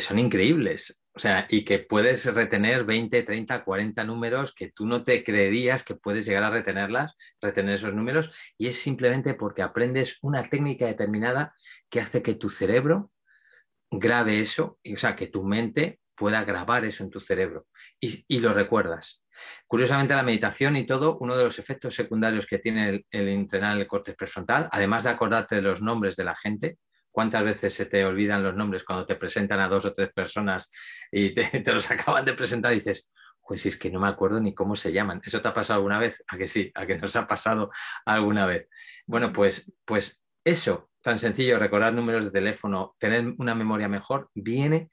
son 0.00 0.18
increíbles. 0.18 1.00
O 1.14 1.18
sea, 1.18 1.46
y 1.50 1.64
que 1.64 1.80
puedes 1.80 2.24
retener 2.32 2.84
20, 2.84 3.22
30, 3.22 3.64
40 3.64 4.04
números 4.04 4.54
que 4.54 4.70
tú 4.70 4.86
no 4.86 5.04
te 5.04 5.22
creerías 5.22 5.84
que 5.84 5.94
puedes 5.94 6.24
llegar 6.24 6.44
a 6.44 6.50
retenerlas, 6.50 7.14
retener 7.40 7.74
esos 7.74 7.92
números, 7.92 8.32
y 8.56 8.68
es 8.68 8.76
simplemente 8.76 9.34
porque 9.34 9.60
aprendes 9.60 10.18
una 10.22 10.48
técnica 10.48 10.86
determinada 10.86 11.54
que 11.90 12.00
hace 12.00 12.22
que 12.22 12.34
tu 12.34 12.48
cerebro 12.48 13.10
grabe 13.90 14.40
eso, 14.40 14.78
y, 14.82 14.94
o 14.94 14.96
sea, 14.96 15.14
que 15.14 15.26
tu 15.26 15.44
mente 15.44 16.00
pueda 16.22 16.44
grabar 16.44 16.84
eso 16.84 17.02
en 17.02 17.10
tu 17.10 17.18
cerebro 17.18 17.66
y, 17.98 18.38
lo 18.38 18.54
recuerdas. 18.54 19.24
Curiosamente, 19.66 20.14
la 20.14 20.22
meditación 20.22 20.76
y 20.76 20.86
todo, 20.86 21.18
uno 21.18 21.36
de 21.36 21.42
los 21.42 21.58
efectos 21.58 21.96
secundarios 21.96 22.46
que 22.46 22.60
tiene 22.60 23.04
el, 23.10 23.28
entrenar 23.28 23.76
el 23.76 23.88
corte 23.88 24.14
prefrontal, 24.14 24.68
además 24.70 25.02
de 25.02 25.10
acordarte 25.10 25.56
de 25.56 25.62
los 25.62 25.82
nombres 25.82 26.14
de 26.14 26.22
la 26.22 26.36
gente, 26.36 26.78
¿cuántas 27.10 27.42
veces 27.42 27.74
se 27.74 27.86
te 27.86 28.04
olvidan 28.04 28.44
los 28.44 28.54
nombres 28.54 28.84
cuando 28.84 29.04
te 29.04 29.16
presentan 29.16 29.58
a 29.58 29.66
dos 29.66 29.84
o 29.84 29.92
tres 29.92 30.12
personas 30.14 30.70
y 31.10 31.34
te, 31.34 31.72
los 31.74 31.90
acaban 31.90 32.24
de 32.24 32.34
presentar 32.34 32.70
y 32.70 32.76
dices, 32.76 33.10
pues 33.44 33.66
es 33.66 33.76
que 33.76 33.90
no 33.90 33.98
me 33.98 34.06
acuerdo 34.06 34.38
ni 34.38 34.54
cómo 34.54 34.76
se 34.76 34.92
llaman. 34.92 35.20
¿Eso 35.24 35.42
te 35.42 35.48
ha 35.48 35.52
pasado 35.52 35.78
alguna 35.78 35.98
vez? 35.98 36.22
¿A 36.28 36.38
que 36.38 36.46
sí? 36.46 36.70
¿A 36.76 36.86
que 36.86 36.98
nos 36.98 37.16
ha 37.16 37.26
pasado 37.26 37.72
alguna 38.06 38.46
vez? 38.46 38.68
Bueno, 39.06 39.32
pues, 39.32 39.72
pues 39.84 40.24
eso, 40.44 40.88
tan 41.00 41.18
sencillo, 41.18 41.58
recordar 41.58 41.92
números 41.92 42.26
de 42.26 42.30
teléfono, 42.30 42.94
tener 43.00 43.34
una 43.38 43.56
memoria 43.56 43.88
mejor, 43.88 44.30
viene 44.34 44.88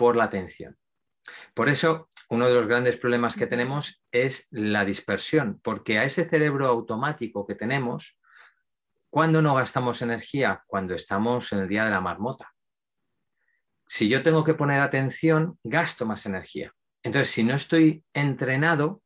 por 0.00 0.16
la 0.16 0.24
atención. 0.24 0.78
Por 1.52 1.68
eso, 1.68 2.08
uno 2.30 2.48
de 2.48 2.54
los 2.54 2.66
grandes 2.66 2.96
problemas 2.96 3.36
que 3.36 3.46
tenemos 3.46 4.02
es 4.10 4.48
la 4.50 4.86
dispersión, 4.86 5.60
porque 5.62 5.98
a 5.98 6.04
ese 6.04 6.26
cerebro 6.26 6.66
automático 6.68 7.46
que 7.46 7.54
tenemos, 7.54 8.18
¿cuándo 9.10 9.42
no 9.42 9.54
gastamos 9.54 10.00
energía? 10.00 10.64
Cuando 10.66 10.94
estamos 10.94 11.52
en 11.52 11.58
el 11.58 11.68
día 11.68 11.84
de 11.84 11.90
la 11.90 12.00
marmota. 12.00 12.54
Si 13.86 14.08
yo 14.08 14.22
tengo 14.22 14.42
que 14.42 14.54
poner 14.54 14.80
atención, 14.80 15.58
gasto 15.64 16.06
más 16.06 16.24
energía. 16.24 16.72
Entonces, 17.02 17.28
si 17.28 17.44
no 17.44 17.54
estoy 17.54 18.02
entrenado, 18.14 19.02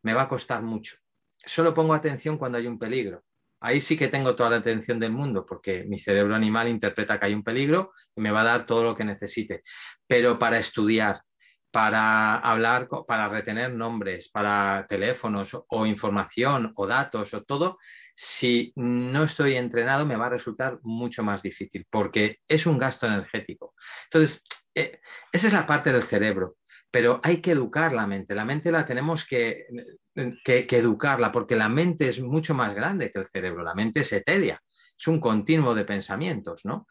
me 0.00 0.14
va 0.14 0.22
a 0.22 0.28
costar 0.30 0.62
mucho. 0.62 0.96
Solo 1.44 1.74
pongo 1.74 1.92
atención 1.92 2.38
cuando 2.38 2.56
hay 2.56 2.66
un 2.66 2.78
peligro 2.78 3.24
ahí 3.60 3.80
sí 3.80 3.96
que 3.96 4.08
tengo 4.08 4.34
toda 4.34 4.50
la 4.50 4.56
atención 4.56 4.98
del 4.98 5.12
mundo, 5.12 5.46
porque 5.46 5.84
mi 5.84 5.98
cerebro 5.98 6.34
animal 6.34 6.68
interpreta 6.68 7.18
que 7.18 7.26
hay 7.26 7.34
un 7.34 7.44
peligro 7.44 7.92
y 8.16 8.20
me 8.20 8.30
va 8.30 8.40
a 8.40 8.44
dar 8.44 8.66
todo 8.66 8.84
lo 8.84 8.94
que 8.94 9.04
necesite. 9.04 9.62
Pero 10.06 10.38
para 10.38 10.58
estudiar, 10.58 11.22
para 11.70 12.36
hablar, 12.38 12.88
para 13.06 13.28
retener 13.28 13.72
nombres, 13.72 14.28
para 14.28 14.86
teléfonos 14.88 15.56
o 15.68 15.86
información 15.86 16.72
o 16.74 16.86
datos 16.86 17.32
o 17.34 17.42
todo, 17.44 17.78
si 18.14 18.72
no 18.76 19.24
estoy 19.24 19.56
entrenado 19.56 20.04
me 20.04 20.16
va 20.16 20.26
a 20.26 20.30
resultar 20.30 20.78
mucho 20.82 21.22
más 21.22 21.42
difícil 21.42 21.86
porque 21.88 22.38
es 22.48 22.66
un 22.66 22.78
gasto 22.78 23.06
energético. 23.06 23.74
Entonces, 24.04 24.42
eh, 24.74 25.00
esa 25.32 25.46
es 25.46 25.52
la 25.52 25.66
parte 25.66 25.92
del 25.92 26.02
cerebro 26.02 26.56
pero 26.90 27.20
hay 27.22 27.40
que 27.40 27.52
educar 27.52 27.92
la 27.92 28.06
mente. 28.06 28.34
La 28.34 28.44
mente 28.44 28.72
la 28.72 28.84
tenemos 28.84 29.24
que, 29.24 29.66
educarla 30.14 31.32
porque 31.32 31.56
la 31.56 31.68
mente 31.68 32.08
es 32.08 32.20
mucho 32.20 32.54
más 32.54 32.74
grande 32.74 33.10
que 33.10 33.18
el 33.18 33.26
cerebro. 33.26 33.62
La 33.62 33.74
mente 33.74 34.00
es 34.00 34.12
etérea, 34.12 34.60
es 34.98 35.06
un 35.06 35.20
continuo 35.20 35.74
de 35.74 35.84
pensamientos, 35.84 36.64
¿no? 36.64 36.86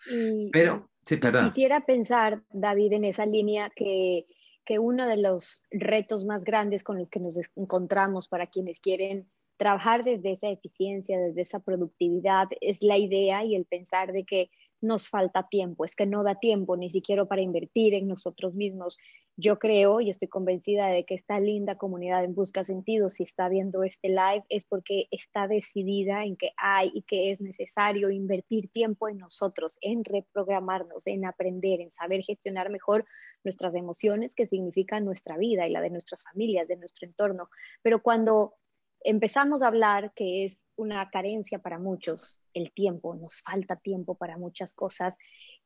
pero, 0.52 0.90
sí, 1.06 1.18
perdón. 1.18 1.50
Quisiera 1.50 1.86
pensar, 1.86 2.42
David, 2.52 2.94
en 2.94 3.06
esa 3.06 3.26
línea 3.26 3.72
que, 3.76 4.26
que 4.66 4.80
uno 4.80 5.08
de 5.08 5.18
los 5.18 5.64
retos 5.72 6.26
más 6.26 6.44
grandes 6.44 6.84
con 6.84 6.98
los 6.98 7.10
que 7.10 7.20
nos 7.20 7.40
encontramos 7.56 8.28
para 8.28 8.48
quienes 8.48 8.80
quieren 8.80 9.30
trabajar 9.58 10.04
desde 10.04 10.32
esa 10.32 10.50
eficiencia, 10.50 11.20
desde 11.20 11.42
esa 11.42 11.60
productividad, 11.60 12.48
es 12.62 12.82
la 12.82 12.98
idea 12.98 13.44
y 13.44 13.56
el 13.56 13.66
pensar 13.66 14.14
de 14.14 14.24
que 14.24 14.50
nos 14.82 15.10
falta 15.10 15.48
tiempo, 15.50 15.86
es 15.86 15.96
que 15.96 16.06
no 16.06 16.24
da 16.24 16.36
tiempo 16.36 16.78
ni 16.78 16.90
siquiera 16.90 17.26
para 17.26 17.42
invertir 17.42 17.94
en 17.94 18.08
nosotros 18.08 18.54
mismos. 18.54 18.98
Yo 19.36 19.60
creo 19.60 20.02
y 20.02 20.10
estoy 20.10 20.28
convencida 20.28 20.88
de 20.88 21.06
que 21.06 21.16
esta 21.16 21.40
linda 21.40 21.78
comunidad 21.78 22.24
en 22.24 22.36
Busca 22.36 22.64
Sentido, 22.64 23.10
si 23.10 23.24
está 23.24 23.50
viendo 23.50 23.84
este 23.84 24.10
live, 24.10 24.44
es 24.50 24.66
porque 24.66 25.08
está 25.12 25.48
decidida 25.48 26.24
en 26.24 26.36
que 26.36 26.52
hay 26.58 26.92
y 26.94 27.04
que 27.04 27.32
es 27.32 27.42
necesario 27.42 28.10
invertir 28.10 28.70
tiempo 28.70 29.08
en 29.08 29.18
nosotros, 29.18 29.78
en 29.82 30.04
reprogramarnos, 30.04 31.08
en 31.08 31.26
aprender, 31.26 31.82
en 31.82 31.92
saber 31.92 32.22
gestionar 32.24 32.70
mejor 32.70 33.06
nuestras 33.44 33.76
emociones, 33.76 34.36
que 34.36 34.48
significan 34.48 35.06
nuestra 35.06 35.38
vida 35.38 35.68
y 35.68 35.72
la 35.72 35.82
de 35.82 35.90
nuestras 35.90 36.24
familias, 36.24 36.68
de 36.68 36.78
nuestro 36.78 37.08
entorno. 37.08 37.50
Pero 37.82 38.02
cuando 38.02 38.56
empezamos 39.02 39.62
a 39.62 39.68
hablar 39.68 40.14
que 40.14 40.46
es 40.46 40.64
una 40.76 41.10
carencia 41.10 41.60
para 41.60 41.80
muchos, 41.80 42.39
el 42.54 42.72
tiempo, 42.72 43.16
nos 43.16 43.42
falta 43.42 43.76
tiempo 43.76 44.16
para 44.16 44.38
muchas 44.38 44.74
cosas. 44.74 45.16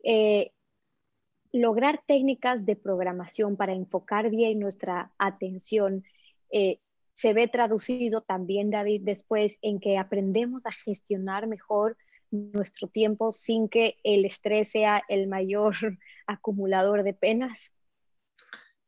Eh, 0.03 0.51
lograr 1.51 2.01
técnicas 2.07 2.65
de 2.65 2.75
programación 2.75 3.57
para 3.57 3.73
enfocar 3.73 4.29
bien 4.29 4.59
nuestra 4.59 5.11
atención 5.17 6.03
eh, 6.51 6.79
se 7.13 7.33
ve 7.33 7.47
traducido 7.47 8.21
también, 8.21 8.71
David, 8.71 9.01
después 9.03 9.57
en 9.61 9.79
que 9.79 9.97
aprendemos 9.97 10.65
a 10.65 10.71
gestionar 10.71 11.47
mejor 11.47 11.97
nuestro 12.31 12.87
tiempo 12.87 13.31
sin 13.31 13.69
que 13.69 13.97
el 14.03 14.25
estrés 14.25 14.69
sea 14.69 15.03
el 15.07 15.27
mayor 15.27 15.75
acumulador 16.27 17.03
de 17.03 17.13
penas. 17.13 17.71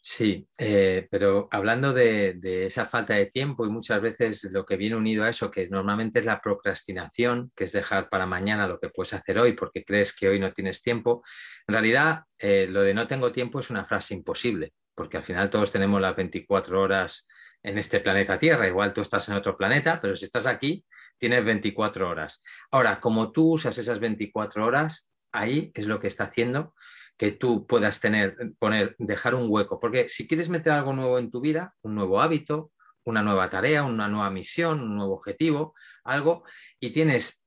Sí, 0.08 0.48
eh, 0.60 1.08
pero 1.10 1.48
hablando 1.50 1.92
de, 1.92 2.38
esa 2.68 2.86
falta 2.86 3.16
de 3.16 3.26
tiempo 3.26 3.66
y 3.66 3.70
muchas 3.72 4.00
veces 4.00 4.44
lo 4.52 4.64
que 4.64 4.78
viene 4.78 4.96
unido 4.96 5.24
a 5.24 5.30
eso, 5.30 5.50
que 5.50 5.68
normalmente 5.68 6.20
es 6.20 6.26
la 6.26 6.40
procrastinación, 6.42 7.52
que 7.56 7.64
es 7.64 7.72
dejar 7.72 8.08
para 8.08 8.28
mañana 8.28 8.68
lo 8.68 8.80
que 8.80 8.90
puedes 8.90 9.16
hacer 9.16 9.40
hoy 9.40 9.54
porque 9.54 9.84
crees 9.84 10.16
que 10.16 10.30
hoy 10.30 10.40
no 10.40 10.54
tienes 10.54 10.84
tiempo, 10.84 11.24
en 11.68 11.74
realidad 11.74 12.22
eh, 12.38 12.68
lo 12.70 12.84
de 12.84 12.94
no 12.94 13.08
tengo 13.08 13.32
tiempo 13.32 13.60
es 13.60 13.72
una 13.72 13.84
frase 13.84 14.14
imposible, 14.14 14.74
porque 14.94 15.18
al 15.18 15.24
final 15.24 15.50
todos 15.50 15.72
tenemos 15.72 16.00
las 16.00 16.16
24 16.16 16.80
horas 16.80 17.28
en 17.64 17.80
este 17.80 18.00
planeta 18.00 18.38
Tierra, 18.38 18.68
igual 18.68 18.94
tú 18.94 19.02
estás 19.02 19.28
en 19.30 19.36
otro 19.36 19.58
planeta, 19.58 20.00
pero 20.00 20.16
si 20.16 20.26
estás 20.26 20.46
aquí, 20.46 20.86
tienes 21.18 21.44
24 21.44 22.08
horas. 22.08 22.44
Ahora, 22.70 23.00
como 23.00 23.32
tú 23.32 23.54
usas 23.54 23.76
esas 23.80 24.00
24 24.00 24.68
horas, 24.68 25.10
ahí 25.32 25.72
es 25.74 25.88
lo 25.88 26.00
que 26.00 26.06
está 26.06 26.26
haciendo 26.26 26.76
que 27.18 27.32
tú 27.32 27.66
puedas 27.66 28.00
tener, 28.00 28.36
poner, 28.60 28.96
dejar 29.00 29.36
un 29.36 29.48
hueco. 29.50 29.80
Porque 29.80 30.10
si 30.10 30.28
quieres 30.28 30.50
meter 30.50 30.74
algo 30.74 30.94
nuevo 30.94 31.18
en 31.18 31.32
tu 31.32 31.42
vida, 31.42 31.74
un 31.82 31.96
nuevo 31.96 32.22
hábito, 32.22 32.72
una 33.06 33.22
nueva 33.22 33.50
tarea, 33.50 33.84
una 33.84 34.08
nueva 34.08 34.30
misión, 34.32 34.82
un 34.82 34.96
nuevo 34.96 35.14
objetivo, 35.14 35.76
algo, 36.04 36.44
y 36.80 36.92
tienes 36.92 37.44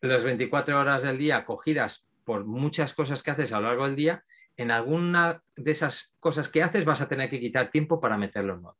las 0.00 0.24
24 0.24 0.78
horas 0.78 1.02
del 1.02 1.18
día 1.18 1.44
cogidas 1.44 2.06
por 2.24 2.44
muchas 2.46 2.94
cosas 2.94 3.22
que 3.22 3.32
haces 3.32 3.52
a 3.52 3.60
lo 3.60 3.68
largo 3.68 3.86
del 3.86 3.96
día, 3.96 4.22
en 4.56 4.70
alguna 4.70 5.42
de 5.56 5.70
esas 5.70 6.14
cosas 6.20 6.48
que 6.48 6.62
haces 6.62 6.84
vas 6.84 7.00
a 7.00 7.08
tener 7.08 7.28
que 7.28 7.40
quitar 7.40 7.70
tiempo 7.70 8.00
para 8.00 8.16
meterlo 8.16 8.56
nuevo. 8.56 8.78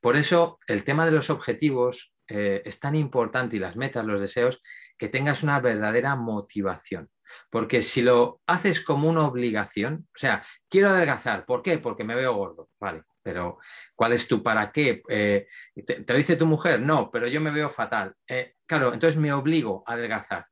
Por 0.00 0.16
eso 0.16 0.56
el 0.66 0.84
tema 0.84 1.06
de 1.06 1.12
los 1.12 1.30
objetivos 1.30 2.12
eh, 2.28 2.62
es 2.64 2.80
tan 2.80 2.96
importante 2.96 3.56
y 3.56 3.60
las 3.60 3.76
metas, 3.76 4.04
los 4.04 4.20
deseos, 4.20 4.60
que 4.98 5.08
tengas 5.08 5.42
una 5.42 5.60
verdadera 5.60 6.16
motivación. 6.16 7.08
Porque 7.50 7.82
si 7.82 8.02
lo 8.02 8.40
haces 8.46 8.80
como 8.80 9.08
una 9.08 9.26
obligación, 9.26 10.08
o 10.14 10.18
sea, 10.18 10.42
quiero 10.68 10.90
adelgazar, 10.90 11.44
¿por 11.44 11.62
qué? 11.62 11.78
Porque 11.78 12.04
me 12.04 12.14
veo 12.14 12.34
gordo, 12.34 12.70
vale, 12.80 13.04
pero 13.22 13.58
¿cuál 13.94 14.12
es 14.12 14.26
tu 14.26 14.42
para 14.42 14.72
qué? 14.72 15.02
Eh, 15.08 15.46
¿te, 15.86 16.04
lo 16.06 16.16
dice 16.16 16.36
tu 16.36 16.46
mujer? 16.46 16.80
No, 16.80 17.10
pero 17.10 17.28
yo 17.28 17.40
me 17.40 17.50
veo 17.50 17.70
fatal. 17.70 18.14
Eh, 18.26 18.54
claro, 18.66 18.92
entonces 18.92 19.20
me 19.20 19.32
obligo 19.32 19.84
a 19.86 19.92
adelgazar. 19.92 20.46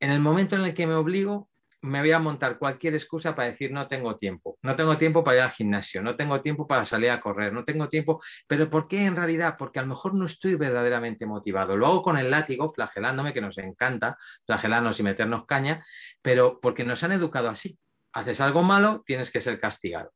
En 0.00 0.10
el 0.10 0.20
momento 0.20 0.56
en 0.56 0.62
el 0.62 0.74
que 0.74 0.86
me 0.86 0.94
obligo, 0.94 1.48
me 1.82 2.00
voy 2.00 2.12
a 2.12 2.18
montar 2.20 2.58
cualquier 2.58 2.94
excusa 2.94 3.34
para 3.34 3.48
decir 3.48 3.72
no 3.72 3.88
tengo 3.88 4.16
tiempo, 4.16 4.56
no 4.62 4.76
tengo 4.76 4.96
tiempo 4.96 5.24
para 5.24 5.38
ir 5.38 5.42
al 5.42 5.50
gimnasio, 5.50 6.00
no 6.00 6.16
tengo 6.16 6.40
tiempo 6.40 6.66
para 6.66 6.84
salir 6.84 7.10
a 7.10 7.20
correr, 7.20 7.52
no 7.52 7.64
tengo 7.64 7.88
tiempo, 7.88 8.22
pero 8.46 8.70
¿por 8.70 8.86
qué 8.86 9.04
en 9.04 9.16
realidad? 9.16 9.56
Porque 9.58 9.80
a 9.80 9.82
lo 9.82 9.88
mejor 9.88 10.14
no 10.14 10.26
estoy 10.26 10.54
verdaderamente 10.54 11.26
motivado. 11.26 11.76
Lo 11.76 11.86
hago 11.86 12.02
con 12.02 12.18
el 12.18 12.30
látigo, 12.30 12.70
flagelándome, 12.72 13.32
que 13.32 13.40
nos 13.40 13.58
encanta 13.58 14.16
flagelarnos 14.46 14.98
y 15.00 15.02
meternos 15.02 15.44
caña, 15.46 15.84
pero 16.22 16.60
porque 16.60 16.84
nos 16.84 17.02
han 17.02 17.12
educado 17.12 17.48
así. 17.48 17.78
Haces 18.12 18.40
algo 18.40 18.62
malo, 18.62 19.02
tienes 19.04 19.30
que 19.30 19.40
ser 19.40 19.58
castigado. 19.58 20.12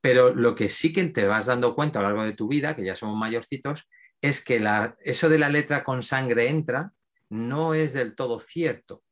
Pero 0.00 0.34
lo 0.34 0.54
que 0.54 0.68
sí 0.68 0.92
que 0.92 1.04
te 1.04 1.26
vas 1.26 1.46
dando 1.46 1.74
cuenta 1.74 2.00
a 2.00 2.02
lo 2.02 2.08
largo 2.08 2.24
de 2.24 2.32
tu 2.32 2.48
vida, 2.48 2.74
que 2.74 2.84
ya 2.84 2.94
somos 2.94 3.16
mayorcitos, 3.16 3.88
es 4.20 4.42
que 4.42 4.64
eso 5.00 5.28
de 5.28 5.38
la 5.38 5.48
letra 5.48 5.84
con 5.84 6.02
sangre 6.02 6.48
entra 6.48 6.92
no 7.28 7.74
es 7.74 7.92
del 7.92 8.14
todo 8.14 8.38
cierto. 8.38 9.02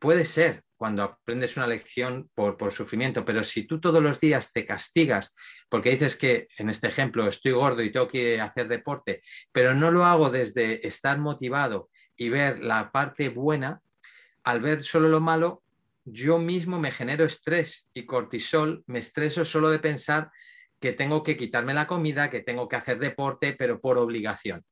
Puede 0.00 0.24
ser, 0.24 0.64
cuando 0.78 1.02
aprendes 1.02 1.58
una 1.58 1.66
lección 1.66 2.30
por, 2.34 2.72
sufrimiento, 2.72 3.22
pero 3.22 3.44
si 3.44 3.66
tú 3.66 3.78
todos 3.78 4.02
los 4.02 4.18
días 4.18 4.50
te 4.50 4.64
castigas 4.64 5.34
porque 5.68 5.90
dices 5.90 6.16
que, 6.16 6.48
en 6.56 6.70
este 6.70 6.88
ejemplo, 6.88 7.28
estoy 7.28 7.52
gordo 7.52 7.82
y 7.82 7.92
tengo 7.92 8.08
que 8.08 8.40
hacer 8.40 8.66
deporte, 8.66 9.20
pero 9.52 9.74
no 9.74 9.90
lo 9.90 10.06
hago 10.06 10.30
desde 10.30 10.86
estar 10.86 11.18
motivado 11.18 11.90
y 12.16 12.30
ver 12.30 12.60
la 12.60 12.90
parte 12.90 13.28
buena, 13.28 13.82
al 14.42 14.62
ver 14.62 14.82
solo 14.82 15.10
lo 15.10 15.20
malo, 15.20 15.62
yo 16.06 16.38
mismo 16.38 16.78
me 16.78 16.92
genero 16.92 17.26
estrés 17.26 17.90
y 17.92 18.06
cortisol, 18.06 18.82
me 18.86 19.00
estreso 19.00 19.44
solo 19.44 19.68
de 19.68 19.80
pensar 19.80 20.30
que 20.80 20.94
tengo 20.94 21.22
que 21.22 21.36
quitarme 21.36 21.74
la 21.74 21.86
comida, 21.86 22.30
que 22.30 22.40
tengo 22.40 22.68
que 22.68 22.76
hacer 22.76 22.98
deporte, 22.98 23.52
pero 23.52 23.82
por 23.82 23.98
obligación. 23.98 24.64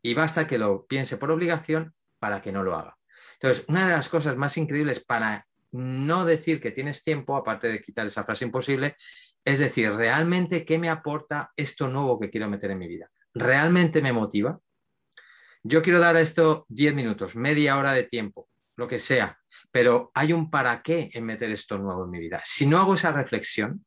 Y 0.00 0.14
basta 0.14 0.46
que 0.46 0.58
lo 0.58 0.86
piense 0.86 1.16
por 1.16 1.32
obligación 1.32 1.92
para 2.20 2.40
que 2.40 2.52
no 2.52 2.62
lo 2.62 2.76
haga. 2.76 2.96
Entonces, 3.40 3.64
una 3.68 3.86
de 3.86 3.92
las 3.96 4.08
cosas 4.08 4.36
más 4.36 4.56
increíbles 4.56 5.04
para 5.04 5.46
no 5.72 6.24
decir 6.24 6.60
que 6.60 6.70
tienes 6.70 7.02
tiempo, 7.02 7.36
aparte 7.36 7.68
de 7.68 7.82
quitar 7.82 8.06
esa 8.06 8.24
frase 8.24 8.44
imposible, 8.44 8.96
es 9.44 9.58
decir, 9.58 9.92
realmente 9.92 10.64
qué 10.64 10.78
me 10.78 10.88
aporta 10.88 11.52
esto 11.56 11.88
nuevo 11.88 12.18
que 12.18 12.30
quiero 12.30 12.48
meter 12.48 12.70
en 12.70 12.78
mi 12.78 12.88
vida. 12.88 13.10
¿Realmente 13.34 14.00
me 14.00 14.12
motiva? 14.12 14.58
Yo 15.62 15.82
quiero 15.82 15.98
dar 15.98 16.16
a 16.16 16.20
esto 16.20 16.64
10 16.68 16.94
minutos, 16.94 17.36
media 17.36 17.76
hora 17.76 17.92
de 17.92 18.04
tiempo, 18.04 18.48
lo 18.76 18.88
que 18.88 18.98
sea, 18.98 19.38
pero 19.70 20.10
hay 20.14 20.32
un 20.32 20.50
para 20.50 20.80
qué 20.82 21.10
en 21.12 21.24
meter 21.24 21.50
esto 21.50 21.76
nuevo 21.78 22.04
en 22.04 22.10
mi 22.10 22.18
vida. 22.18 22.40
Si 22.44 22.66
no 22.66 22.78
hago 22.78 22.94
esa 22.94 23.12
reflexión, 23.12 23.84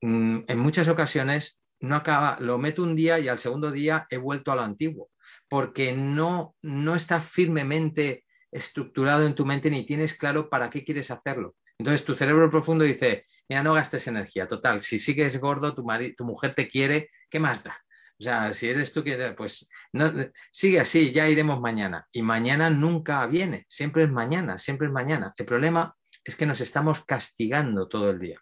mm, 0.00 0.40
en 0.46 0.58
muchas 0.58 0.88
ocasiones 0.88 1.60
no 1.80 1.96
acaba, 1.96 2.38
lo 2.40 2.58
meto 2.58 2.82
un 2.82 2.96
día 2.96 3.18
y 3.18 3.28
al 3.28 3.38
segundo 3.38 3.70
día 3.70 4.06
he 4.10 4.16
vuelto 4.16 4.52
a 4.52 4.56
lo 4.56 4.62
antiguo, 4.62 5.10
porque 5.48 5.92
no, 5.92 6.56
no 6.62 6.94
está 6.94 7.20
firmemente 7.20 8.24
estructurado 8.50 9.26
en 9.26 9.34
tu 9.34 9.44
mente 9.44 9.70
ni 9.70 9.84
tienes 9.84 10.14
claro 10.14 10.48
para 10.48 10.70
qué 10.70 10.84
quieres 10.84 11.10
hacerlo. 11.10 11.54
Entonces 11.78 12.04
tu 12.04 12.14
cerebro 12.14 12.50
profundo 12.50 12.84
dice, 12.84 13.26
mira, 13.48 13.62
no 13.62 13.74
gastes 13.74 14.06
energía, 14.08 14.48
total, 14.48 14.82
si 14.82 14.98
sigues 14.98 15.38
gordo, 15.40 15.74
tu, 15.74 15.86
tu 16.16 16.24
mujer 16.24 16.54
te 16.54 16.66
quiere, 16.66 17.08
¿qué 17.30 17.38
más 17.38 17.62
da? 17.62 17.78
O 18.20 18.22
sea, 18.22 18.52
si 18.52 18.68
eres 18.68 18.92
tú 18.92 19.04
que, 19.04 19.16
pues, 19.36 19.70
no, 19.92 20.12
sigue 20.50 20.80
así, 20.80 21.12
ya 21.12 21.28
iremos 21.28 21.60
mañana. 21.60 22.08
Y 22.10 22.22
mañana 22.22 22.68
nunca 22.68 23.24
viene, 23.26 23.64
siempre 23.68 24.02
es 24.02 24.10
mañana, 24.10 24.58
siempre 24.58 24.88
es 24.88 24.92
mañana. 24.92 25.32
El 25.36 25.46
problema 25.46 25.94
es 26.24 26.34
que 26.34 26.46
nos 26.46 26.60
estamos 26.60 27.04
castigando 27.04 27.86
todo 27.86 28.10
el 28.10 28.18
día 28.18 28.40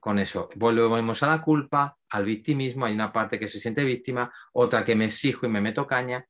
con 0.00 0.18
eso. 0.18 0.48
Volvemos 0.56 1.22
a 1.22 1.26
la 1.26 1.42
culpa, 1.42 1.98
al 2.08 2.24
victimismo, 2.24 2.86
hay 2.86 2.94
una 2.94 3.12
parte 3.12 3.38
que 3.38 3.46
se 3.46 3.60
siente 3.60 3.84
víctima, 3.84 4.32
otra 4.54 4.84
que 4.84 4.96
me 4.96 5.04
exijo 5.04 5.44
y 5.44 5.50
me 5.50 5.60
meto 5.60 5.86
caña, 5.86 6.24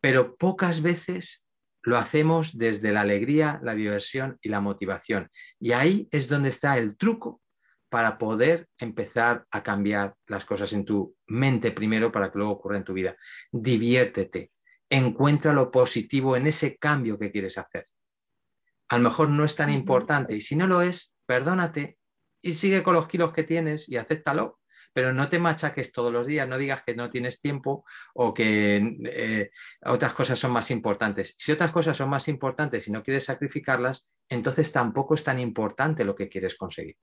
pero 0.00 0.34
pocas 0.34 0.82
veces 0.82 1.41
lo 1.82 1.98
hacemos 1.98 2.56
desde 2.56 2.92
la 2.92 3.02
alegría, 3.02 3.60
la 3.62 3.74
diversión 3.74 4.38
y 4.40 4.48
la 4.48 4.60
motivación. 4.60 5.28
Y 5.58 5.72
ahí 5.72 6.08
es 6.10 6.28
donde 6.28 6.50
está 6.50 6.78
el 6.78 6.96
truco 6.96 7.40
para 7.88 8.16
poder 8.16 8.68
empezar 8.78 9.44
a 9.50 9.62
cambiar 9.62 10.14
las 10.26 10.44
cosas 10.44 10.72
en 10.72 10.84
tu 10.84 11.14
mente 11.26 11.72
primero 11.72 12.10
para 12.10 12.32
que 12.32 12.38
luego 12.38 12.52
ocurra 12.52 12.78
en 12.78 12.84
tu 12.84 12.94
vida. 12.94 13.16
Diviértete, 13.50 14.52
encuentra 14.88 15.52
lo 15.52 15.70
positivo 15.70 16.36
en 16.36 16.46
ese 16.46 16.78
cambio 16.78 17.18
que 17.18 17.30
quieres 17.30 17.58
hacer. 17.58 17.84
A 18.88 18.96
lo 18.96 19.04
mejor 19.04 19.28
no 19.28 19.44
es 19.44 19.56
tan 19.56 19.70
importante 19.70 20.34
y 20.34 20.40
si 20.40 20.56
no 20.56 20.66
lo 20.66 20.80
es, 20.82 21.14
perdónate 21.26 21.98
y 22.40 22.52
sigue 22.52 22.82
con 22.82 22.94
los 22.94 23.08
kilos 23.08 23.32
que 23.32 23.44
tienes 23.44 23.88
y 23.88 23.96
acéptalo 23.96 24.58
pero 24.92 25.12
no 25.12 25.28
te 25.28 25.38
machaques 25.38 25.92
todos 25.92 26.12
los 26.12 26.26
días, 26.26 26.48
no 26.48 26.58
digas 26.58 26.82
que 26.82 26.94
no 26.94 27.10
tienes 27.10 27.40
tiempo 27.40 27.84
o 28.14 28.34
que 28.34 28.76
eh, 29.04 29.50
otras 29.84 30.14
cosas 30.14 30.38
son 30.38 30.52
más 30.52 30.70
importantes. 30.70 31.34
Si 31.38 31.52
otras 31.52 31.72
cosas 31.72 31.96
son 31.96 32.10
más 32.10 32.28
importantes 32.28 32.88
y 32.88 32.92
no 32.92 33.02
quieres 33.02 33.24
sacrificarlas, 33.24 34.10
entonces 34.28 34.70
tampoco 34.72 35.14
es 35.14 35.24
tan 35.24 35.38
importante 35.38 36.04
lo 36.04 36.14
que 36.14 36.28
quieres 36.28 36.54
conseguir. 36.56 36.96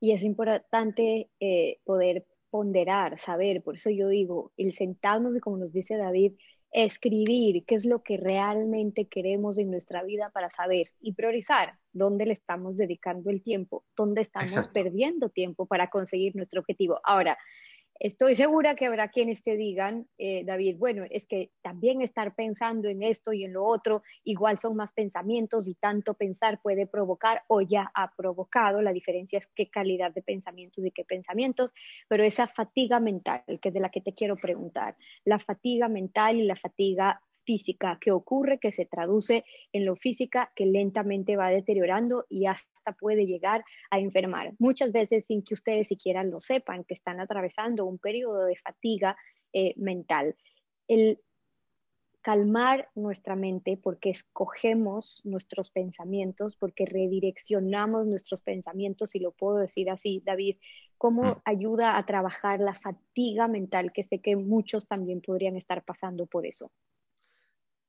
Y 0.00 0.12
es 0.12 0.22
importante 0.22 1.30
eh, 1.40 1.80
poder 1.84 2.26
ponderar, 2.50 3.18
saber, 3.18 3.62
por 3.62 3.76
eso 3.76 3.90
yo 3.90 4.08
digo, 4.08 4.52
el 4.56 4.72
sentarnos 4.72 5.36
y 5.36 5.40
como 5.40 5.58
nos 5.58 5.72
dice 5.72 5.96
David, 5.96 6.32
escribir 6.84 7.64
qué 7.64 7.74
es 7.74 7.86
lo 7.86 8.02
que 8.02 8.18
realmente 8.18 9.08
queremos 9.08 9.56
en 9.56 9.70
nuestra 9.70 10.02
vida 10.02 10.30
para 10.34 10.50
saber 10.50 10.88
y 11.00 11.14
priorizar 11.14 11.78
dónde 11.94 12.26
le 12.26 12.34
estamos 12.34 12.76
dedicando 12.76 13.30
el 13.30 13.40
tiempo, 13.40 13.82
dónde 13.96 14.20
estamos 14.20 14.68
perdiendo 14.68 15.30
tiempo 15.30 15.64
para 15.64 15.88
conseguir 15.88 16.36
nuestro 16.36 16.60
objetivo. 16.60 17.00
Ahora, 17.02 17.38
Estoy 17.98 18.36
segura 18.36 18.74
que 18.74 18.86
habrá 18.86 19.08
quienes 19.08 19.42
te 19.42 19.56
digan, 19.56 20.06
eh, 20.18 20.44
David, 20.44 20.76
bueno, 20.78 21.04
es 21.10 21.26
que 21.26 21.50
también 21.62 22.02
estar 22.02 22.34
pensando 22.34 22.88
en 22.88 23.02
esto 23.02 23.32
y 23.32 23.44
en 23.44 23.54
lo 23.54 23.64
otro, 23.64 24.02
igual 24.24 24.58
son 24.58 24.76
más 24.76 24.92
pensamientos 24.92 25.66
y 25.66 25.74
tanto 25.74 26.14
pensar 26.14 26.60
puede 26.60 26.86
provocar 26.86 27.42
o 27.48 27.62
ya 27.62 27.90
ha 27.94 28.14
provocado, 28.14 28.82
la 28.82 28.92
diferencia 28.92 29.38
es 29.38 29.46
qué 29.46 29.70
calidad 29.70 30.12
de 30.12 30.22
pensamientos 30.22 30.84
y 30.84 30.90
qué 30.90 31.04
pensamientos, 31.04 31.72
pero 32.08 32.22
esa 32.22 32.46
fatiga 32.46 33.00
mental, 33.00 33.42
que 33.60 33.68
es 33.68 33.74
de 33.74 33.80
la 33.80 33.90
que 33.90 34.02
te 34.02 34.12
quiero 34.12 34.36
preguntar, 34.36 34.96
la 35.24 35.38
fatiga 35.38 35.88
mental 35.88 36.36
y 36.36 36.44
la 36.44 36.56
fatiga 36.56 37.22
física 37.46 37.98
que 38.00 38.10
ocurre, 38.10 38.58
que 38.58 38.72
se 38.72 38.84
traduce 38.84 39.44
en 39.72 39.86
lo 39.86 39.96
física, 39.96 40.52
que 40.54 40.66
lentamente 40.66 41.36
va 41.36 41.48
deteriorando 41.48 42.26
y 42.28 42.46
hasta 42.46 42.92
puede 42.98 43.24
llegar 43.24 43.64
a 43.90 43.98
enfermar. 43.98 44.52
Muchas 44.58 44.92
veces 44.92 45.24
sin 45.26 45.42
que 45.42 45.54
ustedes 45.54 45.88
siquiera 45.88 46.24
lo 46.24 46.40
sepan, 46.40 46.84
que 46.84 46.94
están 46.94 47.20
atravesando 47.20 47.86
un 47.86 47.98
periodo 47.98 48.44
de 48.44 48.56
fatiga 48.56 49.16
eh, 49.52 49.72
mental. 49.76 50.36
El 50.88 51.20
calmar 52.26 52.88
nuestra 52.96 53.36
mente 53.36 53.78
porque 53.80 54.10
escogemos 54.10 55.20
nuestros 55.22 55.70
pensamientos, 55.70 56.56
porque 56.56 56.84
redireccionamos 56.84 58.04
nuestros 58.08 58.40
pensamientos, 58.40 59.10
si 59.10 59.20
lo 59.20 59.30
puedo 59.30 59.58
decir 59.58 59.90
así, 59.90 60.22
David, 60.26 60.56
¿cómo 60.98 61.22
mm. 61.22 61.42
ayuda 61.44 61.96
a 61.96 62.04
trabajar 62.04 62.58
la 62.58 62.74
fatiga 62.74 63.46
mental? 63.46 63.92
Que 63.92 64.02
sé 64.02 64.18
que 64.20 64.34
muchos 64.34 64.88
también 64.88 65.20
podrían 65.20 65.56
estar 65.56 65.84
pasando 65.84 66.26
por 66.26 66.46
eso. 66.46 66.72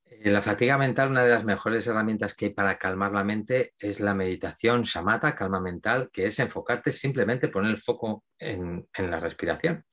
Eh, 0.09 0.31
la 0.31 0.41
fatiga 0.41 0.77
mental, 0.77 1.09
una 1.09 1.23
de 1.23 1.31
las 1.31 1.43
mejores 1.43 1.85
herramientas 1.87 2.33
que 2.33 2.45
hay 2.45 2.53
para 2.53 2.77
calmar 2.77 3.11
la 3.11 3.23
mente 3.23 3.73
es 3.79 3.99
la 3.99 4.13
meditación 4.13 4.83
shamatha, 4.83 5.35
calma 5.35 5.59
mental, 5.59 6.09
que 6.11 6.27
es 6.27 6.39
enfocarte 6.39 6.91
simplemente, 6.91 7.49
poner 7.49 7.71
el 7.71 7.77
foco 7.77 8.23
en, 8.39 8.87
en 8.93 9.11
la 9.11 9.19
respiración. 9.19 9.85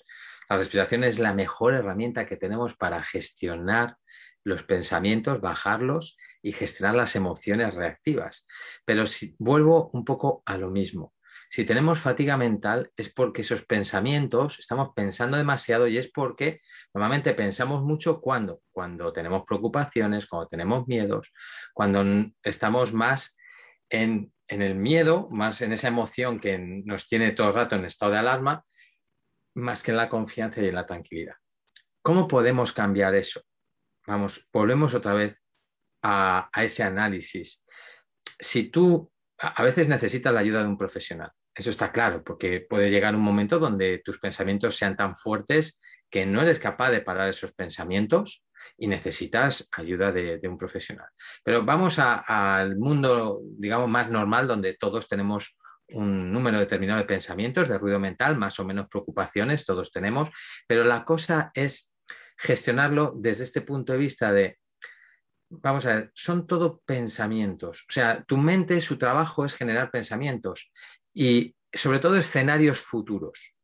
La 0.48 0.58
respiración 0.58 1.04
es 1.04 1.18
la 1.18 1.34
mejor 1.34 1.74
herramienta 1.74 2.26
que 2.26 2.36
tenemos 2.36 2.76
para 2.76 3.02
gestionar 3.02 3.96
los 4.44 4.62
pensamientos, 4.62 5.40
bajarlos 5.40 6.18
y 6.42 6.52
gestionar 6.52 6.94
las 6.94 7.16
emociones 7.16 7.74
reactivas. 7.74 8.46
Pero 8.84 9.06
si 9.06 9.34
vuelvo 9.38 9.90
un 9.94 10.04
poco 10.04 10.42
a 10.44 10.58
lo 10.58 10.70
mismo, 10.70 11.13
si 11.55 11.64
tenemos 11.64 12.00
fatiga 12.00 12.36
mental 12.36 12.90
es 12.96 13.14
porque 13.14 13.42
esos 13.42 13.64
pensamientos, 13.64 14.59
estamos 14.59 14.88
pensando 14.92 15.36
demasiado 15.36 15.86
y 15.86 15.96
es 15.96 16.11
porque 16.11 16.61
normalmente 16.92 17.32
pensamos 17.32 17.84
mucho 17.84 18.20
cuando, 18.20 18.62
cuando 18.72 19.12
tenemos 19.12 19.44
preocupaciones, 19.46 20.26
cuando 20.26 20.48
tenemos 20.48 20.88
miedos, 20.88 21.32
cuando 21.72 22.05
estamos 22.42 22.92
más 22.92 23.36
en, 23.88 24.32
en 24.48 24.62
el 24.62 24.74
miedo, 24.74 25.28
más 25.30 25.62
en 25.62 25.72
esa 25.72 25.86
emoción 25.86 26.40
que 26.40 26.59
nos 26.59 27.07
tiene 27.07 27.30
todo 27.30 27.46
el 27.46 27.55
rato 27.55 27.76
en 27.76 27.84
estado 27.84 28.11
de 28.11 28.18
alarma, 28.18 28.64
más 29.55 29.84
que 29.84 29.92
en 29.92 29.98
la 29.98 30.09
confianza 30.09 30.61
y 30.61 30.66
en 30.66 30.74
la 30.74 30.86
tranquilidad. 30.86 31.36
¿Cómo 32.02 32.26
podemos 32.26 32.72
cambiar 32.72 33.14
eso? 33.14 33.42
Vamos, 34.09 34.48
volvemos 34.52 34.92
otra 34.92 35.14
vez 35.14 35.36
a, 36.02 36.50
ese 36.57 36.82
análisis. 36.82 37.64
Si 38.40 38.70
tú 38.70 39.09
a 39.38 39.62
veces 39.62 39.86
necesitas 39.86 40.34
la 40.34 40.40
ayuda 40.40 40.62
de 40.62 40.68
un 40.68 40.76
profesional, 40.76 41.30
eso 41.55 41.70
está 41.70 41.92
claro, 41.92 42.22
porque 42.24 42.66
puede 42.68 42.90
llegar 42.90 43.14
un 43.14 43.22
momento 43.22 43.59
donde 43.59 44.02
tus 44.05 44.18
pensamientos 44.18 44.76
sean 44.76 44.96
tan 44.96 45.16
fuertes 45.16 45.78
que 46.11 46.26
no 46.26 46.42
eres 46.42 46.59
capaz 46.59 46.90
de 46.90 47.00
parar 47.00 47.28
esos 47.28 47.52
pensamientos 47.55 48.44
y 48.76 48.88
necesitas 48.88 49.68
ayuda 49.72 50.11
de, 50.11 50.40
un 50.48 50.59
profesional. 50.59 51.07
Pero 51.44 51.64
vamos 51.64 51.98
al 51.98 52.76
mundo, 52.76 53.40
digamos, 53.42 53.88
más 53.88 54.11
normal, 54.11 54.48
donde 54.48 54.74
todos 54.74 55.09
tenemos 55.09 55.57
un 55.90 56.32
número 56.32 56.59
determinado 56.59 57.00
de 57.00 57.07
pensamientos, 57.07 57.68
de 57.68 57.78
ruido 57.78 58.00
mental, 58.00 58.36
más 58.36 58.59
o 58.59 58.64
menos 58.64 58.88
preocupaciones, 58.88 59.66
todos 59.66 59.92
tenemos, 59.92 60.30
pero 60.66 60.82
la 60.82 61.05
cosa 61.05 61.50
es 61.55 61.92
gestionarlo 62.36 63.12
desde 63.16 63.44
este 63.44 63.61
punto 63.61 63.92
de 63.92 63.98
vista 63.98 64.32
de, 64.32 64.59
vamos 65.50 65.86
a 65.86 65.94
ver, 65.94 66.11
son 66.14 66.46
todo 66.46 66.80
pensamientos. 66.84 67.84
O 67.88 67.92
sea, 67.92 68.24
tu 68.24 68.36
mente, 68.38 68.80
su 68.80 68.98
trabajo 68.98 69.44
es 69.44 69.55
generar 69.55 69.90
pensamientos 69.90 70.72
y 71.14 71.54
sobre 71.72 72.00
todo 72.00 72.16
escenarios 72.16 72.80
futuros. 72.80 73.54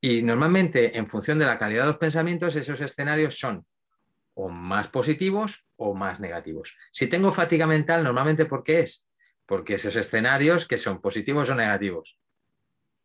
Y 0.00 0.22
normalmente, 0.22 0.96
en 0.96 1.06
función 1.06 1.38
de 1.38 1.46
la 1.46 1.58
calidad 1.58 1.82
de 1.82 1.88
los 1.88 1.98
pensamientos, 1.98 2.56
esos 2.56 2.80
escenarios 2.80 3.38
son 3.38 3.66
o 4.34 4.48
más 4.48 4.88
positivos 4.88 5.66
o 5.76 5.94
más 5.94 6.20
negativos. 6.20 6.76
Si 6.90 7.06
tengo 7.06 7.32
fatiga 7.32 7.66
mental, 7.66 8.04
normalmente 8.04 8.46
¿por 8.46 8.62
qué 8.62 8.80
es? 8.80 9.06
Porque 9.44 9.74
esos 9.74 9.96
escenarios 9.96 10.66
que 10.66 10.76
son 10.76 11.00
positivos 11.00 11.50
o 11.50 11.54
negativos. 11.54 12.18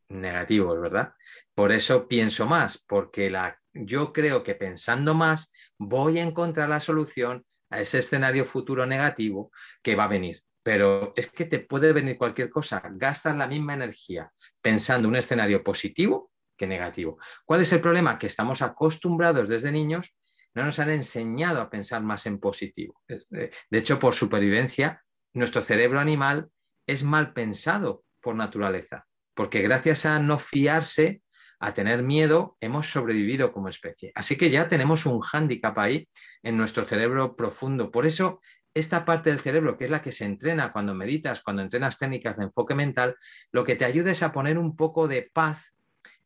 Negativos, 0.07 0.79
¿verdad? 0.79 1.13
Por 1.53 1.71
eso 1.71 2.07
pienso 2.07 2.45
más, 2.45 2.77
porque 2.77 3.29
la, 3.29 3.59
yo 3.73 4.13
creo 4.13 4.43
que 4.43 4.55
pensando 4.55 5.13
más 5.13 5.51
voy 5.77 6.19
a 6.19 6.23
encontrar 6.23 6.69
la 6.69 6.79
solución 6.79 7.45
a 7.69 7.81
ese 7.81 7.99
escenario 7.99 8.45
futuro 8.45 8.85
negativo 8.85 9.51
que 9.81 9.95
va 9.95 10.05
a 10.05 10.09
venir. 10.09 10.37
Pero 10.65 11.13
es 11.15 11.29
que 11.29 11.45
te 11.45 11.59
puede 11.59 11.93
venir 11.93 12.17
cualquier 12.17 12.49
cosa, 12.49 12.81
gastas 12.95 13.37
la 13.37 13.45
misma 13.45 13.75
energía 13.75 14.31
pensando 14.59 15.07
un 15.07 15.15
escenario 15.15 15.63
positivo 15.63 16.31
que 16.57 16.65
negativo. 16.65 17.19
¿Cuál 17.45 17.61
es 17.61 17.71
el 17.71 17.81
problema? 17.81 18.17
Que 18.17 18.25
estamos 18.25 18.63
acostumbrados 18.63 19.47
desde 19.47 19.71
niños 19.71 20.15
no 20.55 20.63
nos 20.63 20.79
han 20.79 20.89
enseñado 20.89 21.61
a 21.61 21.69
pensar 21.69 22.01
más 22.01 22.25
en 22.25 22.39
positivo. 22.39 22.99
De 23.07 23.51
hecho, 23.77 23.99
por 23.99 24.15
supervivencia, 24.15 25.03
nuestro 25.33 25.61
cerebro 25.61 25.99
animal 25.99 26.47
es 26.87 27.03
mal 27.03 27.33
pensado 27.33 28.03
por 28.21 28.35
naturaleza, 28.35 29.05
porque 29.35 29.61
gracias 29.61 30.05
a 30.05 30.17
no 30.17 30.39
fiarse, 30.39 31.21
a 31.59 31.73
tener 31.73 32.03
miedo, 32.03 32.57
hemos 32.61 32.89
sobrevivido 32.89 33.51
como 33.51 33.69
especie. 33.69 34.11
Así 34.15 34.37
que 34.37 34.49
ya 34.49 34.67
tenemos 34.67 35.05
un 35.05 35.19
hándicap 35.19 35.77
ahí 35.77 36.07
en 36.41 36.57
nuestro 36.57 36.85
cerebro 36.85 37.35
profundo. 37.35 37.91
Por 37.91 38.05
eso, 38.05 38.39
esta 38.75 39.05
parte 39.05 39.29
del 39.29 39.39
cerebro, 39.39 39.77
que 39.77 39.85
es 39.85 39.89
la 39.89 40.01
que 40.01 40.11
se 40.11 40.25
entrena 40.25 40.73
cuando 40.73 40.93
meditas, 40.93 41.41
cuando 41.41 41.61
entrenas 41.61 41.97
técnicas 41.97 42.37
de 42.37 42.43
enfoque 42.43 42.75
mental, 42.75 43.15
lo 43.51 43.63
que 43.63 43.77
te 43.77 43.85
ayuda 43.85 44.11
es 44.11 44.21
a 44.21 44.33
poner 44.33 44.57
un 44.57 44.75
poco 44.75 45.07
de 45.07 45.31
paz 45.33 45.73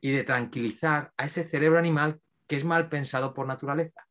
y 0.02 0.12
de 0.12 0.24
tranquilizar 0.24 1.14
a 1.16 1.26
ese 1.26 1.43
cerebro 1.43 1.78
animal 1.78 2.20
que 2.47 2.56
es 2.56 2.66
mal 2.66 2.89
pensado 2.89 3.36
por 3.36 3.45
naturaleza. 3.45 4.08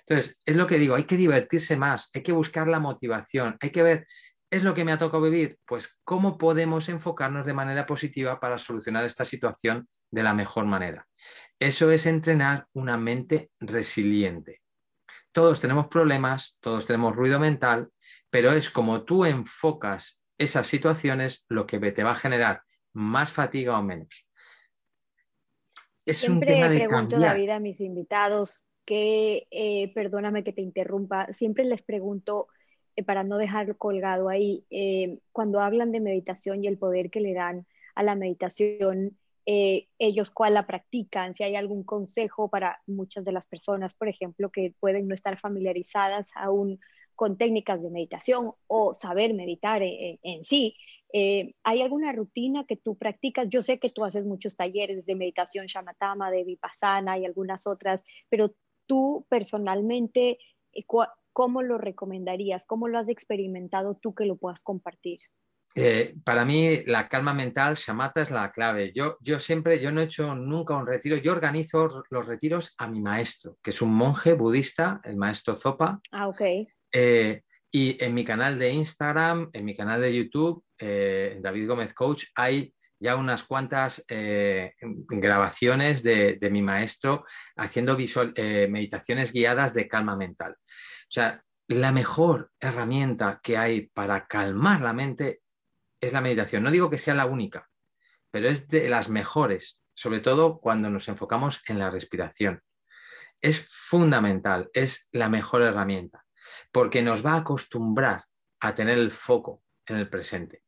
Entonces, 0.00 0.38
es 0.46 0.56
lo 0.56 0.66
que 0.66 0.78
digo, 0.78 0.94
hay 0.94 1.04
que 1.04 1.18
divertirse 1.18 1.76
más, 1.76 2.10
hay 2.14 2.22
que 2.22 2.32
buscar 2.32 2.66
la 2.66 2.80
motivación, 2.80 3.58
hay 3.60 3.70
que 3.70 3.82
ver, 3.82 4.06
¿es 4.50 4.64
lo 4.64 4.72
que 4.72 4.84
me 4.84 4.92
ha 4.92 4.98
tocado 4.98 5.22
vivir? 5.22 5.58
Pues 5.66 6.00
cómo 6.02 6.38
podemos 6.38 6.88
enfocarnos 6.88 7.44
de 7.44 7.52
manera 7.52 7.84
positiva 7.84 8.40
para 8.40 8.56
solucionar 8.56 9.04
esta 9.04 9.26
situación 9.26 9.86
de 10.10 10.22
la 10.22 10.32
mejor 10.32 10.64
manera. 10.64 11.06
Eso 11.58 11.90
es 11.90 12.06
entrenar 12.06 12.66
una 12.72 12.96
mente 12.96 13.50
resiliente. 13.60 14.61
Todos 15.32 15.60
tenemos 15.60 15.88
problemas, 15.88 16.58
todos 16.60 16.86
tenemos 16.86 17.16
ruido 17.16 17.40
mental, 17.40 17.90
pero 18.30 18.52
es 18.52 18.70
como 18.70 19.04
tú 19.04 19.24
enfocas 19.24 20.22
esas 20.38 20.66
situaciones 20.66 21.44
lo 21.48 21.66
que 21.66 21.78
te 21.78 22.02
va 22.02 22.12
a 22.12 22.16
generar 22.16 22.62
más 22.92 23.32
fatiga 23.32 23.78
o 23.78 23.82
menos. 23.82 24.28
Es 26.04 26.18
Siempre 26.18 26.54
un 26.54 26.54
tema 26.54 26.68
de 26.68 26.78
pregunto, 26.78 27.18
David, 27.18 27.50
a 27.50 27.60
mis 27.60 27.80
invitados, 27.80 28.62
que, 28.84 29.46
eh, 29.50 29.92
perdóname 29.94 30.42
que 30.44 30.52
te 30.52 30.62
interrumpa, 30.62 31.32
siempre 31.32 31.64
les 31.64 31.82
pregunto, 31.82 32.48
eh, 32.96 33.04
para 33.04 33.22
no 33.22 33.38
dejarlo 33.38 33.76
colgado 33.78 34.28
ahí, 34.28 34.66
eh, 34.70 35.18
cuando 35.30 35.60
hablan 35.60 35.92
de 35.92 36.00
meditación 36.00 36.64
y 36.64 36.66
el 36.66 36.78
poder 36.78 37.10
que 37.10 37.20
le 37.20 37.34
dan 37.34 37.66
a 37.94 38.02
la 38.02 38.14
meditación, 38.16 39.16
ellos 39.44 40.30
cuál 40.30 40.54
la 40.54 40.66
practican, 40.66 41.34
si 41.34 41.44
hay 41.44 41.56
algún 41.56 41.84
consejo 41.84 42.48
para 42.48 42.80
muchas 42.86 43.24
de 43.24 43.32
las 43.32 43.46
personas, 43.46 43.94
por 43.94 44.08
ejemplo, 44.08 44.50
que 44.50 44.74
pueden 44.78 45.08
no 45.08 45.14
estar 45.14 45.38
familiarizadas 45.38 46.30
aún 46.34 46.78
con 47.14 47.36
técnicas 47.36 47.82
de 47.82 47.90
meditación 47.90 48.52
o 48.66 48.94
saber 48.94 49.34
meditar 49.34 49.82
en, 49.82 50.44
sí. 50.44 50.76
¿Hay 51.62 51.82
alguna 51.82 52.12
rutina 52.12 52.64
que 52.64 52.76
tú 52.76 52.96
practicas? 52.96 53.48
Yo 53.48 53.62
sé 53.62 53.78
que 53.78 53.90
tú 53.90 54.04
haces 54.04 54.24
muchos 54.24 54.56
talleres 54.56 55.04
de 55.06 55.14
meditación 55.14 55.66
shamatama, 55.66 56.30
de 56.30 56.44
vipassana 56.44 57.18
y 57.18 57.24
algunas 57.24 57.66
otras, 57.66 58.04
pero 58.28 58.54
tú 58.86 59.26
personalmente, 59.28 60.38
eh, 60.72 60.84
¿cómo 61.32 61.62
lo 61.62 61.78
recomendarías? 61.78 62.66
¿Cómo 62.66 62.88
lo 62.88 62.98
has 62.98 63.08
experimentado 63.08 63.94
tú 63.94 64.14
que 64.14 64.26
lo 64.26 64.36
puedas 64.36 64.62
compartir? 64.62 65.20
Eh, 65.74 66.14
para 66.24 66.44
mí 66.44 66.82
la 66.86 67.08
calma 67.08 67.32
mental, 67.32 67.76
Shamata 67.76 68.22
es 68.22 68.30
la 68.30 68.50
clave. 68.50 68.92
Yo, 68.94 69.16
yo 69.20 69.38
siempre, 69.38 69.80
yo 69.80 69.90
no 69.90 70.00
he 70.00 70.04
hecho 70.04 70.34
nunca 70.34 70.76
un 70.76 70.86
retiro, 70.86 71.16
yo 71.16 71.32
organizo 71.32 72.04
los 72.10 72.26
retiros 72.26 72.74
a 72.78 72.86
mi 72.86 73.00
maestro, 73.00 73.56
que 73.62 73.70
es 73.70 73.80
un 73.80 73.94
monje 73.94 74.34
budista, 74.34 75.00
el 75.04 75.16
maestro 75.16 75.54
Zopa. 75.54 76.00
Ah, 76.10 76.28
ok. 76.28 76.40
Eh, 76.92 77.42
y 77.70 78.04
en 78.04 78.12
mi 78.12 78.24
canal 78.24 78.58
de 78.58 78.70
Instagram, 78.70 79.48
en 79.52 79.64
mi 79.64 79.74
canal 79.74 80.00
de 80.00 80.14
YouTube, 80.14 80.62
David 80.78 81.68
Gómez 81.68 81.94
Coach, 81.94 82.24
hay 82.34 82.74
ya 83.02 83.16
unas 83.16 83.42
cuantas 83.42 84.04
eh, 84.08 84.74
grabaciones 84.80 86.04
de, 86.04 86.38
mi 86.52 86.62
maestro 86.62 87.26
haciendo 87.56 87.96
visual, 87.96 88.32
eh, 88.36 88.68
meditaciones 88.70 89.32
guiadas 89.32 89.74
de 89.74 89.88
calma 89.88 90.14
mental. 90.14 90.52
O 90.52 91.10
sea, 91.10 91.42
la 91.66 91.90
mejor 91.90 92.52
herramienta 92.60 93.40
que 93.42 93.56
hay 93.56 93.88
para 93.88 94.26
calmar 94.26 94.82
la 94.82 94.92
mente 94.92 95.41
es 96.02 96.12
la 96.12 96.20
meditación. 96.20 96.62
No 96.62 96.70
digo 96.70 96.90
que 96.90 96.98
sea 96.98 97.14
la 97.14 97.26
única, 97.26 97.70
pero 98.30 98.48
es 98.48 98.68
de 98.68 98.88
las 98.88 99.08
mejores, 99.08 99.80
sobre 99.94 100.20
todo 100.20 100.60
cuando 100.60 100.90
nos 100.90 101.08
enfocamos 101.08 101.62
en 101.66 101.78
la 101.78 101.90
respiración. 101.90 102.60
Es 103.40 103.66
fundamental, 103.70 104.68
es 104.74 105.08
la 105.12 105.28
mejor 105.28 105.62
herramienta, 105.62 106.24
porque 106.72 107.02
nos 107.02 107.24
va 107.24 107.34
a 107.34 107.38
acostumbrar 107.38 108.24
a 108.60 108.74
tener 108.74 108.98
el 108.98 109.12
foco 109.12 109.62
en 109.86 109.96
el 109.96 110.08
presente. 110.08 110.62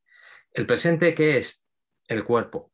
El 0.53 0.67
presente 0.67 1.15
que 1.15 1.37
es 1.39 1.65
el 2.07 2.25
cuerpo. 2.25 2.73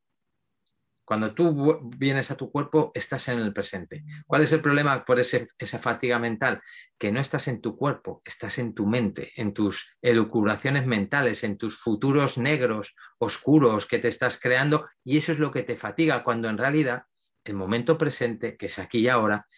Cuando 1.10 1.34
tú 1.34 1.90
vienes 1.98 2.30
a 2.30 2.36
tu 2.36 2.52
cuerpo, 2.52 2.92
estás 2.94 3.26
en 3.26 3.40
el 3.40 3.52
presente. 3.52 4.04
¿Cuál 4.28 4.42
es 4.42 4.52
el 4.52 4.60
problema 4.60 5.04
por 5.04 5.18
esa 5.18 5.78
fatiga 5.80 6.20
mental? 6.20 6.62
Que 6.96 7.10
no 7.10 7.18
estás 7.18 7.48
en 7.48 7.60
tu 7.60 7.76
cuerpo, 7.76 8.22
estás 8.24 8.60
en 8.60 8.74
tu 8.74 8.86
mente, 8.86 9.32
en 9.34 9.52
tus 9.52 9.96
elucubraciones 10.00 10.86
mentales, 10.86 11.42
en 11.42 11.58
tus 11.58 11.80
futuros 11.80 12.38
negros, 12.38 12.94
oscuros 13.18 13.86
que 13.86 13.98
te 13.98 14.06
estás 14.06 14.38
creando, 14.38 14.86
y 15.02 15.16
eso 15.16 15.32
es 15.32 15.40
lo 15.40 15.50
que 15.50 15.64
te 15.64 15.74
fatiga, 15.74 16.22
cuando 16.22 16.48
en 16.48 16.58
realidad 16.58 17.02
el 17.42 17.54
momento 17.54 17.98
presente, 17.98 18.56
que 18.56 18.66
es 18.66 18.78
aquí 18.78 18.98
y 18.98 19.08
ahora, 19.08 19.48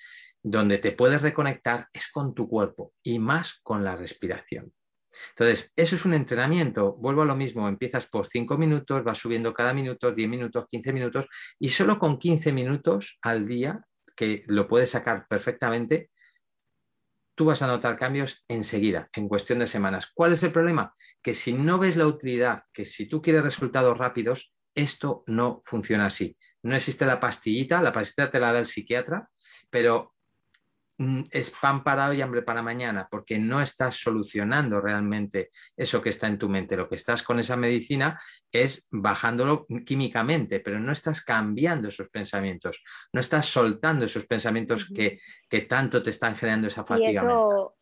donde 0.42 0.78
te 0.78 0.92
puedes 0.92 1.20
reconectar, 1.20 1.86
es 1.92 2.10
con 2.10 2.32
tu 2.32 2.48
cuerpo 2.48 2.94
y 3.02 3.18
más 3.18 3.60
con 3.62 3.84
la 3.84 3.94
respiración. 3.94 4.72
Entonces, 5.30 5.72
eso 5.76 5.96
es 5.96 6.04
un 6.04 6.14
entrenamiento. 6.14 6.94
Vuelvo 6.94 7.22
a 7.22 7.26
lo 7.26 7.36
mismo, 7.36 7.68
empiezas 7.68 8.06
por 8.06 8.26
5 8.26 8.56
minutos, 8.58 9.04
vas 9.04 9.18
subiendo 9.18 9.52
cada 9.52 9.72
minuto, 9.72 10.12
10 10.12 10.28
minutos, 10.28 10.66
15 10.68 10.92
minutos, 10.92 11.26
y 11.58 11.68
solo 11.68 11.98
con 11.98 12.18
15 12.18 12.52
minutos 12.52 13.18
al 13.22 13.46
día, 13.46 13.80
que 14.16 14.44
lo 14.46 14.68
puedes 14.68 14.90
sacar 14.90 15.26
perfectamente, 15.28 16.10
tú 17.34 17.46
vas 17.46 17.62
a 17.62 17.66
notar 17.66 17.98
cambios 17.98 18.44
enseguida, 18.48 19.08
en 19.14 19.28
cuestión 19.28 19.58
de 19.58 19.66
semanas. 19.66 20.10
¿Cuál 20.14 20.32
es 20.32 20.42
el 20.42 20.52
problema? 20.52 20.94
Que 21.22 21.34
si 21.34 21.52
no 21.52 21.78
ves 21.78 21.96
la 21.96 22.06
utilidad, 22.06 22.64
que 22.72 22.84
si 22.84 23.06
tú 23.06 23.22
quieres 23.22 23.42
resultados 23.42 23.96
rápidos, 23.96 24.54
esto 24.74 25.24
no 25.26 25.60
funciona 25.62 26.06
así. 26.06 26.36
No 26.62 26.76
existe 26.76 27.06
la 27.06 27.20
pastillita, 27.20 27.82
la 27.82 27.92
pastillita 27.92 28.30
te 28.30 28.38
la 28.38 28.52
da 28.52 28.60
el 28.60 28.66
psiquiatra, 28.66 29.28
pero 29.70 30.11
es 31.30 31.50
pan 31.50 31.82
para 31.82 32.08
hoy, 32.08 32.20
hambre 32.20 32.42
para 32.42 32.62
mañana, 32.62 33.08
porque 33.10 33.38
no 33.38 33.60
estás 33.60 33.96
solucionando 33.96 34.80
realmente 34.80 35.50
eso 35.76 36.02
que 36.02 36.10
está 36.10 36.26
en 36.26 36.38
tu 36.38 36.48
mente. 36.48 36.76
Lo 36.76 36.88
que 36.88 36.96
estás 36.96 37.22
con 37.22 37.38
esa 37.38 37.56
medicina 37.56 38.18
es 38.50 38.86
bajándolo 38.90 39.66
químicamente, 39.84 40.60
pero 40.60 40.80
no 40.80 40.92
estás 40.92 41.22
cambiando 41.22 41.88
esos 41.88 42.08
pensamientos, 42.08 42.82
no 43.12 43.20
estás 43.20 43.46
soltando 43.46 44.04
esos 44.04 44.26
pensamientos 44.26 44.90
que, 44.90 45.18
tanto 45.68 46.02
te 46.02 46.10
están 46.10 46.36
generando 46.36 46.68
esa 46.68 46.84
fatiga. 46.84 47.10
Y 47.10 47.16
eso 47.16 47.74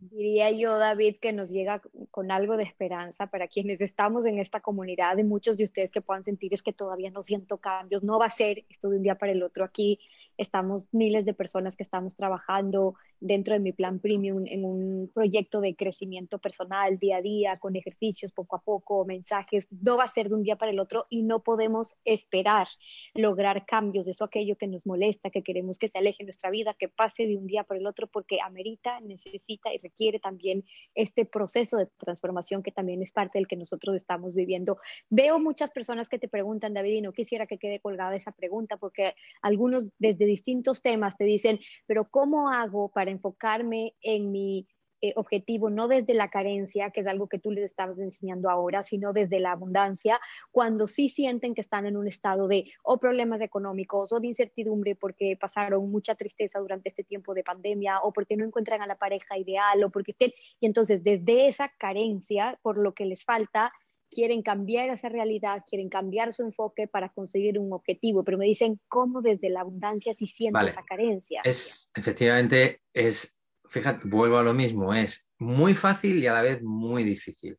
diría 0.00 0.50
yo, 0.50 0.78
David, 0.78 1.16
que 1.20 1.32
nos 1.32 1.50
llega 1.50 1.82
con 2.10 2.30
algo 2.30 2.56
de 2.56 2.62
esperanza 2.62 3.28
para 3.28 3.48
quienes 3.48 3.80
estamos 3.80 4.26
en 4.26 4.38
esta 4.38 4.60
comunidad, 4.60 5.18
y 5.18 5.24
muchos 5.24 5.56
de 5.56 5.64
ustedes 5.64 5.90
que 5.90 6.00
puedan 6.00 6.24
sentir 6.24 6.54
es 6.54 6.62
que 6.62 6.72
todavía 6.72 7.10
no 7.10 7.22
siento 7.22 7.58
cambios, 7.58 8.02
no 8.02 8.18
va 8.18 8.26
a 8.26 8.30
ser 8.30 8.64
esto 8.68 8.90
de 8.90 8.96
un 8.96 9.02
día 9.02 9.16
para 9.16 9.32
el 9.32 9.42
otro 9.42 9.64
aquí 9.64 10.00
estamos 10.38 10.88
miles 10.92 11.26
de 11.26 11.34
personas 11.34 11.76
que 11.76 11.82
estamos 11.82 12.14
trabajando 12.14 12.94
dentro 13.20 13.54
de 13.54 13.60
mi 13.60 13.72
plan 13.72 13.98
premium 13.98 14.44
en 14.46 14.64
un 14.64 15.10
proyecto 15.12 15.60
de 15.60 15.74
crecimiento 15.74 16.38
personal 16.38 16.98
día 16.98 17.16
a 17.16 17.22
día, 17.22 17.58
con 17.58 17.76
ejercicios 17.76 18.32
poco 18.32 18.56
a 18.56 18.60
poco, 18.60 19.04
mensajes. 19.04 19.68
No 19.70 19.96
va 19.96 20.04
a 20.04 20.08
ser 20.08 20.28
de 20.28 20.36
un 20.36 20.42
día 20.44 20.56
para 20.56 20.70
el 20.70 20.78
otro 20.78 21.06
y 21.10 21.22
no 21.22 21.40
podemos 21.42 21.96
esperar 22.04 22.68
lograr 23.14 23.66
cambios, 23.66 24.06
eso 24.06 24.24
aquello 24.24 24.56
que 24.56 24.68
nos 24.68 24.86
molesta, 24.86 25.30
que 25.30 25.42
queremos 25.42 25.78
que 25.78 25.88
se 25.88 25.98
aleje 25.98 26.22
nuestra 26.22 26.50
vida, 26.50 26.74
que 26.74 26.88
pase 26.88 27.26
de 27.26 27.36
un 27.36 27.46
día 27.46 27.64
para 27.64 27.80
el 27.80 27.86
otro, 27.86 28.06
porque 28.06 28.38
amerita, 28.40 29.00
necesita 29.00 29.74
y 29.74 29.78
requiere 29.78 30.20
también 30.20 30.64
este 30.94 31.24
proceso 31.24 31.76
de 31.76 31.86
transformación 31.98 32.62
que 32.62 32.70
también 32.70 33.02
es 33.02 33.12
parte 33.12 33.38
del 33.38 33.48
que 33.48 33.56
nosotros 33.56 33.96
estamos 33.96 34.34
viviendo. 34.34 34.78
Veo 35.10 35.40
muchas 35.40 35.70
personas 35.72 36.08
que 36.08 36.18
te 36.18 36.28
preguntan, 36.28 36.74
David, 36.74 36.94
y 36.94 37.00
no 37.00 37.12
quisiera 37.12 37.46
que 37.46 37.58
quede 37.58 37.80
colgada 37.80 38.14
esa 38.14 38.30
pregunta, 38.30 38.76
porque 38.76 39.14
algunos 39.42 39.88
desde 39.98 40.27
distintos 40.28 40.82
temas 40.82 41.16
te 41.16 41.24
dicen, 41.24 41.60
pero 41.86 42.08
¿cómo 42.08 42.50
hago 42.50 42.90
para 42.90 43.10
enfocarme 43.10 43.94
en 44.02 44.30
mi 44.30 44.66
eh, 45.00 45.12
objetivo, 45.14 45.70
no 45.70 45.86
desde 45.86 46.12
la 46.12 46.28
carencia, 46.28 46.90
que 46.90 47.02
es 47.02 47.06
algo 47.06 47.28
que 47.28 47.38
tú 47.38 47.52
les 47.52 47.62
estabas 47.64 48.00
enseñando 48.00 48.50
ahora, 48.50 48.82
sino 48.82 49.12
desde 49.12 49.38
la 49.38 49.52
abundancia, 49.52 50.20
cuando 50.50 50.88
sí 50.88 51.08
sienten 51.08 51.54
que 51.54 51.60
están 51.60 51.86
en 51.86 51.96
un 51.96 52.08
estado 52.08 52.48
de 52.48 52.64
o 52.82 52.98
problemas 52.98 53.40
económicos 53.40 54.10
o 54.10 54.18
de 54.18 54.26
incertidumbre 54.26 54.96
porque 54.96 55.36
pasaron 55.40 55.88
mucha 55.88 56.16
tristeza 56.16 56.58
durante 56.58 56.88
este 56.88 57.04
tiempo 57.04 57.32
de 57.32 57.44
pandemia 57.44 58.00
o 58.00 58.12
porque 58.12 58.36
no 58.36 58.44
encuentran 58.44 58.82
a 58.82 58.88
la 58.88 58.98
pareja 58.98 59.38
ideal 59.38 59.84
o 59.84 59.90
porque 59.90 60.10
estén, 60.10 60.32
y 60.58 60.66
entonces 60.66 61.04
desde 61.04 61.46
esa 61.46 61.72
carencia, 61.78 62.58
por 62.62 62.76
lo 62.76 62.92
que 62.92 63.06
les 63.06 63.24
falta, 63.24 63.72
quieren 64.10 64.42
cambiar 64.42 64.90
esa 64.90 65.08
realidad, 65.08 65.64
quieren 65.66 65.88
cambiar 65.88 66.32
su 66.32 66.42
enfoque 66.42 66.88
para 66.88 67.10
conseguir 67.10 67.58
un 67.58 67.72
objetivo, 67.72 68.24
pero 68.24 68.38
me 68.38 68.46
dicen 68.46 68.80
cómo 68.88 69.22
desde 69.22 69.50
la 69.50 69.60
abundancia 69.60 70.14
si 70.14 70.26
siento 70.26 70.60
esa 70.60 70.82
carencia. 70.82 71.40
Es, 71.44 71.90
efectivamente, 71.94 72.82
es, 72.92 73.38
fíjate, 73.68 74.08
vuelvo 74.08 74.38
a 74.38 74.42
lo 74.42 74.54
mismo, 74.54 74.94
es 74.94 75.28
muy 75.38 75.74
fácil 75.74 76.18
y 76.18 76.26
a 76.26 76.32
la 76.32 76.42
vez 76.42 76.62
muy 76.62 77.04
difícil. 77.04 77.58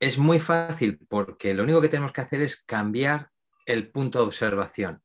Es 0.00 0.18
muy 0.18 0.40
fácil 0.40 0.98
porque 1.08 1.54
lo 1.54 1.62
único 1.62 1.80
que 1.80 1.88
tenemos 1.88 2.12
que 2.12 2.22
hacer 2.22 2.42
es 2.42 2.62
cambiar 2.64 3.30
el 3.66 3.90
punto 3.90 4.18
de 4.18 4.24
observación. 4.24 5.02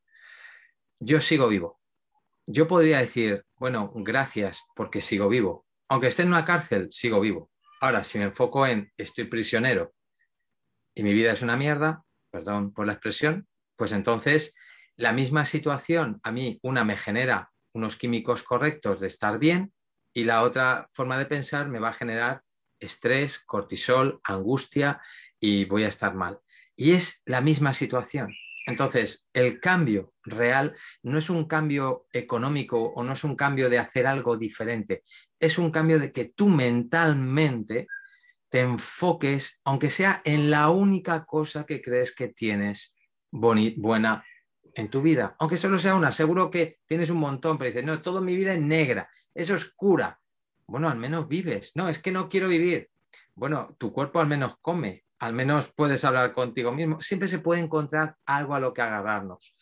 Yo 0.99 1.21
sigo 1.21 1.47
vivo. 1.47 1.79
Yo 2.47 2.67
podría 2.67 2.99
decir, 2.99 3.45
bueno, 3.59 3.91
gracias 3.93 4.63
porque 4.75 5.01
sigo 5.01 5.29
vivo. 5.29 5.65
Aunque 5.89 6.07
esté 6.07 6.23
en 6.23 6.29
una 6.29 6.45
cárcel, 6.45 6.87
sigo 6.91 7.19
vivo. 7.19 7.51
Ahora, 7.79 8.03
si 8.03 8.17
me 8.17 8.25
enfoco 8.25 8.65
en 8.65 8.91
estoy 8.97 9.25
prisionero 9.25 9.93
y 10.97 11.03
mi 11.03 11.13
vida 11.13 11.31
es 11.31 11.43
una 11.43 11.55
mierda, 11.55 12.03
perdón 12.31 12.73
por 12.73 12.87
la 12.87 12.93
expresión, 12.93 13.47
pues 13.75 13.91
entonces 13.91 14.55
la 14.95 15.13
misma 15.13 15.45
situación 15.45 16.19
a 16.23 16.31
mí, 16.31 16.59
una 16.63 16.83
me 16.83 16.97
genera 16.97 17.51
unos 17.73 17.97
químicos 17.97 18.41
correctos 18.41 18.99
de 18.99 19.05
estar 19.05 19.37
bien 19.37 19.71
y 20.11 20.23
la 20.23 20.41
otra 20.41 20.89
forma 20.93 21.19
de 21.19 21.27
pensar 21.27 21.69
me 21.69 21.77
va 21.77 21.89
a 21.89 21.93
generar 21.93 22.41
estrés, 22.79 23.37
cortisol, 23.37 24.19
angustia 24.23 24.99
y 25.39 25.65
voy 25.65 25.83
a 25.83 25.87
estar 25.87 26.15
mal. 26.15 26.39
Y 26.75 26.93
es 26.93 27.21
la 27.25 27.41
misma 27.41 27.75
situación. 27.75 28.33
Entonces, 28.65 29.29
el 29.33 29.59
cambio 29.59 30.13
real 30.23 30.75
no 31.03 31.19
es 31.19 31.29
un 31.29 31.45
cambio 31.45 32.07
económico 32.11 32.81
o 32.81 33.03
no 33.03 33.13
es 33.13 33.23
un 33.23 33.35
cambio 33.35 33.69
de 33.69 33.77
hacer 33.77 34.07
algo 34.07 34.35
diferente, 34.35 35.03
es 35.39 35.59
un 35.59 35.69
cambio 35.69 35.99
de 35.99 36.11
que 36.11 36.25
tú 36.25 36.47
mentalmente 36.47 37.85
te 38.49 38.61
enfoques, 38.61 39.59
aunque 39.63 39.89
sea 39.89 40.21
en 40.23 40.49
la 40.49 40.69
única 40.69 41.25
cosa 41.25 41.65
que 41.65 41.81
crees 41.81 42.13
que 42.15 42.29
tienes 42.29 42.95
buena 43.31 44.23
en 44.73 44.89
tu 44.89 45.01
vida, 45.01 45.35
aunque 45.39 45.57
solo 45.57 45.79
sea 45.79 45.95
una, 45.95 46.11
seguro 46.11 46.51
que 46.51 46.79
tienes 46.85 47.09
un 47.09 47.17
montón, 47.17 47.57
pero 47.57 47.69
dices, 47.69 47.83
no, 47.83 48.01
toda 48.01 48.21
mi 48.21 48.35
vida 48.35 48.53
es 48.53 48.61
negra, 48.61 49.09
es 49.33 49.49
oscura. 49.49 50.19
Bueno, 50.67 50.89
al 50.89 50.97
menos 50.97 51.27
vives. 51.27 51.75
No, 51.75 51.89
es 51.89 51.99
que 51.99 52.11
no 52.11 52.29
quiero 52.29 52.47
vivir. 52.47 52.89
Bueno, 53.35 53.75
tu 53.77 53.91
cuerpo 53.91 54.19
al 54.19 54.27
menos 54.27 54.55
come, 54.61 55.05
al 55.19 55.33
menos 55.33 55.71
puedes 55.73 56.03
hablar 56.03 56.33
contigo 56.33 56.71
mismo. 56.71 57.01
Siempre 57.01 57.27
se 57.27 57.39
puede 57.39 57.61
encontrar 57.61 58.15
algo 58.25 58.53
a 58.53 58.59
lo 58.59 58.73
que 58.73 58.81
agarrarnos. 58.81 59.55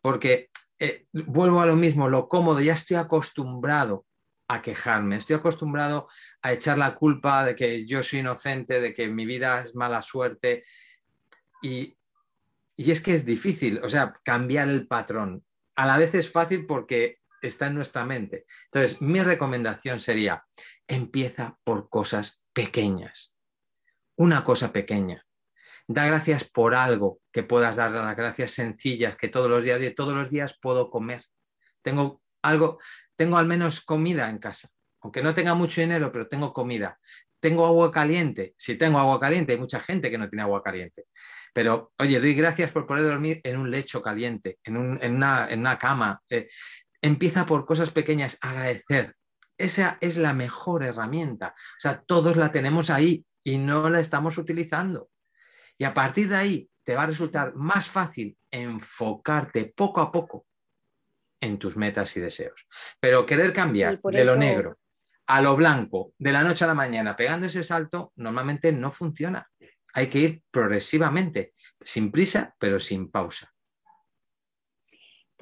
Porque 0.00 0.50
eh, 0.78 1.06
vuelvo 1.12 1.60
a 1.60 1.66
lo 1.66 1.76
mismo, 1.76 2.08
lo 2.08 2.28
cómodo, 2.28 2.60
ya 2.60 2.74
estoy 2.74 2.96
acostumbrado 2.96 4.06
a 4.54 4.62
quejarme, 4.62 5.16
estoy 5.16 5.36
acostumbrado 5.36 6.08
a 6.42 6.52
echar 6.52 6.78
la 6.78 6.94
culpa 6.94 7.44
de 7.44 7.54
que 7.54 7.86
yo 7.86 8.02
soy 8.02 8.20
inocente, 8.20 8.80
de 8.80 8.92
que 8.92 9.08
mi 9.08 9.24
vida 9.24 9.60
es 9.60 9.74
mala 9.74 10.02
suerte. 10.02 10.64
Y, 11.62 11.96
es 12.76 13.00
que 13.00 13.14
es 13.14 13.24
difícil, 13.24 13.80
o 13.82 13.88
sea, 13.88 14.14
cambiar 14.24 14.68
el 14.68 14.86
patrón. 14.86 15.44
A 15.76 15.86
la 15.86 15.96
vez 15.96 16.14
es 16.14 16.30
fácil 16.30 16.66
porque 16.66 17.18
está 17.40 17.68
en 17.68 17.74
nuestra 17.74 18.04
mente. 18.04 18.46
Entonces, 18.64 19.00
mi 19.00 19.22
recomendación 19.22 19.98
sería, 19.98 20.44
empieza 20.86 21.56
por 21.64 21.88
cosas 21.88 22.42
pequeñas. 22.52 23.36
Una 24.16 24.44
cosa 24.44 24.72
pequeña. 24.72 25.24
Da 25.86 26.06
gracias 26.06 26.44
por 26.44 26.74
algo 26.74 27.20
que 27.32 27.42
puedas 27.42 27.76
dar 27.76 27.90
las 27.90 28.16
gracias 28.16 28.52
sencillas 28.52 29.16
que 29.16 29.28
todos 29.28 29.50
los 29.50 29.64
días, 29.64 29.80
todos 29.94 30.14
los 30.14 30.30
días 30.30 30.58
puedo 30.60 30.90
comer. 30.90 31.24
Tengo 31.82 32.22
algo, 32.42 32.78
tengo 33.22 33.38
al 33.38 33.46
menos 33.46 33.82
comida 33.82 34.28
en 34.28 34.38
casa, 34.38 34.68
aunque 35.00 35.22
no 35.22 35.32
tenga 35.32 35.54
mucho 35.54 35.80
dinero, 35.80 36.10
pero 36.10 36.26
tengo 36.26 36.52
comida. 36.52 36.98
Tengo 37.38 37.64
agua 37.64 37.92
caliente, 37.92 38.52
si 38.56 38.74
tengo 38.74 38.98
agua 38.98 39.20
caliente, 39.20 39.52
hay 39.52 39.60
mucha 39.60 39.78
gente 39.78 40.10
que 40.10 40.18
no 40.18 40.28
tiene 40.28 40.42
agua 40.42 40.60
caliente. 40.60 41.04
Pero, 41.54 41.92
oye, 42.00 42.18
doy 42.18 42.34
gracias 42.34 42.72
por 42.72 42.84
poder 42.84 43.04
dormir 43.04 43.40
en 43.44 43.58
un 43.58 43.70
lecho 43.70 44.02
caliente, 44.02 44.58
en, 44.64 44.76
una, 44.76 45.78
cama. 45.78 46.20
Eh, 46.28 46.48
empieza 47.00 47.46
por 47.46 47.64
cosas 47.64 47.92
pequeñas, 47.92 48.38
agradecer. 48.40 49.14
Esa 49.56 49.98
es 50.00 50.16
la 50.16 50.32
mejor 50.32 50.82
herramienta. 50.82 51.54
O 51.56 51.80
sea, 51.80 52.02
todos 52.02 52.36
la 52.36 52.50
tenemos 52.50 52.90
ahí 52.90 53.24
y 53.44 53.56
no 53.56 53.88
la 53.88 54.00
estamos 54.00 54.36
utilizando. 54.36 55.10
Y 55.78 55.84
a 55.84 55.94
partir 55.94 56.28
de 56.28 56.34
ahí 56.34 56.70
te 56.82 56.96
va 56.96 57.04
a 57.04 57.06
resultar 57.06 57.54
más 57.54 57.86
fácil 57.86 58.36
enfocarte 58.50 59.72
poco 59.76 60.00
a 60.00 60.10
poco 60.10 60.46
en 61.42 61.58
tus 61.58 61.76
metas 61.76 62.16
y 62.16 62.20
deseos. 62.20 62.66
Pero 62.98 63.26
querer 63.26 63.52
cambiar 63.52 64.00
de 64.00 64.24
lo 64.24 64.36
negro 64.36 64.78
a 65.26 65.42
lo 65.42 65.54
blanco 65.56 66.14
de 66.18 66.32
la 66.32 66.42
noche 66.42 66.64
a 66.64 66.68
la 66.68 66.74
mañana 66.74 67.16
pegando 67.16 67.46
ese 67.46 67.62
salto 67.62 68.12
normalmente 68.16 68.72
no 68.72 68.90
funciona. 68.90 69.48
Hay 69.94 70.08
que 70.08 70.18
ir 70.18 70.42
progresivamente, 70.50 71.52
sin 71.80 72.10
prisa, 72.10 72.54
pero 72.58 72.80
sin 72.80 73.10
pausa. 73.10 73.51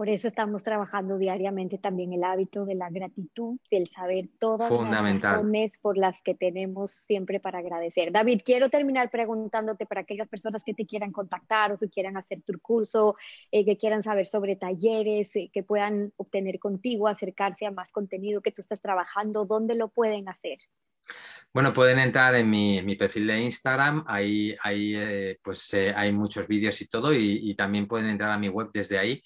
Por 0.01 0.09
eso 0.09 0.29
estamos 0.29 0.63
trabajando 0.63 1.19
diariamente 1.19 1.77
también 1.77 2.15
el 2.15 2.25
hábito 2.25 2.65
de 2.65 2.75
la 2.75 2.89
gratitud, 2.89 3.59
del 3.71 3.87
saber 3.87 4.31
todas 4.39 4.71
las 4.71 5.21
razones 5.21 5.79
por 5.79 5.99
las 5.99 6.23
que 6.23 6.35
tenemos 6.35 6.91
siempre 6.91 7.39
para 7.39 7.59
agradecer. 7.59 8.11
David, 8.11 8.41
quiero 8.43 8.71
terminar 8.71 9.11
preguntándote 9.11 9.85
para 9.85 10.01
aquellas 10.01 10.27
personas 10.27 10.65
que 10.65 10.73
te 10.73 10.87
quieran 10.87 11.13
contactar 11.13 11.73
o 11.73 11.79
que 11.79 11.91
quieran 11.91 12.17
hacer 12.17 12.41
tu 12.41 12.59
curso, 12.61 13.15
eh, 13.51 13.63
que 13.63 13.77
quieran 13.77 14.03
saber 14.03 14.25
sobre 14.25 14.57
talleres, 14.57 15.37
eh, 15.37 15.51
que 15.53 15.63
puedan 15.63 16.15
obtener 16.17 16.59
contigo, 16.59 17.07
acercarse 17.07 17.67
a 17.67 17.71
más 17.71 17.93
contenido 17.93 18.41
que 18.41 18.53
tú 18.53 18.63
estás 18.63 18.81
trabajando, 18.81 19.45
¿dónde 19.45 19.75
lo 19.75 19.89
pueden 19.89 20.31
hacer? 20.31 20.61
Bueno, 21.53 21.75
pueden 21.75 21.99
entrar 21.99 22.35
en 22.37 22.49
mi, 22.49 22.97
perfil 22.97 23.27
de 23.27 23.41
Instagram, 23.43 24.05
ahí, 24.07 24.57
ahí 24.63 24.95
eh, 24.97 25.39
pues, 25.43 25.75
hay 25.75 26.11
muchos 26.11 26.49
vídeos 26.49 26.81
y 26.81 26.87
todo, 26.89 27.13
y, 27.13 27.51
y, 27.51 27.55
también 27.55 27.87
pueden 27.87 28.09
entrar 28.09 28.31
a 28.31 28.39
mi 28.39 28.49
web 28.49 28.71
desde 28.73 28.97
ahí, 28.97 29.21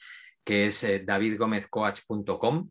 que 0.45 0.67
es 0.67 0.85
eh, 0.85 1.03
davidgomezcoach.com. 1.05 2.71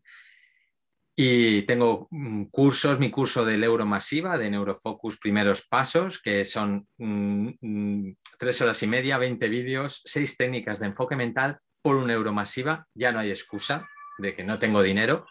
Y 1.15 1.61
tengo 1.63 2.07
mm, 2.09 2.45
cursos, 2.45 2.97
mi 2.97 3.11
curso 3.11 3.45
del 3.45 3.63
Euromasiva, 3.63 4.37
de 4.37 4.49
Neurofocus 4.49 5.19
Primeros 5.19 5.67
Pasos, 5.67 6.19
que 6.21 6.43
son 6.43 6.87
mm, 6.97 7.49
mm, 7.61 8.15
tres 8.39 8.61
horas 8.61 8.81
y 8.81 8.87
media, 8.87 9.17
20 9.17 9.47
vídeos, 9.47 10.01
seis 10.05 10.35
técnicas 10.35 10.79
de 10.79 10.87
enfoque 10.87 11.15
mental 11.15 11.59
por 11.81 11.97
un 11.97 12.09
Euromasiva. 12.09 12.87
Ya 12.95 13.11
no 13.11 13.19
hay 13.19 13.29
excusa 13.29 13.87
de 14.17 14.35
que 14.35 14.43
no 14.43 14.57
tengo 14.57 14.81
dinero. 14.81 15.25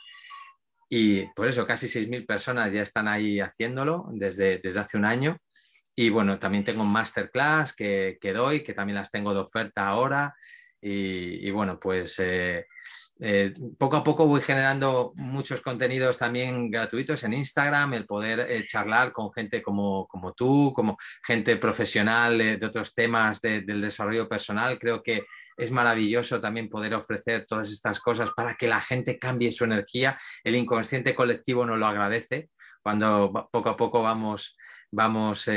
Y 0.88 1.26
por 1.32 1.48
eso 1.48 1.66
casi 1.66 1.86
6.000 1.86 2.26
personas 2.26 2.72
ya 2.72 2.82
están 2.82 3.08
ahí 3.08 3.40
haciéndolo 3.40 4.08
desde, 4.12 4.58
desde 4.62 4.80
hace 4.80 4.98
un 4.98 5.06
año. 5.06 5.38
Y 5.96 6.10
bueno, 6.10 6.38
también 6.38 6.64
tengo 6.64 6.82
un 6.82 6.92
masterclass 6.92 7.74
que, 7.74 8.18
que 8.20 8.32
doy, 8.32 8.62
que 8.62 8.74
también 8.74 8.96
las 8.96 9.10
tengo 9.10 9.32
de 9.32 9.40
oferta 9.40 9.88
ahora. 9.88 10.34
Y, 10.84 11.48
bueno, 11.52 11.78
pues 11.78 12.18
eh, 12.18 12.66
eh, 13.20 13.54
poco 13.78 13.96
a 13.96 14.02
poco 14.02 14.26
voy 14.26 14.40
generando 14.40 15.12
muchos 15.14 15.60
contenidos 15.60 16.18
también 16.18 16.72
gratuitos 16.72 17.22
en 17.22 17.34
Instagram, 17.34 17.94
el 17.94 18.04
poder 18.04 18.40
eh, 18.40 18.64
charlar 18.66 19.12
con 19.12 19.32
gente 19.32 19.62
como, 19.62 20.08
tú, 20.36 20.72
como 20.74 20.96
gente 21.24 21.56
profesional 21.56 22.36
de 22.36 22.66
otros 22.66 22.94
temas 22.94 23.40
del 23.40 23.80
desarrollo 23.80 24.28
personal. 24.28 24.76
Creo 24.80 25.04
que 25.04 25.24
es 25.56 25.70
maravilloso 25.70 26.40
también 26.40 26.68
poder 26.68 26.94
ofrecer 26.94 27.46
todas 27.46 27.70
estas 27.70 28.00
cosas 28.00 28.32
para 28.32 28.56
que 28.56 28.66
la 28.66 28.80
gente 28.80 29.20
cambie 29.20 29.52
su 29.52 29.62
energía. 29.62 30.18
El 30.42 30.56
inconsciente 30.56 31.14
colectivo 31.14 31.64
nos 31.64 31.78
lo 31.78 31.86
agradece 31.86 32.50
cuando 32.82 33.48
poco 33.52 33.68
a 33.68 33.76
poco 33.76 34.02
vamos, 34.02 34.56
vamos 34.90 35.48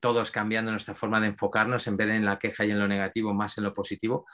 todos 0.00 0.30
cambiando 0.30 0.70
nuestra 0.70 0.94
forma 0.94 1.20
de 1.20 1.28
enfocarnos 1.28 1.86
en 1.86 1.96
vez 1.96 2.08
de 2.08 2.16
en 2.16 2.24
la 2.24 2.38
queja 2.38 2.64
y 2.64 2.70
en 2.70 2.78
lo 2.78 2.88
negativo, 2.88 3.34
más 3.34 3.58
en 3.58 3.64
lo 3.64 3.74
positivo. 3.74 4.26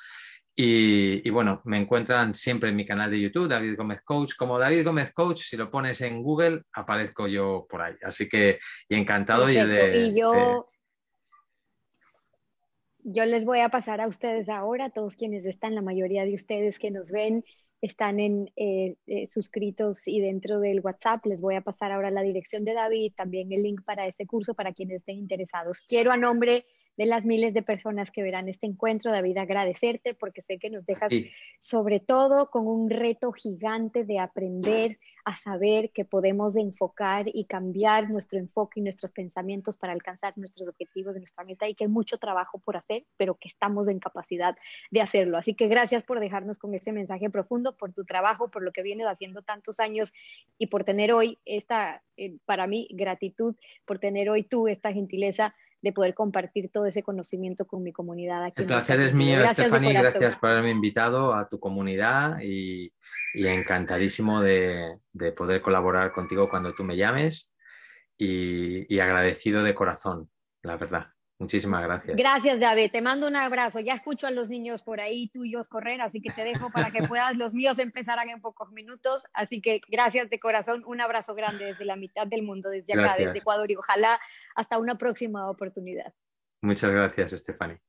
Y, 0.57 1.29
bueno, 1.31 1.61
me 1.65 1.79
encuentran 1.79 2.33
siempre 2.33 2.69
en 2.69 2.77
mi 2.77 2.87
canal 2.87 3.11
de 3.11 3.21
YouTube, 3.21 3.49
David 3.49 3.77
Gómez 3.77 4.03
Coach. 4.03 4.35
Como 4.37 4.57
David 4.57 4.85
Gómez 4.85 5.13
Coach, 5.13 5.43
si 5.43 5.57
lo 5.57 5.69
pones 5.69 6.01
en 6.01 6.23
Google, 6.23 6.63
aparezco 6.73 7.27
yo 7.27 7.67
por 7.69 7.83
ahí. 7.83 7.95
Así 8.03 8.29
que, 8.29 8.61
y 8.89 8.95
encantado 8.95 9.51
y 9.51 9.55
de, 9.55 9.97
Y 9.99 10.21
yo, 10.21 10.69
yo 13.01 13.27
les 13.27 13.45
voy 13.45 13.61
a 13.61 13.69
pasar 13.69 14.01
a 14.01 14.07
ustedes 14.07 14.49
ahora, 14.49 14.91
todos 14.91 15.17
quienes 15.17 15.45
están, 15.45 15.75
la 15.75 15.83
mayoría 15.83 16.25
de 16.25 16.35
ustedes 16.35 16.79
que 16.79 16.93
nos 16.93 17.11
ven, 17.11 17.45
están 17.85 18.19
en, 18.19 18.51
eh, 18.57 18.97
eh, 19.07 19.27
suscritos 19.27 20.09
y 20.09 20.21
dentro 20.21 20.59
del 20.59 20.81
WhatsApp. 20.81 21.27
Les 21.27 21.43
voy 21.43 21.57
a 21.57 21.61
pasar 21.61 21.93
ahora 21.93 22.11
la 22.11 22.23
dirección 22.23 22.65
de 22.65 22.73
David, 22.73 23.13
también 23.15 23.53
el 23.53 23.63
link 23.63 23.83
para 23.85 24.07
este 24.07 24.27
curso 24.27 24.55
para 24.55 24.73
quienes 24.73 24.97
estén 24.97 25.19
interesados. 25.19 25.83
Quiero 25.83 26.11
a 26.11 26.17
nombre 26.17 26.65
de 26.97 27.07
las 27.07 27.25
miles 27.25 27.55
de 27.55 27.63
personas 27.63 28.11
que 28.11 28.23
verán 28.23 28.49
este 28.49 28.67
encuentro. 28.67 29.11
David, 29.11 29.39
agradecerte 29.39 30.15
porque 30.15 30.43
sé 30.43 30.59
que 30.59 30.71
nos 30.71 30.87
dejas 30.87 31.13
sobre 31.61 32.01
todo 32.01 32.51
con 32.51 32.67
un 32.67 32.91
reto 32.91 33.33
gigante 33.33 34.05
de 34.05 34.19
aprender 34.19 34.99
a 35.25 35.37
saber 35.37 35.91
que 35.91 36.05
podemos 36.05 36.55
enfocar 36.57 37.27
y 37.33 37.47
cambiar 37.47 38.11
nuestro 38.11 38.39
enfoque 38.39 38.81
y 38.81 38.83
nuestros 38.83 39.11
pensamientos 39.11 39.77
para 39.77 39.93
alcanzar 39.93 40.37
nuestros 40.37 40.69
objetivos 40.69 41.15
de 41.15 41.21
nuestra 41.21 41.45
meta 41.45 41.67
y 41.67 41.75
que 41.75 41.85
hay 41.85 41.91
mucho 41.91 42.19
trabajo 42.19 42.59
por 42.59 42.77
hacer, 42.77 43.05
pero 43.17 43.35
que 43.35 43.49
estamos 43.49 43.89
en 43.89 43.99
capacidad 43.99 44.57
de 44.91 45.01
hacerlo. 45.01 45.39
Así 45.39 45.55
que 45.55 45.67
gracias 45.67 46.03
por 46.03 46.21
dejarnos 46.21 46.59
con 46.59 46.75
ese 46.75 46.93
mensaje 46.93 47.31
profundo, 47.31 47.77
por 47.77 47.93
tu 47.93 48.05
trabajo, 48.05 48.51
por 48.51 48.63
lo 48.63 48.73
que 48.73 48.83
vienes 48.83 49.07
haciendo 49.07 49.43
tantos 49.43 49.81
años 49.81 50.13
y 50.59 50.67
por 50.67 50.85
tener 50.85 51.13
hoy 51.13 51.39
esta, 51.45 52.03
eh, 52.17 52.37
para 52.45 52.67
mí, 52.67 52.89
gratitud, 52.91 53.57
por 53.87 53.99
tener 53.99 54.29
hoy 54.29 54.43
tú 54.43 54.69
esta 54.69 54.93
gentileza 54.93 55.55
de 55.85 55.93
poder 55.93 56.15
compartir 56.15 56.71
todo 56.73 56.87
ese 56.87 57.03
conocimiento 57.03 57.67
con 57.67 57.83
mi 57.83 57.93
comunidad. 57.93 58.43
Aquí 58.43 58.63
El 58.63 58.67
placer 58.67 59.01
es 59.01 59.13
mío, 59.13 59.47
Stephanie. 59.47 59.93
Gracias 59.93 60.37
por 60.37 60.49
haberme 60.49 60.71
invitado 60.71 61.35
a 61.35 61.47
tu 61.47 61.61
comunidad 61.61 62.39
y, 62.41 62.91
encantadísimo 63.35 64.41
de, 64.41 64.99
poder 65.37 65.61
colaborar 65.61 66.11
contigo 66.13 66.49
cuando 66.49 66.75
tú 66.75 66.85
me 66.85 66.97
llames 66.97 67.53
y 68.17 68.99
agradecido 68.99 69.63
de 69.63 69.75
corazón, 69.75 70.31
la 70.63 70.79
verdad. 70.79 71.14
Muchísimas 71.39 71.83
gracias. 71.83 72.17
Gracias, 72.17 72.61
David. 72.61 72.93
Te 72.93 73.03
mando 73.03 73.27
un 73.27 73.35
abrazo. 73.35 73.81
Ya 73.81 73.95
escucho 73.95 74.27
a 74.27 74.31
los 74.31 74.51
niños 74.51 74.83
por 74.83 75.01
ahí 75.01 75.29
tuyos 75.31 75.69
correr, 75.69 76.01
así 76.01 76.21
que 76.21 76.31
te 76.31 76.45
dejo 76.45 76.71
para 76.71 76.91
que 76.91 77.03
puedas. 77.09 77.37
Los 77.37 77.55
míos 77.55 77.79
empezarán 77.79 78.31
en 78.31 78.41
pocos 78.41 78.71
minutos. 78.71 79.25
Así 79.33 79.61
que 79.61 79.81
gracias 79.89 80.31
de 80.31 80.39
corazón. 80.39 80.85
Un 80.87 81.01
abrazo 81.01 81.35
grande 81.35 81.65
desde 81.65 81.85
la 81.85 81.97
mitad 81.97 82.27
del 82.27 82.43
mundo, 82.43 82.71
desde 82.71 82.93
acá, 82.95 83.17
desde 83.19 83.39
Ecuador 83.39 83.71
y 83.71 83.77
ojalá 83.77 84.21
hasta 84.55 84.79
una 84.79 84.97
próxima 84.97 85.51
oportunidad. 85.51 86.15
Muchas 86.63 86.91
gracias, 86.91 87.33
Stephanie. 87.33 87.81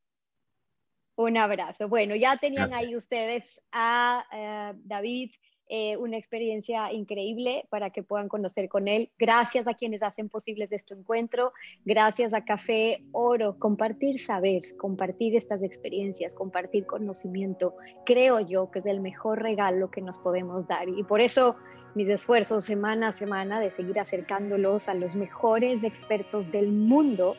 Un 1.15 1.37
abrazo. 1.37 1.87
Bueno, 1.87 2.15
ya 2.15 2.37
tenían 2.37 2.73
ahí 2.73 2.95
ustedes 2.95 3.61
a 3.71 4.25
eh, 4.33 4.73
David 4.83 5.31
eh, 5.67 5.97
una 5.97 6.17
experiencia 6.17 6.91
increíble 6.93 7.65
para 7.69 7.89
que 7.89 8.03
puedan 8.03 8.27
conocer 8.27 8.69
con 8.69 8.87
él. 8.87 9.09
Gracias 9.17 9.67
a 9.67 9.73
quienes 9.73 10.03
hacen 10.03 10.29
posibles 10.29 10.71
este 10.71 10.93
encuentro, 10.93 11.53
gracias 11.85 12.33
a 12.33 12.45
Café 12.45 13.03
Oro, 13.11 13.57
compartir 13.57 14.19
saber, 14.19 14.61
compartir 14.77 15.35
estas 15.35 15.63
experiencias, 15.63 16.35
compartir 16.35 16.85
conocimiento, 16.85 17.75
creo 18.05 18.39
yo 18.39 18.69
que 18.69 18.79
es 18.79 18.85
el 18.85 19.01
mejor 19.01 19.41
regalo 19.41 19.89
que 19.89 20.01
nos 20.01 20.19
podemos 20.19 20.67
dar. 20.67 20.87
Y 20.87 21.03
por 21.03 21.21
eso 21.21 21.55
mis 21.95 22.09
esfuerzos 22.09 22.65
semana 22.65 23.07
a 23.07 23.11
semana 23.11 23.59
de 23.59 23.71
seguir 23.71 23.99
acercándolos 23.99 24.89
a 24.89 24.93
los 24.93 25.15
mejores 25.15 25.83
expertos 25.83 26.51
del 26.51 26.71
mundo 26.71 27.35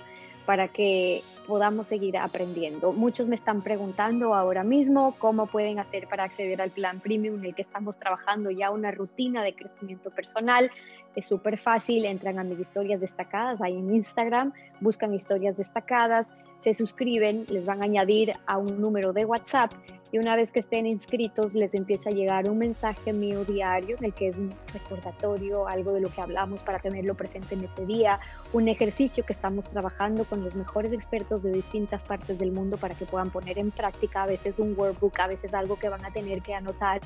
para 0.46 0.68
que 0.68 1.22
podamos 1.46 1.86
seguir 1.86 2.16
aprendiendo. 2.18 2.92
Muchos 2.92 3.28
me 3.28 3.36
están 3.36 3.62
preguntando 3.62 4.34
ahora 4.34 4.64
mismo 4.64 5.14
cómo 5.18 5.46
pueden 5.46 5.78
hacer 5.78 6.08
para 6.08 6.24
acceder 6.24 6.60
al 6.60 6.70
plan 6.70 7.00
premium 7.00 7.36
en 7.36 7.46
el 7.46 7.54
que 7.54 7.62
estamos 7.62 7.98
trabajando 7.98 8.50
ya 8.50 8.70
una 8.70 8.90
rutina 8.90 9.42
de 9.42 9.54
crecimiento 9.54 10.10
personal. 10.10 10.70
Es 11.14 11.26
súper 11.26 11.56
fácil, 11.56 12.04
entran 12.04 12.38
a 12.38 12.44
mis 12.44 12.58
historias 12.58 13.00
destacadas 13.00 13.60
ahí 13.62 13.76
en 13.76 13.94
Instagram, 13.94 14.52
buscan 14.80 15.14
historias 15.14 15.56
destacadas, 15.56 16.32
se 16.60 16.74
suscriben, 16.74 17.44
les 17.48 17.64
van 17.64 17.80
a 17.80 17.84
añadir 17.84 18.34
a 18.46 18.58
un 18.58 18.80
número 18.80 19.12
de 19.12 19.24
WhatsApp 19.24 19.72
y 20.12 20.18
una 20.18 20.36
vez 20.36 20.50
que 20.50 20.60
estén 20.60 20.86
inscritos 20.86 21.54
les 21.54 21.74
empieza 21.74 22.10
a 22.10 22.12
llegar 22.12 22.48
un 22.48 22.58
mensaje 22.58 23.12
mío 23.12 23.44
diario 23.44 23.96
en 23.98 24.04
el 24.04 24.14
que 24.14 24.28
es 24.28 24.38
un 24.38 24.54
recordatorio, 24.72 25.66
algo 25.66 25.92
de 25.92 26.00
lo 26.00 26.08
que 26.10 26.20
hablamos 26.20 26.62
para 26.62 26.78
tenerlo 26.78 27.14
presente 27.14 27.54
en 27.54 27.64
ese 27.64 27.86
día, 27.86 28.20
un 28.52 28.68
ejercicio 28.68 29.24
que 29.24 29.32
estamos 29.32 29.66
trabajando 29.68 30.24
con 30.24 30.44
los 30.44 30.56
mejores 30.56 30.92
expertos 30.92 31.42
de 31.42 31.52
distintas 31.52 32.04
partes 32.04 32.38
del 32.38 32.52
mundo 32.52 32.76
para 32.76 32.94
que 32.94 33.04
puedan 33.04 33.30
poner 33.30 33.58
en 33.58 33.70
práctica, 33.70 34.22
a 34.22 34.26
veces 34.26 34.58
un 34.58 34.74
workbook, 34.76 35.18
a 35.20 35.26
veces 35.26 35.52
algo 35.54 35.76
que 35.76 35.88
van 35.88 36.04
a 36.04 36.12
tener 36.12 36.42
que 36.42 36.54
anotar. 36.54 37.00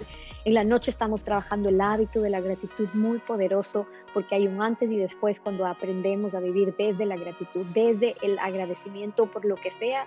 En 0.45 0.55
la 0.55 0.65
noche 0.65 0.91
estamos 0.91 1.23
trabajando 1.23 1.69
el 1.69 1.81
hábito 1.81 2.21
de 2.21 2.31
la 2.31 2.41
gratitud 2.41 2.89
muy 2.95 3.19
poderoso 3.19 3.87
porque 4.13 4.35
hay 4.35 4.47
un 4.47 4.63
antes 4.63 4.91
y 4.91 4.97
después 4.97 5.41
cuando 5.41 5.67
aprendemos 5.67 6.35
a 6.35 6.41
vivir 6.41 6.75
desde 6.77 7.07
la 7.07 7.17
gratitud, 7.17 7.65
desde 7.75 8.17
el 8.23 8.39
agradecimiento 8.39 9.27
por 9.27 9.45
lo 9.45 9.57
que 9.57 9.71
sea 9.71 10.07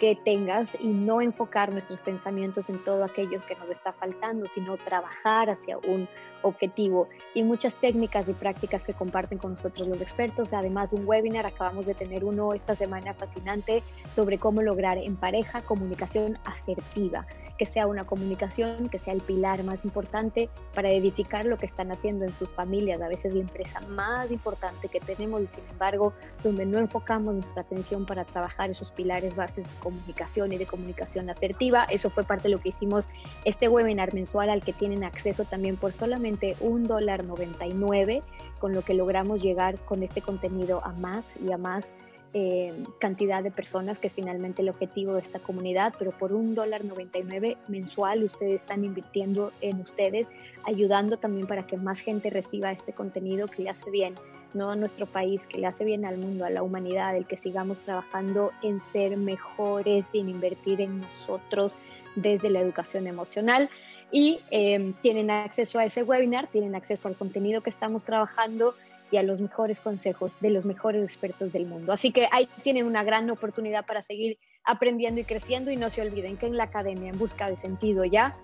que 0.00 0.16
tengas 0.16 0.74
y 0.80 0.88
no 0.88 1.20
enfocar 1.20 1.70
nuestros 1.70 2.00
pensamientos 2.00 2.70
en 2.70 2.82
todo 2.82 3.04
aquello 3.04 3.44
que 3.46 3.54
nos 3.56 3.68
está 3.68 3.92
faltando, 3.92 4.46
sino 4.46 4.78
trabajar 4.78 5.50
hacia 5.50 5.76
un 5.76 6.08
objetivo 6.42 7.08
y 7.34 7.42
muchas 7.42 7.74
técnicas 7.76 8.28
y 8.28 8.32
prácticas 8.32 8.84
que 8.84 8.94
comparten 8.94 9.38
con 9.38 9.52
nosotros 9.52 9.88
los 9.88 10.00
expertos. 10.00 10.52
Además, 10.52 10.92
un 10.92 11.06
webinar, 11.06 11.46
acabamos 11.46 11.86
de 11.86 11.94
tener 11.94 12.24
uno 12.24 12.52
esta 12.52 12.76
semana 12.76 13.14
fascinante 13.14 13.82
sobre 14.10 14.38
cómo 14.38 14.62
lograr 14.62 14.98
en 14.98 15.16
pareja 15.16 15.62
comunicación 15.62 16.38
asertiva, 16.44 17.26
que 17.58 17.66
sea 17.66 17.86
una 17.86 18.04
comunicación 18.04 18.88
que 18.88 18.98
sea 18.98 19.12
el 19.12 19.20
pilar 19.20 19.62
más 19.64 19.84
importante 19.84 20.48
para 20.74 20.90
edificar 20.90 21.44
lo 21.44 21.58
que 21.58 21.66
están 21.66 21.92
haciendo 21.92 22.24
en 22.24 22.32
sus 22.32 22.54
familias, 22.54 23.00
a 23.00 23.08
veces 23.08 23.34
la 23.34 23.40
empresa 23.40 23.80
más 23.88 24.30
importante 24.30 24.88
que 24.88 25.00
tenemos 25.00 25.42
y 25.42 25.46
sin 25.46 25.64
embargo 25.70 26.12
donde 26.42 26.64
no 26.64 26.78
enfocamos 26.78 27.34
nuestra 27.34 27.62
atención 27.62 28.06
para 28.06 28.24
trabajar 28.24 28.70
esos 28.70 28.90
pilares 28.90 29.36
bases 29.36 29.68
de 29.68 29.80
comunicación 29.80 30.52
y 30.52 30.58
de 30.58 30.66
comunicación 30.66 31.28
asertiva. 31.30 31.84
Eso 31.84 32.10
fue 32.10 32.24
parte 32.24 32.44
de 32.44 32.54
lo 32.54 32.58
que 32.60 32.70
hicimos 32.70 33.08
este 33.44 33.68
webinar 33.68 34.14
mensual 34.14 34.50
al 34.50 34.62
que 34.62 34.72
tienen 34.72 35.04
acceso 35.04 35.44
también 35.44 35.76
por 35.76 35.92
solamente 35.92 36.29
un 36.60 36.84
dólar 36.84 37.24
99, 37.24 38.22
con 38.58 38.74
lo 38.74 38.82
que 38.82 38.94
logramos 38.94 39.42
llegar 39.42 39.78
con 39.80 40.02
este 40.02 40.22
contenido 40.22 40.84
a 40.84 40.92
más 40.92 41.24
y 41.44 41.52
a 41.52 41.56
más 41.56 41.92
eh, 42.32 42.72
cantidad 43.00 43.42
de 43.42 43.50
personas, 43.50 43.98
que 43.98 44.06
es 44.06 44.14
finalmente 44.14 44.62
el 44.62 44.68
objetivo 44.68 45.14
de 45.14 45.20
esta 45.20 45.40
comunidad, 45.40 45.94
pero 45.98 46.12
por 46.12 46.32
un 46.32 46.54
dólar 46.54 46.84
99 46.84 47.56
mensual 47.66 48.22
ustedes 48.22 48.60
están 48.60 48.84
invirtiendo 48.84 49.50
en 49.60 49.80
ustedes, 49.80 50.28
ayudando 50.64 51.16
también 51.16 51.48
para 51.48 51.66
que 51.66 51.76
más 51.76 51.98
gente 51.98 52.30
reciba 52.30 52.70
este 52.70 52.92
contenido 52.92 53.48
que 53.48 53.62
le 53.62 53.70
hace 53.70 53.90
bien, 53.90 54.14
no 54.54 54.70
a 54.70 54.76
nuestro 54.76 55.06
país, 55.06 55.44
que 55.48 55.58
le 55.58 55.66
hace 55.66 55.84
bien 55.84 56.04
al 56.04 56.18
mundo, 56.18 56.44
a 56.44 56.50
la 56.50 56.62
humanidad, 56.62 57.16
el 57.16 57.26
que 57.26 57.36
sigamos 57.36 57.80
trabajando 57.80 58.52
en 58.62 58.80
ser 58.92 59.16
mejores, 59.16 60.06
en 60.12 60.28
invertir 60.28 60.80
en 60.80 61.00
nosotros 61.00 61.78
desde 62.16 62.50
la 62.50 62.60
educación 62.60 63.06
emocional 63.06 63.70
y 64.10 64.40
em, 64.50 64.92
tienen 64.94 65.30
acceso 65.30 65.78
a 65.78 65.84
ese 65.84 66.02
webinar, 66.02 66.48
tienen 66.48 66.74
acceso 66.74 67.08
al 67.08 67.16
contenido 67.16 67.62
que 67.62 67.70
estamos 67.70 68.04
trabajando 68.04 68.74
y 69.10 69.16
a 69.16 69.22
los 69.22 69.40
mejores 69.40 69.80
consejos 69.80 70.38
de 70.40 70.50
los 70.50 70.64
mejores 70.64 71.04
expertos 71.04 71.52
del 71.52 71.66
mundo. 71.66 71.92
Así 71.92 72.12
que 72.12 72.28
ahí 72.30 72.48
tienen 72.62 72.86
una 72.86 73.02
gran 73.02 73.28
oportunidad 73.30 73.84
para 73.84 74.02
seguir 74.02 74.38
aprendiendo 74.64 75.20
y 75.20 75.24
creciendo 75.24 75.70
y 75.70 75.76
no 75.76 75.90
se 75.90 76.02
olviden 76.02 76.36
que 76.36 76.46
en 76.46 76.56
la 76.56 76.64
academia 76.64 77.10
en 77.10 77.18
busca 77.18 77.48
de 77.48 77.56
sentido 77.56 78.04
ya 78.04 78.36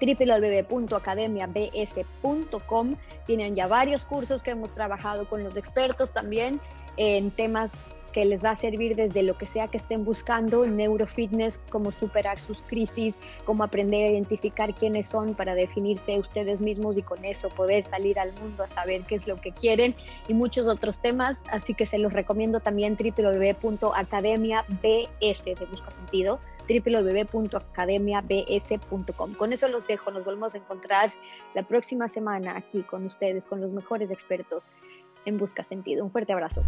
www.academiabs.com 0.00 2.96
tienen 3.26 3.54
ya 3.54 3.66
varios 3.66 4.06
cursos 4.06 4.42
que 4.42 4.52
hemos 4.52 4.72
trabajado 4.72 5.28
con 5.28 5.44
los 5.44 5.58
expertos 5.58 6.12
también 6.12 6.58
en 6.96 7.30
temas 7.30 7.72
que 8.12 8.24
les 8.24 8.44
va 8.44 8.50
a 8.50 8.56
servir 8.56 8.96
desde 8.96 9.22
lo 9.22 9.38
que 9.38 9.46
sea 9.46 9.68
que 9.68 9.76
estén 9.76 10.04
buscando, 10.04 10.66
neurofitness, 10.66 11.60
cómo 11.70 11.92
superar 11.92 12.40
sus 12.40 12.60
crisis, 12.62 13.18
cómo 13.44 13.64
aprender 13.64 14.08
a 14.08 14.12
identificar 14.12 14.74
quiénes 14.74 15.08
son 15.08 15.34
para 15.34 15.54
definirse 15.54 16.18
ustedes 16.18 16.60
mismos 16.60 16.98
y 16.98 17.02
con 17.02 17.24
eso 17.24 17.48
poder 17.48 17.84
salir 17.84 18.18
al 18.18 18.32
mundo 18.40 18.64
a 18.64 18.70
saber 18.70 19.02
qué 19.02 19.14
es 19.14 19.26
lo 19.26 19.36
que 19.36 19.52
quieren 19.52 19.94
y 20.28 20.34
muchos 20.34 20.66
otros 20.66 21.00
temas. 21.00 21.42
Así 21.50 21.74
que 21.74 21.86
se 21.86 21.98
los 21.98 22.12
recomiendo 22.12 22.60
también 22.60 22.96
www.academiabs 22.96 24.68
de 24.82 25.08
Busca 25.70 25.90
Sentido 25.90 26.40
www.academiabs.com. 26.68 29.34
Con 29.34 29.52
eso 29.52 29.68
los 29.68 29.86
dejo, 29.86 30.10
nos 30.10 30.24
volvemos 30.24 30.54
a 30.54 30.58
encontrar 30.58 31.12
la 31.54 31.62
próxima 31.64 32.08
semana 32.08 32.56
aquí 32.56 32.82
con 32.82 33.06
ustedes, 33.06 33.46
con 33.46 33.60
los 33.60 33.72
mejores 33.72 34.10
expertos 34.10 34.68
en 35.24 35.38
Busca 35.38 35.62
Sentido. 35.64 36.04
Un 36.04 36.12
fuerte 36.12 36.32
abrazo. 36.32 36.62